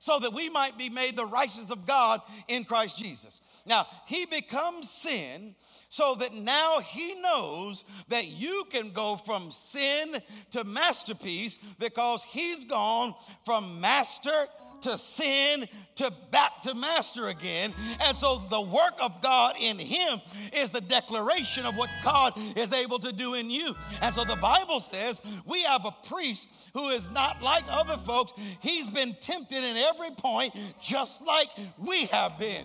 so 0.00 0.18
that 0.18 0.32
we 0.32 0.48
might 0.48 0.76
be 0.76 0.88
made 0.88 1.14
the 1.14 1.26
righteousness 1.26 1.70
of 1.70 1.86
God 1.86 2.22
in 2.48 2.64
Christ 2.64 2.98
Jesus. 2.98 3.40
Now, 3.66 3.86
he 4.06 4.24
becomes 4.26 4.90
sin 4.90 5.54
so 5.90 6.14
that 6.16 6.32
now 6.34 6.80
he 6.80 7.20
knows 7.20 7.84
that 8.08 8.26
you 8.26 8.64
can 8.70 8.90
go 8.90 9.16
from 9.16 9.50
sin 9.50 10.16
to 10.52 10.64
masterpiece 10.64 11.58
because 11.78 12.24
he's 12.24 12.64
gone 12.64 13.14
from 13.44 13.80
master 13.80 14.46
to 14.82 14.96
sin 14.96 15.66
to 15.96 16.12
back 16.30 16.62
to 16.62 16.74
master 16.74 17.28
again. 17.28 17.74
And 18.00 18.16
so 18.16 18.40
the 18.50 18.60
work 18.60 18.94
of 19.00 19.20
God 19.20 19.56
in 19.60 19.78
him 19.78 20.20
is 20.52 20.70
the 20.70 20.80
declaration 20.80 21.66
of 21.66 21.76
what 21.76 21.90
God 22.02 22.34
is 22.56 22.72
able 22.72 22.98
to 23.00 23.12
do 23.12 23.34
in 23.34 23.50
you. 23.50 23.74
And 24.00 24.14
so 24.14 24.24
the 24.24 24.36
Bible 24.36 24.80
says 24.80 25.20
we 25.44 25.62
have 25.62 25.84
a 25.84 25.94
priest 26.08 26.48
who 26.74 26.88
is 26.88 27.10
not 27.10 27.42
like 27.42 27.64
other 27.68 27.98
folks. 27.98 28.32
He's 28.60 28.88
been 28.88 29.16
tempted 29.20 29.62
in 29.62 29.76
every 29.76 30.10
point, 30.12 30.54
just 30.80 31.26
like 31.26 31.48
we 31.78 32.06
have 32.06 32.38
been. 32.38 32.64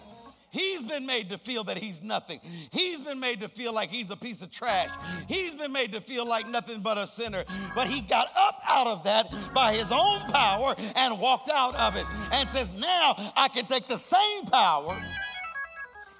He's 0.55 0.85
been 0.85 1.05
made 1.05 1.31
to 1.31 1.37
feel 1.37 1.65
that 1.65 1.77
he's 1.77 2.01
nothing. 2.01 2.39
He's 2.71 3.01
been 3.01 3.19
made 3.19 3.41
to 3.41 3.49
feel 3.49 3.73
like 3.73 3.89
he's 3.89 4.09
a 4.09 4.15
piece 4.15 4.41
of 4.41 4.51
trash. 4.51 4.89
He's 5.27 5.53
been 5.53 5.73
made 5.73 5.91
to 5.91 5.99
feel 5.99 6.25
like 6.25 6.47
nothing 6.47 6.79
but 6.79 6.97
a 6.97 7.05
sinner. 7.05 7.43
But 7.75 7.89
he 7.89 7.99
got 7.99 8.29
up 8.37 8.61
out 8.65 8.87
of 8.87 9.03
that 9.03 9.33
by 9.53 9.73
his 9.73 9.91
own 9.91 10.19
power 10.31 10.73
and 10.95 11.19
walked 11.19 11.49
out 11.49 11.75
of 11.75 11.97
it 11.97 12.05
and 12.31 12.49
says, 12.49 12.71
Now 12.73 13.15
I 13.35 13.49
can 13.49 13.65
take 13.65 13.87
the 13.87 13.97
same 13.97 14.45
power 14.45 15.03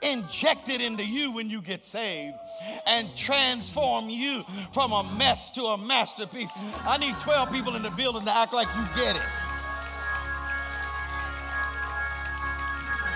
inject 0.01 0.69
it 0.69 0.81
into 0.81 1.05
you 1.05 1.31
when 1.31 1.49
you 1.49 1.61
get 1.61 1.85
saved 1.85 2.35
and 2.85 3.15
transform 3.15 4.09
you 4.09 4.43
from 4.71 4.91
a 4.91 5.03
mess 5.17 5.49
to 5.51 5.63
a 5.63 5.77
masterpiece. 5.77 6.49
I 6.83 6.97
need 6.97 7.17
12 7.19 7.51
people 7.51 7.75
in 7.75 7.81
the 7.81 7.89
building 7.91 8.25
to 8.25 8.31
act 8.31 8.53
like 8.53 8.67
you 8.75 9.01
get 9.01 9.15
it. 9.15 9.44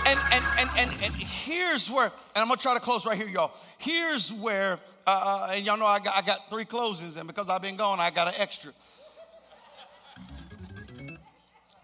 And, 0.09 0.19
and, 0.31 0.45
and, 0.57 0.69
and, 0.77 1.03
and 1.03 1.13
here's 1.13 1.89
where, 1.89 2.05
and 2.05 2.13
I'm 2.35 2.47
gonna 2.47 2.57
try 2.57 2.73
to 2.73 2.79
close 2.79 3.05
right 3.05 3.17
here, 3.17 3.27
y'all. 3.27 3.51
Here's 3.77 4.33
where, 4.33 4.79
uh, 5.05 5.09
uh, 5.49 5.51
and 5.53 5.65
y'all 5.65 5.77
know 5.77 5.85
I 5.85 5.99
got, 5.99 6.17
I 6.17 6.21
got 6.21 6.49
three 6.49 6.65
closings, 6.65 7.17
and 7.17 7.27
because 7.27 7.47
I've 7.49 7.61
been 7.61 7.75
gone, 7.75 7.99
I 7.99 8.09
got 8.09 8.27
an 8.27 8.33
extra. 8.37 8.71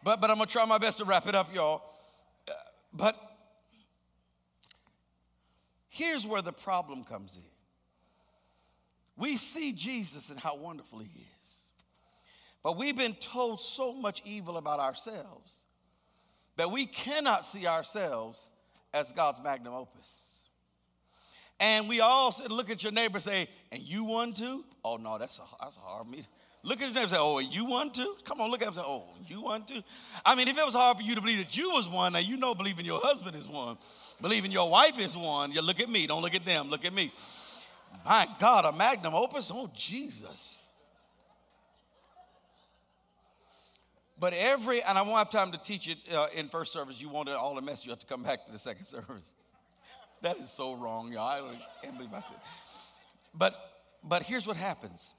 But, 0.04 0.22
but 0.22 0.30
I'm 0.30 0.38
gonna 0.38 0.48
try 0.48 0.66
my 0.66 0.80
best 0.80 0.98
to 1.00 1.06
wrap 1.06 1.28
it 1.28 1.36
up, 1.36 1.54
y'all. 1.54 1.84
Uh, 2.48 2.54
but 2.94 3.16
here's 5.90 6.26
where 6.26 6.42
the 6.42 6.54
problem 6.54 7.04
comes 7.04 7.38
in. 7.38 7.44
We 9.18 9.38
see 9.38 9.72
Jesus 9.72 10.32
and 10.32 10.40
how 10.40 10.58
wonderful 10.58 11.00
he 11.00 11.26
is. 11.44 11.68
But 12.64 12.76
we've 12.76 12.98
been 12.98 13.14
told 13.14 13.60
so 13.60 13.94
much 13.94 14.24
evil 14.26 14.58
about 14.58 14.80
ourselves 14.80 15.66
that 16.58 16.72
we 16.72 16.86
cannot 16.86 17.46
see 17.46 17.68
ourselves 17.68 18.50
as 18.94 19.12
God's 19.12 19.42
magnum 19.44 19.74
opus. 19.74 20.42
And 21.60 21.88
we 21.88 22.02
all 22.02 22.32
sit 22.32 22.48
and 22.48 22.56
look 22.56 22.70
at 22.70 22.84
your 22.84 22.92
neighbor 22.92 23.16
and 23.16 23.24
say, 23.24 23.48
and 23.72 23.82
you 23.82 24.04
won 24.04 24.34
too? 24.34 24.66
Oh, 24.84 24.98
no, 24.98 25.18
that's, 25.18 25.40
a, 25.40 25.44
that's 25.62 25.78
a 25.78 25.82
hard 25.82 26.08
me. 26.10 26.26
Look 26.64 26.82
at 26.82 26.86
your 26.86 26.90
neighbor 26.90 27.02
and 27.02 27.10
say, 27.12 27.18
oh, 27.20 27.40
you 27.40 27.66
won 27.66 27.92
too? 27.92 28.16
Come 28.26 28.42
on, 28.42 28.52
look 28.52 28.62
at 28.62 28.68
him 28.68 28.74
and 28.74 28.78
say, 28.78 28.84
oh, 28.86 29.04
you 29.28 29.42
won 29.42 29.64
too? 29.64 29.82
I 30.26 30.36
mean, 30.36 30.48
if 30.48 30.58
it 30.58 30.66
was 30.66 30.74
hard 30.74 30.98
for 30.98 31.04
you 31.04 31.16
to 31.16 31.22
believe 31.22 31.38
that 31.38 31.56
you 31.56 31.70
was 31.70 31.88
one, 31.88 32.14
now 32.14 32.20
you 32.20 32.38
know 32.38 32.56
believing 32.56 32.86
your 32.86 33.00
husband 33.00 33.36
is 33.38 33.48
one. 33.48 33.78
Believing 34.22 34.52
your 34.52 34.70
wife 34.70 35.00
is 35.00 35.16
one. 35.16 35.52
You 35.52 35.62
look 35.62 35.80
at 35.80 35.90
me, 35.90 36.08
don't 36.08 36.22
look 36.22 36.36
at 36.36 36.44
them, 36.44 36.70
look 36.70 36.84
at 36.84 36.94
me. 36.94 37.12
My 38.04 38.28
God, 38.40 38.66
a 38.66 38.72
magnum 38.72 39.14
opus? 39.14 39.52
Oh, 39.54 39.70
Jesus. 39.76 40.65
But 44.26 44.34
every, 44.34 44.82
and 44.82 44.98
I 44.98 45.04
won't 45.04 45.20
have 45.20 45.30
time 45.30 45.52
to 45.52 45.58
teach 45.60 45.88
it 45.88 46.00
uh, 46.12 46.26
in 46.34 46.50
first 46.50 46.74
service. 46.74 47.00
You 47.00 47.10
want 47.10 47.30
it 47.30 47.36
all 47.36 47.56
a 47.60 47.62
mess. 47.62 47.86
You 47.86 47.92
have 47.92 48.00
to 48.00 48.08
come 48.08 48.24
back 48.24 48.44
to 48.48 48.52
the 48.52 48.58
second 48.58 48.86
service. 48.86 49.32
that 50.24 50.38
is 50.38 50.50
so 50.50 50.74
wrong, 50.74 51.14
y'all. 51.14 51.28
I 51.28 51.60
can't 51.84 51.96
believe 51.96 52.12
I 52.12 52.22
said. 52.22 52.40
But, 53.36 53.56
but 54.04 54.24
here's 54.24 54.48
what 54.48 54.58
happens. 54.58 55.14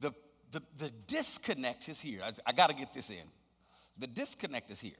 The, 0.00 0.12
the, 0.52 0.60
the 0.76 0.90
disconnect 1.06 1.88
is 1.88 1.98
here. 1.98 2.20
I, 2.22 2.32
I 2.44 2.52
got 2.52 2.66
to 2.66 2.76
get 2.76 2.92
this 2.92 3.08
in. 3.08 3.24
The 3.96 4.06
disconnect 4.06 4.70
is 4.70 4.78
here. 4.78 4.92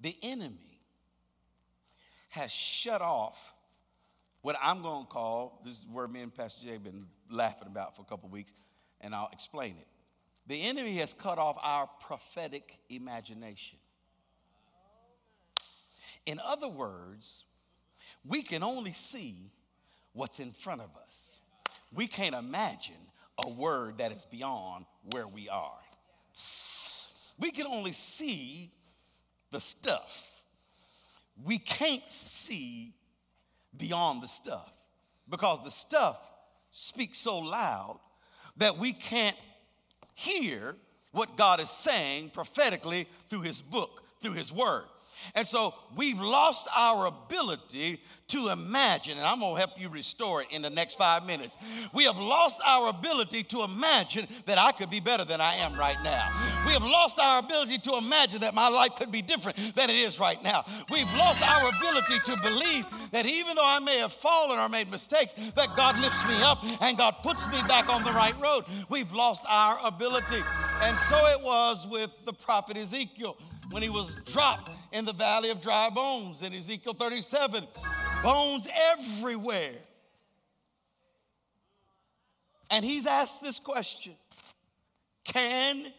The 0.00 0.14
enemy 0.22 0.78
has 2.28 2.52
shut 2.52 3.02
off 3.02 3.52
what 4.44 4.56
I'm 4.62 4.82
going 4.82 5.06
to 5.06 5.10
call 5.10 5.58
this 5.64 5.78
is 5.78 5.86
where 5.90 6.06
me 6.06 6.20
and 6.20 6.32
Pastor 6.32 6.66
Jay 6.66 6.72
have 6.72 6.84
been 6.84 7.06
laughing 7.30 7.66
about 7.66 7.96
for 7.96 8.02
a 8.02 8.04
couple 8.04 8.28
weeks, 8.28 8.52
and 9.00 9.14
I'll 9.14 9.30
explain 9.32 9.70
it. 9.70 9.86
The 10.46 10.60
enemy 10.64 10.96
has 10.96 11.14
cut 11.14 11.38
off 11.38 11.56
our 11.62 11.88
prophetic 12.06 12.76
imagination. 12.90 13.78
In 16.26 16.38
other 16.44 16.68
words, 16.68 17.44
we 18.22 18.42
can 18.42 18.62
only 18.62 18.92
see 18.92 19.50
what's 20.12 20.40
in 20.40 20.52
front 20.52 20.82
of 20.82 20.90
us. 21.06 21.38
We 21.94 22.06
can't 22.06 22.34
imagine 22.34 23.00
a 23.42 23.48
word 23.48 23.96
that 23.96 24.12
is 24.12 24.26
beyond 24.26 24.84
where 25.12 25.26
we 25.26 25.48
are. 25.48 25.80
We 27.40 27.50
can 27.50 27.66
only 27.66 27.92
see 27.92 28.70
the 29.50 29.60
stuff. 29.60 30.42
We 31.42 31.56
can't 31.56 32.06
see 32.10 32.92
beyond 33.78 34.22
the 34.22 34.28
stuff 34.28 34.72
because 35.28 35.62
the 35.64 35.70
stuff 35.70 36.20
speaks 36.70 37.18
so 37.18 37.38
loud 37.38 37.98
that 38.56 38.78
we 38.78 38.92
can't 38.92 39.36
hear 40.14 40.76
what 41.12 41.36
God 41.36 41.60
is 41.60 41.70
saying 41.70 42.30
prophetically 42.30 43.06
through 43.28 43.42
His 43.42 43.62
book, 43.62 44.02
through 44.20 44.32
His 44.32 44.52
word. 44.52 44.84
And 45.34 45.46
so 45.46 45.74
we've 45.96 46.20
lost 46.20 46.68
our 46.76 47.06
ability 47.06 48.00
to 48.26 48.48
imagine, 48.48 49.18
and 49.18 49.26
I'm 49.26 49.40
gonna 49.40 49.58
help 49.58 49.78
you 49.78 49.88
restore 49.88 50.40
it 50.42 50.48
in 50.50 50.62
the 50.62 50.70
next 50.70 50.94
five 50.94 51.26
minutes. 51.26 51.58
We 51.92 52.04
have 52.04 52.16
lost 52.16 52.60
our 52.66 52.88
ability 52.88 53.42
to 53.44 53.62
imagine 53.62 54.26
that 54.46 54.58
I 54.58 54.72
could 54.72 54.88
be 54.88 55.00
better 55.00 55.24
than 55.24 55.40
I 55.40 55.54
am 55.56 55.74
right 55.78 55.98
now. 56.02 56.32
We 56.66 56.72
have 56.72 56.82
lost 56.82 57.18
our 57.18 57.38
ability 57.40 57.78
to 57.78 57.96
imagine 57.96 58.40
that 58.40 58.54
my 58.54 58.68
life 58.68 58.92
could 58.96 59.12
be 59.12 59.20
different 59.20 59.74
than 59.74 59.90
it 59.90 59.96
is 59.96 60.18
right 60.18 60.42
now. 60.42 60.64
We've 60.90 61.12
lost 61.14 61.42
our 61.42 61.68
ability 61.68 62.20
to 62.24 62.36
believe 62.42 62.86
that 63.10 63.26
even 63.26 63.56
though 63.56 63.66
I 63.66 63.78
may 63.78 63.98
have 63.98 64.12
fallen 64.12 64.58
or 64.58 64.68
made 64.68 64.90
mistakes, 64.90 65.34
that 65.54 65.76
God 65.76 65.98
lifts 65.98 66.26
me 66.26 66.42
up 66.42 66.64
and 66.80 66.96
God 66.96 67.16
puts 67.22 67.46
me 67.48 67.60
back 67.68 67.92
on 67.92 68.04
the 68.04 68.12
right 68.12 68.38
road. 68.40 68.64
We've 68.88 69.12
lost 69.12 69.44
our 69.48 69.78
ability. 69.84 70.42
And 70.80 70.98
so 70.98 71.16
it 71.26 71.42
was 71.42 71.86
with 71.86 72.10
the 72.24 72.32
prophet 72.32 72.76
Ezekiel 72.78 73.36
when 73.70 73.82
he 73.82 73.90
was 73.90 74.16
dropped 74.24 74.70
in 74.94 75.04
the 75.04 75.12
valley 75.12 75.50
of 75.50 75.60
dry 75.60 75.90
bones 75.90 76.40
in 76.40 76.54
Ezekiel 76.54 76.94
37. 76.94 77.66
Bones 78.22 78.68
everywhere. 78.92 79.74
And 82.70 82.84
he's 82.84 83.04
asked 83.04 83.42
this 83.42 83.60
question 83.60 84.14
Can 85.24 85.92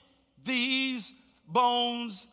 these 0.43 1.13
bones? 1.45 2.25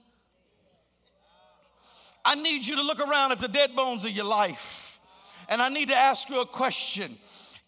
I 2.25 2.37
need 2.37 2.65
you 2.65 2.77
to 2.77 2.83
look 2.83 3.01
around 3.01 3.33
at 3.33 3.41
the 3.41 3.49
dead 3.49 3.75
bones 3.75 4.05
of 4.05 4.13
your 4.13 4.25
life. 4.25 5.01
And 5.49 5.61
I 5.61 5.69
need 5.69 5.89
to 5.89 5.97
ask 5.97 6.31
you 6.31 6.41
a 6.41 6.47
question 6.47 7.19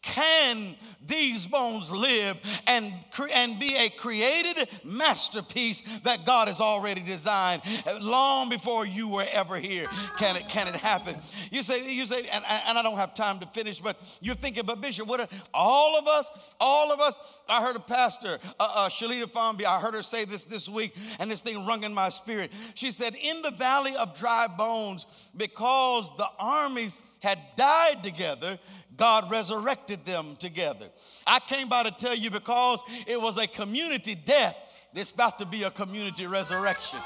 can 0.04 0.76
these 1.06 1.46
bones 1.46 1.90
live 1.90 2.38
and, 2.66 2.92
and 3.32 3.58
be 3.58 3.76
a 3.76 3.88
created 3.90 4.68
masterpiece 4.84 5.82
that 6.04 6.24
God 6.24 6.48
has 6.48 6.60
already 6.60 7.02
designed 7.02 7.62
long 8.00 8.48
before 8.48 8.86
you 8.86 9.08
were 9.08 9.26
ever 9.32 9.56
here? 9.56 9.86
Can 10.18 10.36
it, 10.36 10.48
can 10.48 10.68
it 10.68 10.76
happen? 10.76 11.16
You 11.50 11.62
say, 11.62 11.90
you 11.90 12.06
say, 12.06 12.20
and, 12.32 12.44
and 12.66 12.78
I 12.78 12.82
don't 12.82 12.96
have 12.96 13.14
time 13.14 13.40
to 13.40 13.46
finish, 13.46 13.80
but 13.80 14.00
you're 14.20 14.34
thinking, 14.34 14.64
but 14.66 14.80
Bishop, 14.80 15.06
what 15.06 15.30
all 15.52 15.98
of 15.98 16.06
us, 16.06 16.54
all 16.60 16.92
of 16.92 17.00
us, 17.00 17.40
I 17.48 17.62
heard 17.62 17.76
a 17.76 17.80
pastor, 17.80 18.38
uh, 18.60 18.72
uh, 18.74 18.88
Shalita 18.88 19.30
Fombi, 19.30 19.64
I 19.64 19.80
heard 19.80 19.94
her 19.94 20.02
say 20.02 20.24
this 20.24 20.44
this 20.44 20.68
week, 20.68 20.94
and 21.18 21.30
this 21.30 21.40
thing 21.40 21.66
rung 21.66 21.84
in 21.84 21.94
my 21.94 22.08
spirit. 22.08 22.52
She 22.74 22.90
said, 22.90 23.14
in 23.14 23.42
the 23.42 23.50
valley 23.50 23.96
of 23.96 24.18
dry 24.18 24.46
bones, 24.46 25.06
because 25.36 26.14
the 26.16 26.28
armies 26.38 27.00
had 27.20 27.38
died 27.56 28.02
together, 28.02 28.58
God 28.96 29.30
resurrected 29.30 30.04
them 30.04 30.36
together. 30.38 30.86
I 31.26 31.40
came 31.40 31.68
by 31.68 31.82
to 31.82 31.90
tell 31.90 32.14
you 32.14 32.30
because 32.30 32.82
it 33.06 33.20
was 33.20 33.38
a 33.38 33.46
community 33.46 34.14
death, 34.14 34.56
it's 34.94 35.10
about 35.10 35.38
to 35.40 35.46
be 35.46 35.64
a 35.64 35.70
community 35.70 36.26
resurrection. 36.26 37.00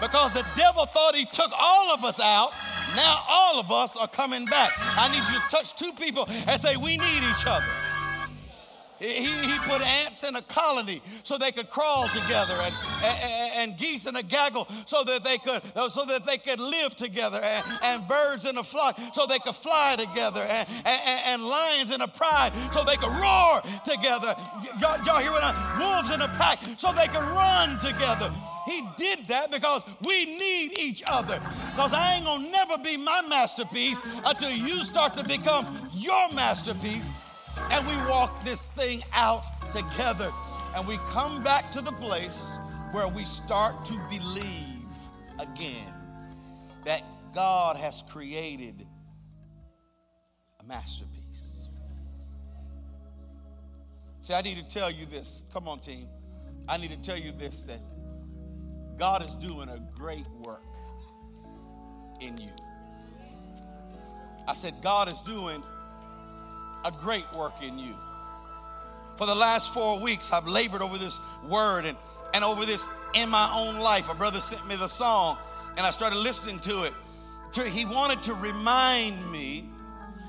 Because 0.00 0.32
the 0.32 0.46
devil 0.56 0.86
thought 0.86 1.14
he 1.14 1.24
took 1.24 1.50
all 1.58 1.94
of 1.94 2.04
us 2.04 2.20
out. 2.20 2.52
Now 2.94 3.24
all 3.28 3.58
of 3.58 3.72
us 3.72 3.96
are 3.96 4.08
coming 4.08 4.44
back. 4.44 4.72
I 4.78 5.08
need 5.08 5.22
you 5.32 5.40
to 5.40 5.48
touch 5.50 5.74
two 5.74 5.92
people 5.92 6.26
and 6.28 6.60
say, 6.60 6.76
We 6.76 6.98
need 6.98 7.22
each 7.30 7.46
other. 7.46 7.64
He, 8.98 9.26
he 9.26 9.58
put 9.60 9.82
ants 9.82 10.24
in 10.24 10.36
a 10.36 10.42
colony 10.42 11.02
so 11.22 11.36
they 11.36 11.52
could 11.52 11.68
crawl 11.68 12.08
together 12.08 12.54
and, 12.54 12.74
and, 13.04 13.52
and, 13.70 13.78
geese 13.78 14.06
in 14.06 14.16
a 14.16 14.22
gaggle 14.22 14.66
so 14.86 15.04
that 15.04 15.22
they 15.22 15.36
could, 15.36 15.60
so 15.90 16.04
that 16.06 16.24
they 16.24 16.38
could 16.38 16.58
live 16.58 16.96
together 16.96 17.38
and, 17.42 17.64
and 17.82 18.08
birds 18.08 18.46
in 18.46 18.56
a 18.56 18.64
flock 18.64 18.98
so 19.12 19.26
they 19.26 19.38
could 19.38 19.54
fly 19.54 19.96
together 19.96 20.40
and, 20.40 20.66
and, 20.86 21.42
lions 21.44 21.92
in 21.92 22.00
a 22.00 22.08
pride 22.08 22.52
so 22.72 22.82
they 22.84 22.96
could 22.96 23.12
roar 23.12 23.62
together. 23.84 24.34
Y'all, 24.80 25.04
y'all 25.04 25.20
hear 25.20 25.30
what 25.30 25.44
I'm, 25.44 25.78
wolves 25.78 26.10
in 26.10 26.22
a 26.22 26.28
pack 26.28 26.60
so 26.78 26.92
they 26.92 27.06
could 27.06 27.22
run 27.22 27.78
together. 27.78 28.32
He 28.64 28.82
did 28.96 29.28
that 29.28 29.50
because 29.50 29.84
we 30.04 30.24
need 30.24 30.78
each 30.78 31.02
other. 31.06 31.40
Because 31.70 31.92
I 31.92 32.16
ain't 32.16 32.24
gonna 32.24 32.48
never 32.48 32.78
be 32.78 32.96
my 32.96 33.22
masterpiece 33.22 34.00
until 34.24 34.50
you 34.50 34.82
start 34.84 35.16
to 35.16 35.24
become 35.24 35.88
your 35.94 36.32
masterpiece 36.32 37.10
and 37.70 37.86
we 37.86 37.96
walk 38.08 38.44
this 38.44 38.68
thing 38.68 39.02
out 39.12 39.44
together. 39.72 40.32
And 40.74 40.86
we 40.86 40.98
come 41.08 41.42
back 41.42 41.70
to 41.72 41.80
the 41.80 41.92
place 41.92 42.58
where 42.92 43.08
we 43.08 43.24
start 43.24 43.84
to 43.86 43.94
believe 44.10 44.84
again 45.38 45.92
that 46.84 47.02
God 47.34 47.76
has 47.76 48.02
created 48.08 48.86
a 50.60 50.64
masterpiece. 50.64 51.68
See, 54.22 54.34
I 54.34 54.42
need 54.42 54.56
to 54.56 54.68
tell 54.68 54.90
you 54.90 55.06
this. 55.06 55.44
Come 55.52 55.68
on, 55.68 55.80
team. 55.80 56.08
I 56.68 56.76
need 56.76 56.90
to 56.90 56.96
tell 56.96 57.16
you 57.16 57.32
this 57.32 57.62
that 57.62 57.80
God 58.96 59.24
is 59.24 59.36
doing 59.36 59.68
a 59.68 59.80
great 59.94 60.26
work 60.42 60.62
in 62.20 62.36
you. 62.38 62.50
I 64.48 64.54
said, 64.54 64.74
God 64.82 65.08
is 65.10 65.20
doing 65.22 65.62
a 66.86 66.92
great 66.92 67.26
work 67.34 67.62
in 67.62 67.78
you. 67.78 67.94
For 69.16 69.26
the 69.26 69.34
last 69.34 69.74
four 69.74 69.98
weeks, 69.98 70.32
I've 70.32 70.46
labored 70.46 70.82
over 70.82 70.98
this 70.98 71.18
word 71.48 71.84
and, 71.84 71.98
and 72.32 72.44
over 72.44 72.64
this 72.64 72.86
in 73.14 73.28
my 73.28 73.50
own 73.52 73.78
life. 73.78 74.08
A 74.08 74.14
brother 74.14 74.40
sent 74.40 74.66
me 74.68 74.76
the 74.76 74.86
song, 74.86 75.36
and 75.76 75.86
I 75.86 75.90
started 75.90 76.18
listening 76.18 76.60
to 76.60 76.84
it. 76.84 76.92
He 77.72 77.84
wanted 77.84 78.22
to 78.24 78.34
remind 78.34 79.32
me 79.32 79.68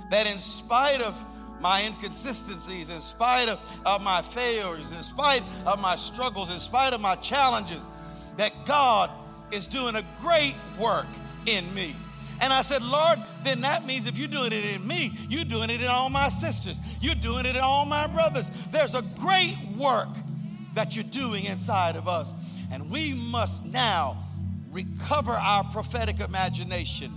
that 0.10 0.26
in 0.26 0.39
spite 0.39 1.01
of 1.01 1.16
my 1.60 1.84
inconsistencies, 1.84 2.89
in 2.89 3.01
spite 3.01 3.49
of, 3.49 3.60
of 3.86 4.01
my 4.01 4.22
failures, 4.22 4.91
in 4.91 5.03
spite 5.03 5.43
of 5.66 5.80
my 5.80 5.95
struggles, 5.95 6.49
in 6.49 6.60
spite 6.60 6.93
of 6.93 7.01
my 7.01 7.16
challenges, 7.18 7.88
that 8.38 8.66
God 8.66 9.12
is 9.51 9.68
doing 9.68 9.95
a 9.95 10.03
great 10.22 10.55
work 10.80 11.08
in 11.45 11.72
me. 11.74 11.95
And 12.39 12.53
I 12.53 12.61
said, 12.61 12.83
Lord, 12.83 13.19
then 13.43 13.61
that 13.61 13.85
means 13.85 14.07
if 14.07 14.17
you're 14.17 14.27
doing 14.27 14.51
it 14.51 14.65
in 14.65 14.88
me, 14.88 15.17
you're 15.29 15.45
doing 15.45 15.69
it 15.69 15.81
in 15.81 15.88
all 15.88 16.09
my 16.09 16.29
sisters, 16.29 16.79
you're 17.01 17.15
doing 17.15 17.45
it 17.45 17.55
in 17.55 17.61
all 17.61 17.85
my 17.85 18.07
brothers. 18.07 18.51
There's 18.71 18.95
a 18.95 19.01
great 19.01 19.57
work 19.75 20.09
that 20.75 20.95
you're 20.95 21.03
doing 21.05 21.45
inside 21.45 21.95
of 21.95 22.07
us. 22.07 22.33
And 22.71 22.91
we 22.91 23.13
must 23.13 23.65
now 23.65 24.23
recover 24.71 25.31
our 25.31 25.63
prophetic 25.63 26.19
imagination 26.19 27.11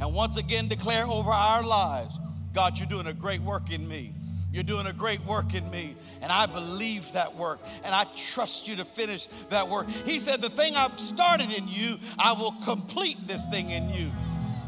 and 0.00 0.12
once 0.14 0.36
again 0.36 0.68
declare 0.68 1.06
over 1.06 1.30
our 1.30 1.62
lives 1.62 2.18
God, 2.56 2.78
you're 2.78 2.88
doing 2.88 3.06
a 3.06 3.12
great 3.12 3.42
work 3.42 3.70
in 3.70 3.86
me. 3.86 4.14
You're 4.50 4.62
doing 4.62 4.86
a 4.86 4.92
great 4.94 5.22
work 5.26 5.52
in 5.52 5.70
me, 5.70 5.94
and 6.22 6.32
I 6.32 6.46
believe 6.46 7.12
that 7.12 7.36
work, 7.36 7.60
and 7.84 7.94
I 7.94 8.06
trust 8.16 8.66
you 8.66 8.76
to 8.76 8.86
finish 8.86 9.26
that 9.50 9.68
work. 9.68 9.86
He 10.06 10.18
said, 10.18 10.40
The 10.40 10.48
thing 10.48 10.74
I've 10.74 10.98
started 10.98 11.52
in 11.52 11.68
you, 11.68 11.98
I 12.18 12.32
will 12.32 12.54
complete 12.64 13.18
this 13.26 13.44
thing 13.44 13.70
in 13.72 13.90
you. 13.90 14.10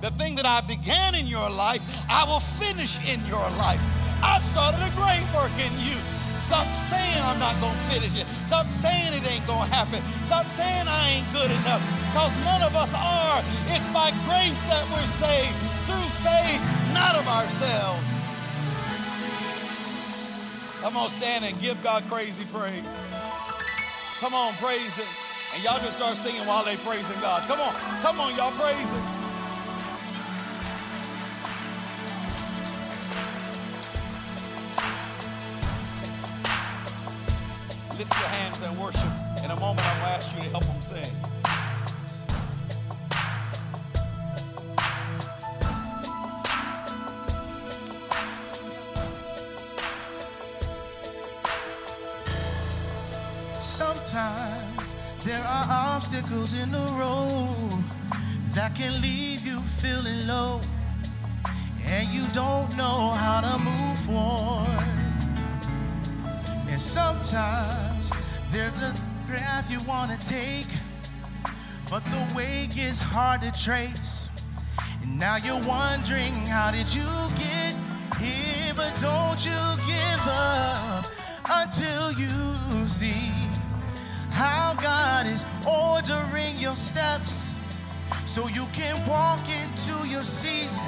The 0.00 0.10
thing 0.12 0.36
that 0.36 0.46
I 0.46 0.60
began 0.60 1.14
in 1.14 1.26
your 1.26 1.50
life, 1.50 1.82
I 2.08 2.22
will 2.24 2.40
finish 2.40 2.98
in 3.02 3.18
your 3.26 3.42
life. 3.58 3.80
I've 4.22 4.44
started 4.44 4.78
a 4.78 4.90
great 4.94 5.26
work 5.34 5.50
in 5.58 5.74
you. 5.82 5.98
Stop 6.46 6.70
saying 6.86 7.20
I'm 7.26 7.38
not 7.38 7.58
going 7.60 7.74
to 7.74 7.86
finish 7.90 8.14
it. 8.16 8.26
Stop 8.46 8.66
saying 8.72 9.12
it 9.12 9.26
ain't 9.26 9.46
going 9.46 9.68
to 9.68 9.74
happen. 9.74 10.00
Stop 10.24 10.50
saying 10.50 10.86
I 10.86 11.18
ain't 11.18 11.28
good 11.34 11.50
enough. 11.50 11.82
Because 12.08 12.32
none 12.46 12.62
of 12.62 12.74
us 12.78 12.94
are. 12.94 13.42
It's 13.74 13.86
by 13.90 14.14
grace 14.24 14.62
that 14.70 14.86
we're 14.88 15.10
saved 15.18 15.56
through 15.90 16.08
faith, 16.22 16.62
not 16.94 17.18
of 17.18 17.26
ourselves. 17.26 18.06
Come 20.80 20.96
on, 20.96 21.10
stand 21.10 21.44
and 21.44 21.58
give 21.60 21.82
God 21.82 22.04
crazy 22.08 22.46
praise. 22.54 23.00
Come 24.20 24.32
on, 24.32 24.54
praise 24.54 24.94
Him. 24.94 25.10
And 25.54 25.62
y'all 25.64 25.80
just 25.80 25.96
start 25.96 26.16
singing 26.16 26.46
while 26.46 26.64
they 26.64 26.76
praising 26.76 27.20
God. 27.20 27.42
Come 27.44 27.60
on, 27.60 27.74
come 28.00 28.20
on, 28.20 28.34
y'all 28.36 28.52
praise 28.52 28.88
Him. 28.88 29.17
Lift 37.98 38.20
your 38.20 38.28
hands 38.28 38.62
and 38.62 38.78
worship. 38.78 39.02
In 39.44 39.50
a 39.50 39.58
moment, 39.58 39.84
I'll 39.84 40.06
ask 40.14 40.32
you 40.36 40.42
to 40.42 40.50
help 40.50 40.64
them 40.64 40.80
sing. 40.82 41.02
Sometimes 53.60 54.94
there 55.24 55.42
are 55.42 55.64
obstacles 55.68 56.54
in 56.54 56.70
the 56.70 56.86
road 56.92 57.82
that 58.54 58.76
can 58.76 59.00
leave 59.02 59.44
you 59.44 59.60
feeling 59.60 60.24
low, 60.28 60.60
and 61.86 62.08
you 62.10 62.28
don't 62.28 62.76
know 62.76 63.10
how 63.10 63.40
to 63.40 63.58
move 63.58 63.98
forward. 63.98 64.84
And 66.68 66.80
sometimes 66.80 67.87
there's 68.58 68.98
a 68.98 69.02
path 69.28 69.70
you 69.70 69.78
want 69.86 70.10
to 70.10 70.18
take, 70.26 70.66
but 71.88 72.04
the 72.06 72.34
way 72.34 72.66
gets 72.74 73.00
hard 73.00 73.40
to 73.42 73.52
trace. 73.52 74.30
And 75.02 75.16
now 75.16 75.36
you're 75.36 75.62
wondering, 75.62 76.34
how 76.46 76.72
did 76.72 76.92
you 76.92 77.06
get 77.38 77.76
here? 78.18 78.74
But 78.74 78.98
don't 79.00 79.38
you 79.46 79.62
give 79.86 80.24
up 80.26 81.06
until 81.48 82.10
you 82.18 82.88
see 82.88 83.30
how 84.30 84.74
God 84.74 85.26
is 85.26 85.46
ordering 85.64 86.58
your 86.58 86.74
steps 86.74 87.54
so 88.26 88.48
you 88.48 88.66
can 88.72 88.96
walk 89.06 89.42
into 89.62 89.94
your 90.08 90.22
season. 90.22 90.84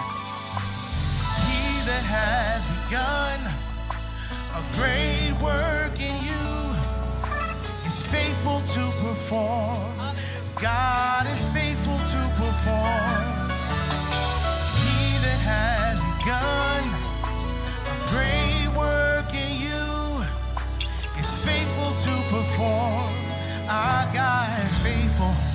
He 1.46 1.62
that 1.86 2.04
has 2.10 2.66
begun 2.82 3.38
a 4.58 4.62
great 4.74 5.40
work 5.40 5.69
is 5.69 5.69
faithful 8.11 8.61
to 8.62 8.80
perform. 8.98 9.78
God 10.61 11.26
is 11.28 11.44
faithful 11.54 11.96
to 11.96 12.20
perform. 12.34 13.22
He 14.82 15.16
that 15.24 15.40
has 15.46 15.96
begun 16.18 16.82
a 17.86 18.08
great 18.11 18.66
work 18.76 19.30
in 19.32 19.50
you 19.62 20.24
is 21.20 21.38
faithful 21.44 21.94
to 22.06 22.14
perform. 22.28 23.12
Our 23.68 24.12
God 24.12 24.48
is 24.68 24.78
faithful. 24.80 25.49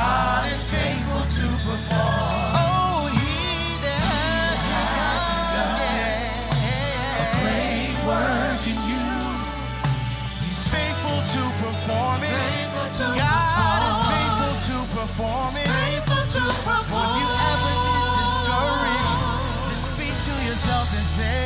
God 0.00 0.42
is 0.50 0.62
faithful 0.70 1.24
to 1.38 1.46
perform. 1.68 2.56
Oh, 2.56 3.12
he 3.20 3.76
a 7.20 7.26
great 7.36 7.96
work 8.08 8.62
in 8.72 8.78
you, 8.90 9.08
he's 10.44 10.62
faithful 10.74 11.20
to 11.34 11.42
perform 11.64 12.20
it. 12.24 12.44
God 13.28 13.80
is 13.90 13.98
faithful 14.12 14.56
to 14.68 14.76
perform 14.96 15.52
it. 15.60 15.68
You 15.68 15.76
ever 16.00 16.22
just 16.36 16.64
speak 19.90 20.16
to 20.28 20.34
yourself 20.48 20.86
and 20.98 21.06
say, 21.18 21.44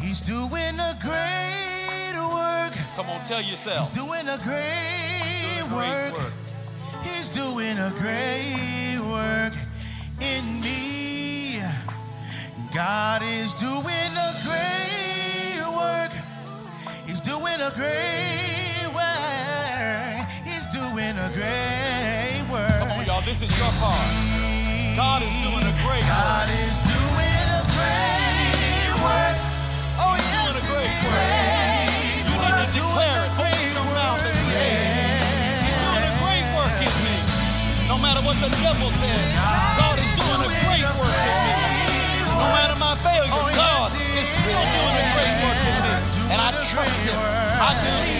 He's 0.00 0.20
doing 0.20 0.76
a 0.90 0.92
great 1.00 2.16
work. 2.38 2.74
Come 2.96 3.08
on, 3.10 3.20
tell 3.24 3.42
yourself. 3.42 3.78
He's 3.78 3.96
doing 4.02 4.26
a 4.28 4.38
great 4.38 5.07
great 5.68 6.12
work. 6.12 6.32
He's 7.02 7.28
doing 7.28 7.78
a 7.78 7.92
great 7.98 8.98
work 9.00 9.52
in 10.20 10.60
me. 10.60 11.60
God 12.72 13.22
is 13.22 13.54
doing 13.54 14.12
a 14.16 14.30
great 14.44 15.64
work. 15.76 16.12
He's 17.06 17.20
doing 17.20 17.60
a 17.60 17.70
great 17.74 18.88
work. 18.94 20.28
He's 20.44 20.66
doing 20.72 21.16
a 21.16 21.30
great 21.34 22.42
work. 22.50 22.78
Come 22.80 22.90
on, 22.92 23.06
y'all. 23.06 23.20
This 23.22 23.42
is 23.42 23.52
your 23.58 23.72
part. 23.80 24.08
God 24.96 25.22
is 25.22 25.34
doing 25.44 25.64
a 25.64 25.74
great 25.84 26.02
God 26.02 26.48
work. 26.48 26.48
God 26.48 26.48
is 26.48 26.76
doing 26.88 27.46
a 27.52 27.62
great 27.76 28.94
work. 29.04 29.36
Oh, 30.00 30.14
He's 30.16 30.28
yes, 30.32 30.64
doing 30.64 30.64
a 30.64 30.74
great 30.74 31.04
work. 31.12 31.37
Matter 38.08 38.24
what 38.24 38.40
the 38.40 38.48
devil 38.64 38.88
says, 38.88 39.28
God 39.36 39.98
is 40.00 40.12
doing 40.16 40.40
a 40.40 40.50
great 40.64 40.86
work 40.96 41.12
in 41.28 41.36
me. 41.44 42.24
No 42.40 42.46
matter 42.56 42.76
my 42.80 42.94
failure, 43.04 43.28
Oh, 43.36 43.52
God 43.52 43.92
is 43.92 44.28
still 44.32 44.64
doing 44.64 44.96
a 44.96 45.06
great 45.12 45.36
work 45.44 45.60
in 45.68 45.76
me. 45.84 45.94
And 46.32 46.38
I 46.40 46.48
trust 46.72 47.00
Him. 47.04 47.18
I 47.20 47.70
believe 47.84 48.17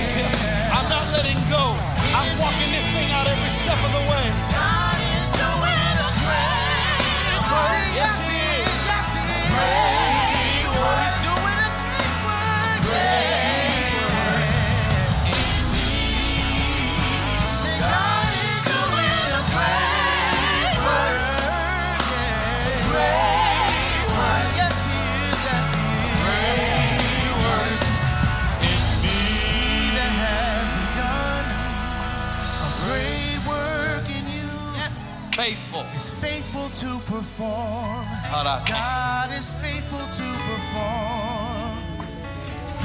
perform. 37.18 38.06
God, 38.30 38.46
I 38.46 38.56
thank 38.62 38.68
God 38.68 39.30
is 39.34 39.50
faithful 39.58 40.06
to 40.18 40.28
perform. 40.46 41.74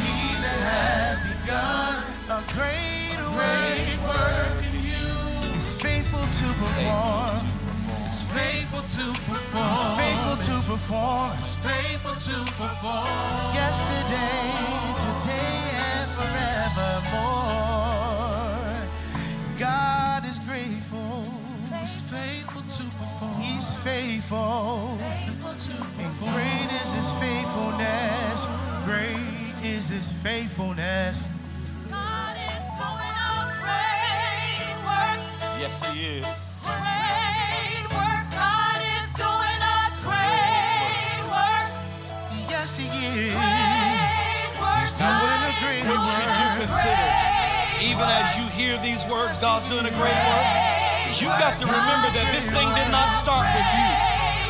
He 0.02 0.14
that 0.42 0.62
has 0.74 1.18
begun 1.30 2.02
a 2.34 2.42
great, 2.58 3.18
work 4.02 4.58
in 4.66 4.74
you 4.90 5.06
is 5.54 5.78
faithful 5.78 6.26
to 6.26 6.48
perform. 6.58 7.46
Is 8.10 8.24
faithful 8.34 8.82
to 8.98 9.06
perform. 9.30 9.74
Is 9.78 9.86
faithful 10.02 10.38
to 10.50 10.56
perform. 10.66 11.32
Is 11.46 11.56
faithful 11.70 12.18
to 12.30 12.38
perform. 12.58 13.54
Yesterday, 13.54 14.50
today, 15.06 15.54
and 15.94 16.10
forevermore. 16.18 17.63
Faithful 22.14 22.62
to 22.62 22.84
perform. 22.98 23.34
He's 23.42 23.74
faithful. 23.78 24.98
And 25.02 26.14
great 26.22 26.70
is 26.82 26.94
his 26.94 27.12
faithfulness. 27.24 28.48
Great 28.86 29.58
is 29.66 29.90
his 29.90 30.12
faithfulness. 30.22 31.24
God 31.90 32.36
is 32.38 32.66
doing 32.78 33.16
a 33.34 33.38
great 33.66 34.76
work, 34.86 35.20
Yes, 35.60 35.82
He 35.90 36.20
is. 36.20 36.66
great 36.70 37.86
work. 37.98 38.26
God 38.30 38.80
is 38.98 39.08
doing 39.18 39.62
a 39.78 39.82
great 40.06 41.24
work, 41.34 41.70
Yes, 42.50 42.78
he 42.78 42.86
is. 42.86 43.34
great 43.34 44.52
work. 44.62 44.90
doing 45.02 45.42
a 45.50 45.54
great 45.64 45.84
What 45.90 46.06
should 46.14 46.34
you 46.42 46.50
consider? 46.62 47.10
Even 47.90 48.08
as 48.22 48.38
you 48.38 48.46
hear 48.60 48.78
these 48.84 49.04
words, 49.10 49.42
God's 49.42 49.68
doing 49.70 49.86
a 49.86 49.96
great 49.98 50.22
work. 50.30 50.83
You 51.22 51.30
got 51.38 51.62
to 51.62 51.68
remember 51.70 52.10
that 52.10 52.26
this 52.34 52.50
thing 52.50 52.66
did 52.74 52.90
not 52.90 53.06
start 53.22 53.46
with 53.54 53.70
you. 53.78 53.90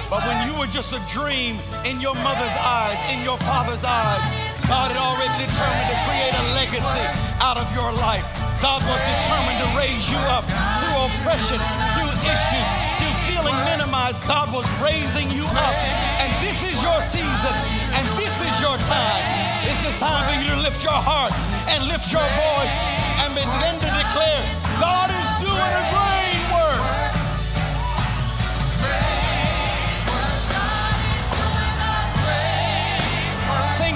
But 0.08 0.24
when 0.24 0.48
you 0.48 0.56
were 0.56 0.72
just 0.72 0.96
a 0.96 1.02
dream 1.12 1.60
in 1.84 2.00
your 2.00 2.16
mother's 2.24 2.56
eyes, 2.56 2.96
in 3.12 3.20
your 3.20 3.36
father's 3.44 3.84
eyes, 3.84 4.24
God 4.72 4.96
had 4.96 4.96
already 4.96 5.44
determined 5.44 5.88
to 5.92 5.98
create 6.08 6.32
a 6.32 6.46
legacy 6.56 7.04
out 7.44 7.60
of 7.60 7.68
your 7.76 7.92
life. 8.00 8.24
God 8.64 8.80
was 8.88 8.96
determined 9.04 9.60
to 9.60 9.70
raise 9.76 10.08
you 10.08 10.16
up 10.32 10.48
through 10.80 10.98
oppression, 11.04 11.60
through 12.00 12.16
issues, 12.32 12.68
through 12.96 13.16
feeling 13.28 13.58
minimized. 13.68 14.24
God 14.24 14.48
was 14.56 14.64
raising 14.80 15.28
you 15.36 15.44
up. 15.44 15.76
And 16.24 16.32
this 16.40 16.64
is 16.64 16.80
your 16.80 17.00
season, 17.04 17.56
and 17.92 18.08
this 18.16 18.40
is 18.40 18.56
your 18.64 18.80
time. 18.80 19.24
This 19.68 19.84
is 19.84 20.00
time 20.00 20.24
for 20.32 20.40
you 20.40 20.48
to 20.56 20.60
lift 20.64 20.80
your 20.80 20.96
heart 20.96 21.36
and 21.68 21.92
lift 21.92 22.08
your 22.08 22.24
voice 22.40 22.76
and 23.20 23.36
begin 23.36 23.76
to 23.84 23.90
declare, 24.00 24.42
God 24.80 25.12
is 25.12 25.30
doing 25.44 25.60
a 25.60 26.03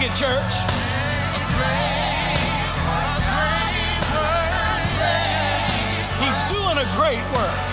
Sing 0.07 0.15
church. 0.15 0.53
He's 6.19 6.51
doing 6.51 6.77
a 6.77 6.95
great 6.95 7.23
work. 7.33 7.66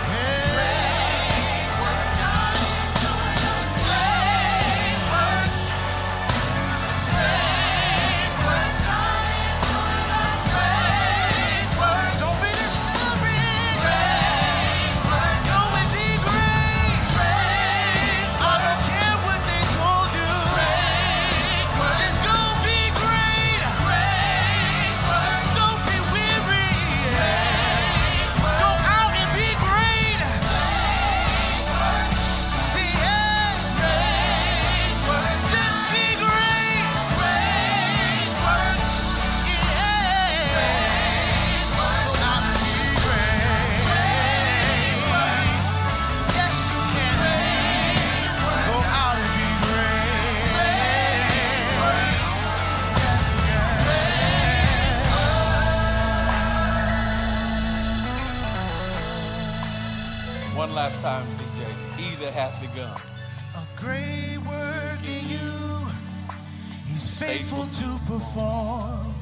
Faithful 67.55 67.67
to 67.67 68.05
perform. 68.05 69.15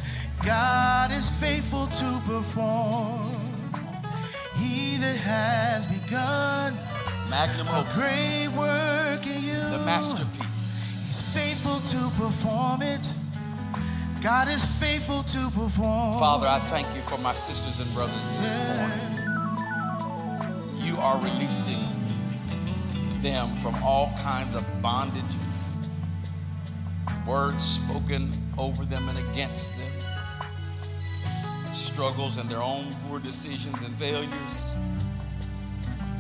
God 0.45 1.13
is 1.13 1.31
faithful 1.31 1.87
to 1.87 2.21
perform. 2.27 3.33
He 4.57 4.97
that 4.99 5.17
has 5.17 5.87
begun 5.87 6.77
Magnum 7.31 7.69
a 7.69 7.81
opus. 7.81 7.95
great 7.95 8.49
work 8.57 9.27
in 9.27 9.45
you. 9.45 9.59
The 9.59 9.83
masterpiece. 9.85 11.03
He's 11.07 11.23
faithful 11.23 11.81
to 11.81 12.11
perform 12.17 12.83
it. 12.83 13.13
God 14.23 14.49
is 14.49 14.65
faithful 14.65 15.23
to 15.25 15.39
perform. 15.51 16.19
Father, 16.19 16.47
I 16.47 16.61
thank 16.61 16.87
you 16.95 17.03
for 17.03 17.19
my 17.19 17.35
sisters 17.35 17.81
and 17.81 17.93
brothers 17.93 18.37
this 18.37 18.61
morning. 18.61 19.19
You 20.85 20.97
are 20.99 21.19
releasing 21.21 21.85
them 23.21 23.57
from 23.59 23.75
all 23.83 24.13
kinds 24.19 24.55
of 24.55 24.63
bondages, 24.83 25.52
words 27.27 27.65
spoken 27.65 28.31
over 28.59 28.85
them 28.85 29.09
and 29.09 29.19
against 29.31 29.73
them, 29.77 29.93
struggles 31.73 32.37
and 32.37 32.49
their 32.51 32.63
own 32.63 32.93
poor 33.07 33.19
decisions 33.19 33.81
and 33.83 33.95
failures. 33.97 34.73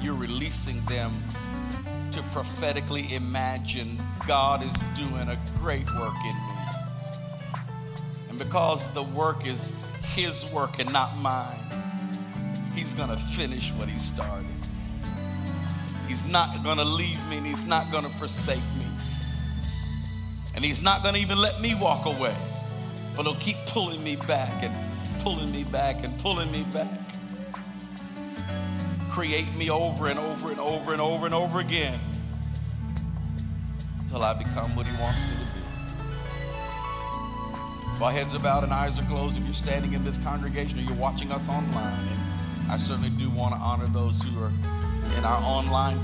You're 0.00 0.14
releasing 0.14 0.84
them 0.86 1.12
to 2.12 2.22
prophetically 2.24 3.12
imagine 3.14 4.00
God 4.26 4.66
is 4.66 4.74
doing 4.94 5.28
a 5.28 5.38
great 5.58 5.88
work 5.94 6.16
in 6.24 6.34
me. 6.34 6.52
And 8.28 8.38
because 8.38 8.88
the 8.88 9.02
work 9.02 9.46
is 9.46 9.90
His 10.14 10.50
work 10.52 10.78
and 10.78 10.92
not 10.92 11.16
mine, 11.18 11.58
He's 12.74 12.94
going 12.94 13.10
to 13.10 13.16
finish 13.16 13.72
what 13.72 13.88
He 13.88 13.98
started. 13.98 14.46
He's 16.08 16.30
not 16.30 16.62
going 16.62 16.78
to 16.78 16.84
leave 16.84 17.18
me 17.28 17.38
and 17.38 17.46
He's 17.46 17.64
not 17.64 17.90
going 17.90 18.04
to 18.04 18.10
forsake 18.18 18.58
me. 18.78 18.81
And 20.54 20.64
He's 20.64 20.82
not 20.82 21.02
going 21.02 21.14
to 21.14 21.20
even 21.20 21.38
let 21.38 21.60
me 21.60 21.74
walk 21.74 22.06
away, 22.06 22.34
but 23.16 23.24
He'll 23.24 23.34
keep 23.36 23.56
pulling 23.66 24.02
me 24.02 24.16
back 24.16 24.62
and 24.62 24.74
pulling 25.22 25.50
me 25.52 25.64
back 25.64 26.04
and 26.04 26.18
pulling 26.18 26.50
me 26.50 26.64
back. 26.64 26.88
Create 29.10 29.54
me 29.56 29.70
over 29.70 30.08
and 30.08 30.18
over 30.18 30.50
and 30.50 30.60
over 30.60 30.92
and 30.92 31.00
over 31.00 31.26
and 31.26 31.34
over 31.34 31.60
again 31.60 31.98
until 34.00 34.22
I 34.22 34.34
become 34.34 34.74
what 34.74 34.86
He 34.86 34.96
wants 35.00 35.22
me 35.24 35.46
to 35.46 35.52
be. 35.52 35.58
While 37.98 38.10
heads 38.10 38.34
are 38.34 38.40
bowed 38.40 38.64
and 38.64 38.72
eyes 38.72 38.98
are 38.98 39.04
closed, 39.04 39.36
if 39.36 39.44
you're 39.44 39.54
standing 39.54 39.92
in 39.92 40.02
this 40.02 40.18
congregation 40.18 40.78
or 40.78 40.82
you're 40.82 40.94
watching 40.94 41.30
us 41.30 41.48
online, 41.48 42.08
and 42.08 42.72
I 42.72 42.76
certainly 42.76 43.10
do 43.10 43.30
want 43.30 43.54
to 43.54 43.60
honor 43.60 43.86
those 43.86 44.20
who 44.22 44.42
are 44.42 44.50
in 45.16 45.24
our 45.24 45.40
online 45.42 46.00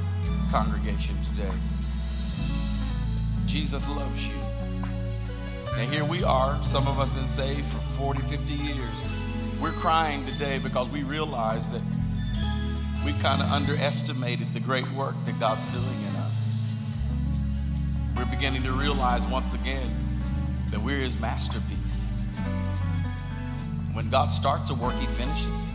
congregation 0.50 1.16
today. 1.34 1.50
Jesus 3.48 3.88
loves 3.88 4.26
you. 4.26 4.34
And 5.72 5.90
here 5.90 6.04
we 6.04 6.22
are, 6.22 6.62
some 6.62 6.86
of 6.86 7.00
us 7.00 7.10
been 7.10 7.28
saved 7.28 7.64
for 7.64 7.78
40, 7.98 8.20
50 8.22 8.52
years. 8.52 9.18
We're 9.58 9.72
crying 9.72 10.22
today 10.24 10.58
because 10.58 10.90
we 10.90 11.02
realize 11.02 11.72
that 11.72 11.80
we 13.06 13.12
kind 13.14 13.40
of 13.40 13.48
underestimated 13.48 14.52
the 14.52 14.60
great 14.60 14.86
work 14.92 15.14
that 15.24 15.40
God's 15.40 15.66
doing 15.68 15.86
in 16.10 16.16
us. 16.16 16.74
We're 18.14 18.26
beginning 18.26 18.62
to 18.64 18.72
realize 18.72 19.26
once 19.26 19.54
again 19.54 19.90
that 20.70 20.82
we're 20.82 20.98
his 20.98 21.18
masterpiece. 21.18 22.22
When 23.94 24.10
God 24.10 24.30
starts 24.30 24.68
a 24.68 24.74
work, 24.74 24.94
he 24.96 25.06
finishes 25.06 25.62
it. 25.62 25.70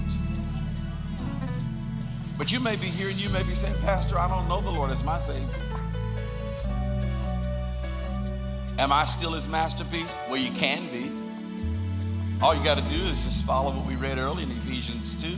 But 2.37 2.51
you 2.51 2.59
may 2.59 2.75
be 2.75 2.87
here 2.87 3.09
and 3.09 3.17
you 3.17 3.29
may 3.29 3.41
be 3.41 3.55
saying, 3.55 3.75
Pastor, 3.81 4.19
I 4.19 4.27
don't 4.27 4.47
know 4.47 4.61
the 4.61 4.69
Lord 4.69 4.91
as 4.91 5.03
my 5.03 5.17
Savior. 5.17 5.72
Am 8.79 8.91
I 8.91 9.05
still 9.05 9.33
his 9.33 9.47
masterpiece? 9.47 10.15
Well, 10.27 10.37
you 10.37 10.51
can 10.51 10.87
be. 10.91 11.11
All 12.41 12.55
you 12.55 12.63
got 12.63 12.83
to 12.83 12.89
do 12.89 13.05
is 13.05 13.23
just 13.23 13.45
follow 13.45 13.71
what 13.71 13.85
we 13.85 13.95
read 13.95 14.17
early 14.17 14.43
in 14.43 14.51
Ephesians 14.51 15.21
2 15.21 15.37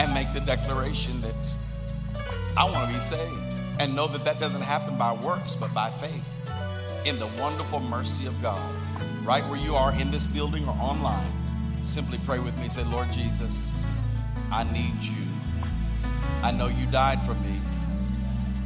and 0.00 0.12
make 0.12 0.32
the 0.32 0.40
declaration 0.40 1.20
that 1.22 1.54
I 2.56 2.64
want 2.64 2.88
to 2.88 2.94
be 2.94 3.00
saved. 3.00 3.60
And 3.80 3.96
know 3.96 4.06
that 4.08 4.24
that 4.24 4.38
doesn't 4.38 4.60
happen 4.60 4.96
by 4.96 5.12
works, 5.12 5.56
but 5.56 5.74
by 5.74 5.90
faith 5.90 6.22
in 7.04 7.18
the 7.18 7.26
wonderful 7.40 7.80
mercy 7.80 8.26
of 8.26 8.40
God. 8.40 8.60
Right 9.24 9.44
where 9.48 9.58
you 9.58 9.74
are 9.74 9.92
in 9.92 10.10
this 10.10 10.26
building 10.26 10.66
or 10.68 10.76
online, 10.80 11.32
simply 11.82 12.18
pray 12.24 12.38
with 12.38 12.56
me. 12.58 12.68
Say, 12.68 12.84
Lord 12.84 13.10
Jesus, 13.12 13.84
I 14.50 14.64
need 14.72 15.02
you. 15.02 15.28
I 16.42 16.50
know 16.50 16.68
you 16.68 16.86
died 16.86 17.22
for 17.22 17.34
me 17.34 17.60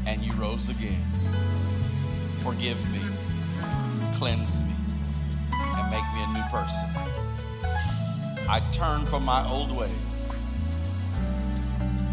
and 0.06 0.22
you 0.22 0.32
rose 0.32 0.68
again. 0.68 1.02
Forgive 2.38 2.78
me, 2.90 2.97
cleanse 4.18 4.64
me, 4.64 4.74
and 5.52 5.90
make 5.92 6.02
me 6.12 6.24
a 6.24 6.32
new 6.32 6.42
person. 6.50 6.88
I 8.48 8.58
turn 8.72 9.06
from 9.06 9.24
my 9.24 9.48
old 9.48 9.70
ways 9.70 10.40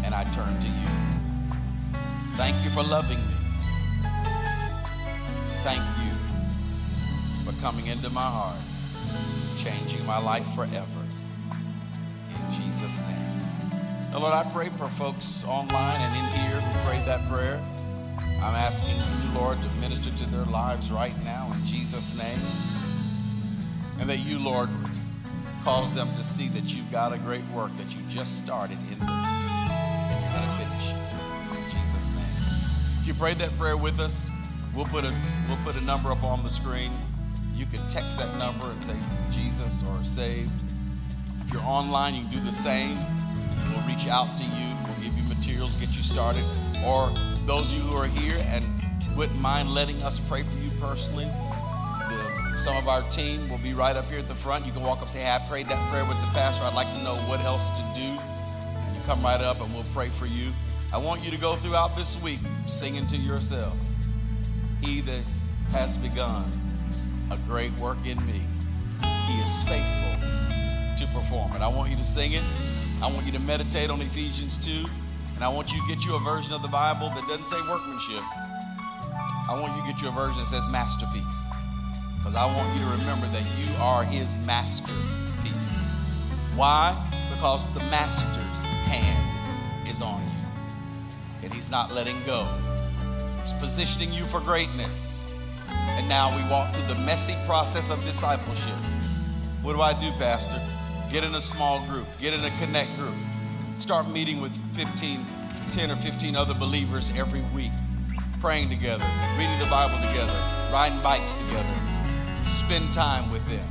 and 0.04 0.14
I 0.14 0.22
turn 0.22 0.56
to 0.60 0.68
you. 0.68 1.98
Thank 2.36 2.62
you 2.62 2.70
for 2.70 2.84
loving 2.84 3.18
me. 3.18 3.34
Thank 5.64 5.82
you 6.04 6.12
for 7.44 7.60
coming 7.60 7.88
into 7.88 8.08
my 8.10 8.20
heart, 8.20 8.62
changing 9.58 10.06
my 10.06 10.18
life 10.18 10.46
forever. 10.54 11.02
In 12.30 12.62
Jesus' 12.62 13.04
name. 13.08 14.12
Now, 14.12 14.20
Lord, 14.20 14.34
I 14.34 14.44
pray 14.44 14.68
for 14.68 14.86
folks 14.86 15.44
online 15.44 16.00
and 16.00 16.16
in 16.16 16.40
here 16.40 16.60
who 16.60 16.88
prayed 16.88 17.04
that 17.06 17.28
prayer. 17.28 17.60
I'm 18.42 18.54
asking 18.54 18.96
you, 18.96 19.40
Lord, 19.40 19.60
to 19.62 19.68
minister 19.80 20.10
to 20.10 20.30
their 20.30 20.44
lives 20.44 20.90
right 20.90 21.16
now 21.24 21.50
in 21.52 21.66
Jesus' 21.66 22.16
name. 22.16 22.38
And 23.98 24.08
that 24.10 24.18
you, 24.18 24.38
Lord, 24.38 24.68
cause 25.64 25.94
them 25.94 26.08
to 26.10 26.22
see 26.22 26.48
that 26.48 26.64
you've 26.64 26.90
got 26.92 27.12
a 27.12 27.18
great 27.18 27.44
work 27.54 27.74
that 27.76 27.94
you 27.94 28.02
just 28.08 28.38
started 28.38 28.78
in 28.92 29.00
them. 29.00 29.08
And 29.08 30.20
you're 30.22 30.32
going 30.32 30.48
to 30.48 30.54
finish 30.64 31.74
in 31.74 31.80
Jesus' 31.80 32.14
name. 32.14 32.24
If 33.00 33.06
you 33.06 33.14
prayed 33.14 33.38
that 33.38 33.56
prayer 33.58 33.76
with 33.76 33.98
us, 33.98 34.30
we'll 34.74 34.84
put 34.86 35.04
a, 35.04 35.14
we'll 35.48 35.58
put 35.64 35.80
a 35.80 35.84
number 35.84 36.10
up 36.10 36.22
on 36.22 36.44
the 36.44 36.50
screen. 36.50 36.92
You 37.54 37.66
can 37.66 37.86
text 37.88 38.18
that 38.18 38.36
number 38.36 38.70
and 38.70 38.84
say 38.84 38.94
Jesus 39.32 39.82
or 39.88 40.04
saved. 40.04 40.50
If 41.46 41.52
you're 41.52 41.62
online, 41.62 42.14
you 42.14 42.22
can 42.22 42.30
do 42.30 42.40
the 42.40 42.52
same. 42.52 42.98
We'll 43.70 43.86
reach 43.86 44.06
out 44.08 44.36
to 44.36 44.44
you. 44.44 44.76
We'll 44.84 45.02
give 45.02 45.16
you 45.16 45.24
materials, 45.28 45.74
get 45.76 45.96
you 45.96 46.02
started. 46.02 46.44
Or 46.84 47.12
those 47.46 47.72
of 47.72 47.78
you 47.78 47.84
who 47.84 47.96
are 47.96 48.08
here 48.08 48.36
and 48.48 48.64
wouldn't 49.16 49.40
mind 49.40 49.70
letting 49.70 50.02
us 50.02 50.18
pray 50.18 50.42
for 50.42 50.56
you 50.56 50.68
personally, 50.80 51.24
the, 51.24 52.58
some 52.58 52.76
of 52.76 52.88
our 52.88 53.02
team 53.08 53.48
will 53.48 53.58
be 53.58 53.72
right 53.72 53.96
up 53.96 54.04
here 54.06 54.18
at 54.18 54.26
the 54.26 54.34
front. 54.34 54.66
You 54.66 54.72
can 54.72 54.82
walk 54.82 54.98
up 54.98 55.02
and 55.02 55.10
say, 55.12 55.20
Hey, 55.20 55.30
I 55.30 55.38
prayed 55.48 55.68
that 55.68 55.90
prayer 55.90 56.04
with 56.04 56.20
the 56.20 56.26
pastor. 56.32 56.64
I'd 56.64 56.74
like 56.74 56.92
to 56.94 57.02
know 57.04 57.14
what 57.28 57.40
else 57.40 57.70
to 57.70 57.84
do. 57.94 58.02
And 58.02 58.96
you 58.96 59.02
come 59.04 59.22
right 59.22 59.40
up 59.40 59.60
and 59.60 59.72
we'll 59.72 59.84
pray 59.84 60.08
for 60.08 60.26
you. 60.26 60.52
I 60.92 60.98
want 60.98 61.24
you 61.24 61.30
to 61.30 61.36
go 61.36 61.54
throughout 61.54 61.94
this 61.94 62.20
week 62.20 62.40
singing 62.66 63.06
to 63.08 63.16
yourself. 63.16 63.76
He 64.82 65.00
that 65.02 65.30
has 65.70 65.96
begun 65.96 66.44
a 67.30 67.36
great 67.38 67.78
work 67.80 67.98
in 68.04 68.24
me, 68.26 68.42
he 69.26 69.40
is 69.40 69.62
faithful 69.62 70.28
to 70.96 71.06
perform 71.12 71.52
it. 71.52 71.60
I 71.60 71.68
want 71.68 71.90
you 71.90 71.96
to 71.96 72.04
sing 72.04 72.32
it. 72.32 72.42
I 73.02 73.10
want 73.10 73.26
you 73.26 73.32
to 73.32 73.40
meditate 73.40 73.90
on 73.90 74.00
Ephesians 74.00 74.56
2. 74.58 74.86
And 75.36 75.44
I 75.44 75.48
want 75.48 75.70
you 75.70 75.80
to 75.82 75.86
get 75.86 76.02
you 76.06 76.16
a 76.16 76.18
version 76.18 76.54
of 76.54 76.62
the 76.62 76.68
Bible 76.68 77.10
that 77.10 77.28
doesn't 77.28 77.44
say 77.44 77.60
workmanship. 77.68 78.22
I 79.48 79.58
want 79.60 79.76
you 79.76 79.82
to 79.82 79.92
get 79.92 80.00
you 80.00 80.08
a 80.08 80.12
version 80.12 80.38
that 80.38 80.46
says 80.46 80.66
masterpiece. 80.72 81.54
Because 82.16 82.34
I 82.34 82.46
want 82.46 82.72
you 82.74 82.80
to 82.80 82.90
remember 82.90 83.26
that 83.28 83.44
you 83.58 83.82
are 83.82 84.02
his 84.02 84.44
masterpiece. 84.46 85.88
Why? 86.54 86.96
Because 87.30 87.68
the 87.74 87.80
master's 87.80 88.64
hand 88.88 89.86
is 89.86 90.00
on 90.00 90.26
you. 90.26 90.34
And 91.42 91.52
he's 91.52 91.70
not 91.70 91.92
letting 91.92 92.16
go. 92.24 92.48
He's 93.42 93.52
positioning 93.52 94.14
you 94.14 94.24
for 94.24 94.40
greatness. 94.40 95.34
And 95.68 96.08
now 96.08 96.34
we 96.34 96.50
walk 96.50 96.74
through 96.74 96.94
the 96.94 97.00
messy 97.02 97.34
process 97.44 97.90
of 97.90 98.02
discipleship. 98.06 98.78
What 99.60 99.74
do 99.74 99.82
I 99.82 99.92
do, 100.00 100.12
Pastor? 100.12 100.60
Get 101.12 101.24
in 101.24 101.34
a 101.34 101.42
small 101.42 101.84
group, 101.88 102.06
get 102.18 102.32
in 102.32 102.42
a 102.42 102.50
connect 102.58 102.96
group. 102.96 103.14
Start 103.78 104.08
meeting 104.08 104.40
with 104.40 104.56
15, 104.74 105.26
10 105.70 105.90
or 105.90 105.96
15 105.96 106.34
other 106.34 106.54
believers 106.54 107.12
every 107.14 107.42
week, 107.54 107.70
praying 108.40 108.70
together, 108.70 109.04
reading 109.36 109.58
the 109.58 109.66
Bible 109.66 109.98
together, 110.08 110.32
riding 110.72 111.00
bikes 111.02 111.34
together. 111.34 111.74
Spend 112.48 112.90
time 112.92 113.30
with 113.30 113.46
them. 113.48 113.68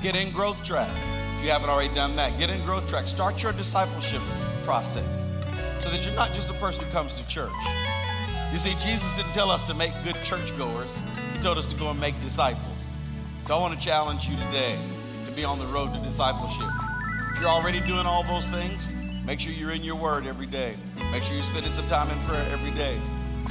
Get 0.00 0.16
in 0.16 0.32
growth 0.32 0.64
track. 0.64 0.90
If 1.36 1.44
you 1.44 1.50
haven't 1.50 1.68
already 1.68 1.94
done 1.94 2.16
that, 2.16 2.38
get 2.38 2.48
in 2.48 2.62
growth 2.62 2.88
track. 2.88 3.06
Start 3.06 3.42
your 3.42 3.52
discipleship 3.52 4.22
process 4.62 5.36
so 5.80 5.90
that 5.90 6.04
you're 6.04 6.14
not 6.14 6.32
just 6.32 6.48
a 6.48 6.54
person 6.54 6.84
who 6.84 6.90
comes 6.90 7.20
to 7.20 7.28
church. 7.28 7.52
You 8.52 8.58
see, 8.58 8.74
Jesus 8.80 9.12
didn't 9.12 9.32
tell 9.32 9.50
us 9.50 9.64
to 9.64 9.74
make 9.74 9.92
good 10.02 10.16
churchgoers, 10.24 11.02
He 11.34 11.40
told 11.40 11.58
us 11.58 11.66
to 11.66 11.74
go 11.76 11.90
and 11.90 12.00
make 12.00 12.18
disciples. 12.22 12.94
So 13.44 13.54
I 13.54 13.60
want 13.60 13.78
to 13.78 13.80
challenge 13.84 14.28
you 14.28 14.36
today 14.46 14.78
to 15.26 15.30
be 15.30 15.44
on 15.44 15.58
the 15.58 15.66
road 15.66 15.94
to 15.94 16.02
discipleship. 16.02 16.70
If 17.34 17.40
you're 17.40 17.48
already 17.48 17.80
doing 17.80 18.06
all 18.06 18.22
those 18.22 18.48
things, 18.48 18.94
make 19.24 19.40
sure 19.40 19.52
you're 19.52 19.72
in 19.72 19.82
your 19.82 19.96
word 19.96 20.24
every 20.24 20.46
day. 20.46 20.76
Make 21.10 21.24
sure 21.24 21.34
you're 21.34 21.42
spending 21.42 21.72
some 21.72 21.88
time 21.88 22.08
in 22.16 22.24
prayer 22.24 22.48
every 22.52 22.70
day. 22.70 22.96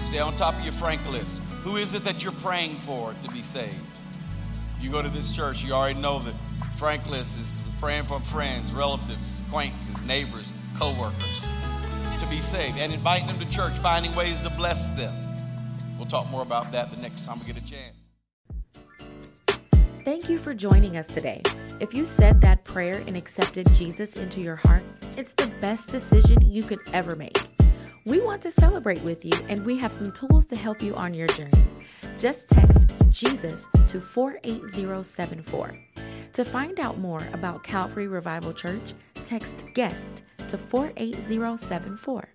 Stay 0.04 0.20
on 0.20 0.38
top 0.38 0.56
of 0.56 0.62
your 0.62 0.72
FRANC 0.72 1.06
list. 1.12 1.40
Who 1.64 1.76
is 1.76 1.94
it 1.94 2.06
that 2.06 2.24
you're 2.24 2.32
praying 2.32 2.76
for 2.76 3.14
to 3.22 3.28
be 3.32 3.44
saved? 3.44 3.76
If 4.78 4.84
you 4.86 4.90
go 4.90 5.02
to 5.02 5.10
this 5.10 5.34
church, 5.34 5.66
you 5.66 5.74
already 5.74 6.00
know 6.00 6.20
that 6.20 6.34
FRANC 6.78 7.10
list 7.10 7.38
is 7.38 7.62
praying 7.82 8.06
for 8.06 8.22
friends, 8.22 8.74
relatives, 8.74 9.42
acquaintances, 9.42 10.02
neighbors, 10.08 10.54
co-workers 10.80 11.52
to 12.20 12.26
be 12.28 12.40
saved 12.40 12.78
and 12.78 12.94
inviting 12.94 13.28
them 13.28 13.38
to 13.38 13.50
church, 13.50 13.74
finding 13.74 14.16
ways 14.16 14.40
to 14.40 14.50
bless 14.52 14.96
them. 14.96 15.14
We'll 15.98 16.08
talk 16.08 16.30
more 16.30 16.42
about 16.42 16.72
that 16.72 16.90
the 16.90 17.02
next 17.02 17.26
time 17.26 17.38
we 17.38 17.46
get 17.46 17.58
a 17.58 17.66
chance. 17.66 18.03
Thank 20.04 20.28
you 20.28 20.38
for 20.38 20.54
joining 20.54 20.98
us 20.98 21.08
today. 21.08 21.42
If 21.80 21.94
you 21.94 22.04
said 22.04 22.42
that 22.42 22.66
prayer 22.66 23.02
and 23.08 23.16
accepted 23.16 23.74
Jesus 23.74 24.18
into 24.18 24.42
your 24.42 24.58
heart, 24.58 24.84
it's 25.16 25.34
the 25.36 25.48
best 25.62 25.92
decision 25.92 26.40
you 26.42 26.62
could 26.64 26.82
ever 26.92 27.16
make. 27.16 27.38
We 28.04 28.20
want 28.20 28.42
to 28.42 28.52
celebrate 28.52 29.02
with 29.04 29.24
you, 29.24 29.32
and 29.48 29.66
we 29.66 29.78
have 29.78 29.94
some 29.94 30.12
tools 30.12 30.46
to 30.48 30.58
help 30.58 30.82
you 30.82 30.94
on 30.96 31.14
your 31.14 31.28
journey. 31.28 31.64
Just 32.20 32.50
text 32.50 32.88
Jesus 33.12 33.66
to 33.88 34.02
48074. 34.02 35.80
To 36.34 36.44
find 36.44 36.82
out 36.82 36.98
more 36.98 37.26
about 37.32 37.64
Calvary 37.64 38.08
Revival 38.08 38.52
Church, 38.52 38.94
text 39.24 39.66
guest 39.74 40.24
to 40.50 40.58
48074. 40.58 42.28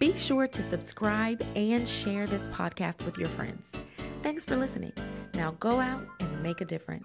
Be 0.00 0.16
sure 0.18 0.48
to 0.48 0.60
subscribe 0.60 1.40
and 1.54 1.88
share 1.88 2.26
this 2.26 2.48
podcast 2.48 3.04
with 3.04 3.16
your 3.16 3.28
friends. 3.28 3.70
Thanks 4.24 4.46
for 4.46 4.56
listening. 4.56 4.94
Now 5.34 5.50
go 5.60 5.80
out 5.80 6.02
and 6.18 6.42
make 6.42 6.62
a 6.62 6.64
difference. 6.64 7.04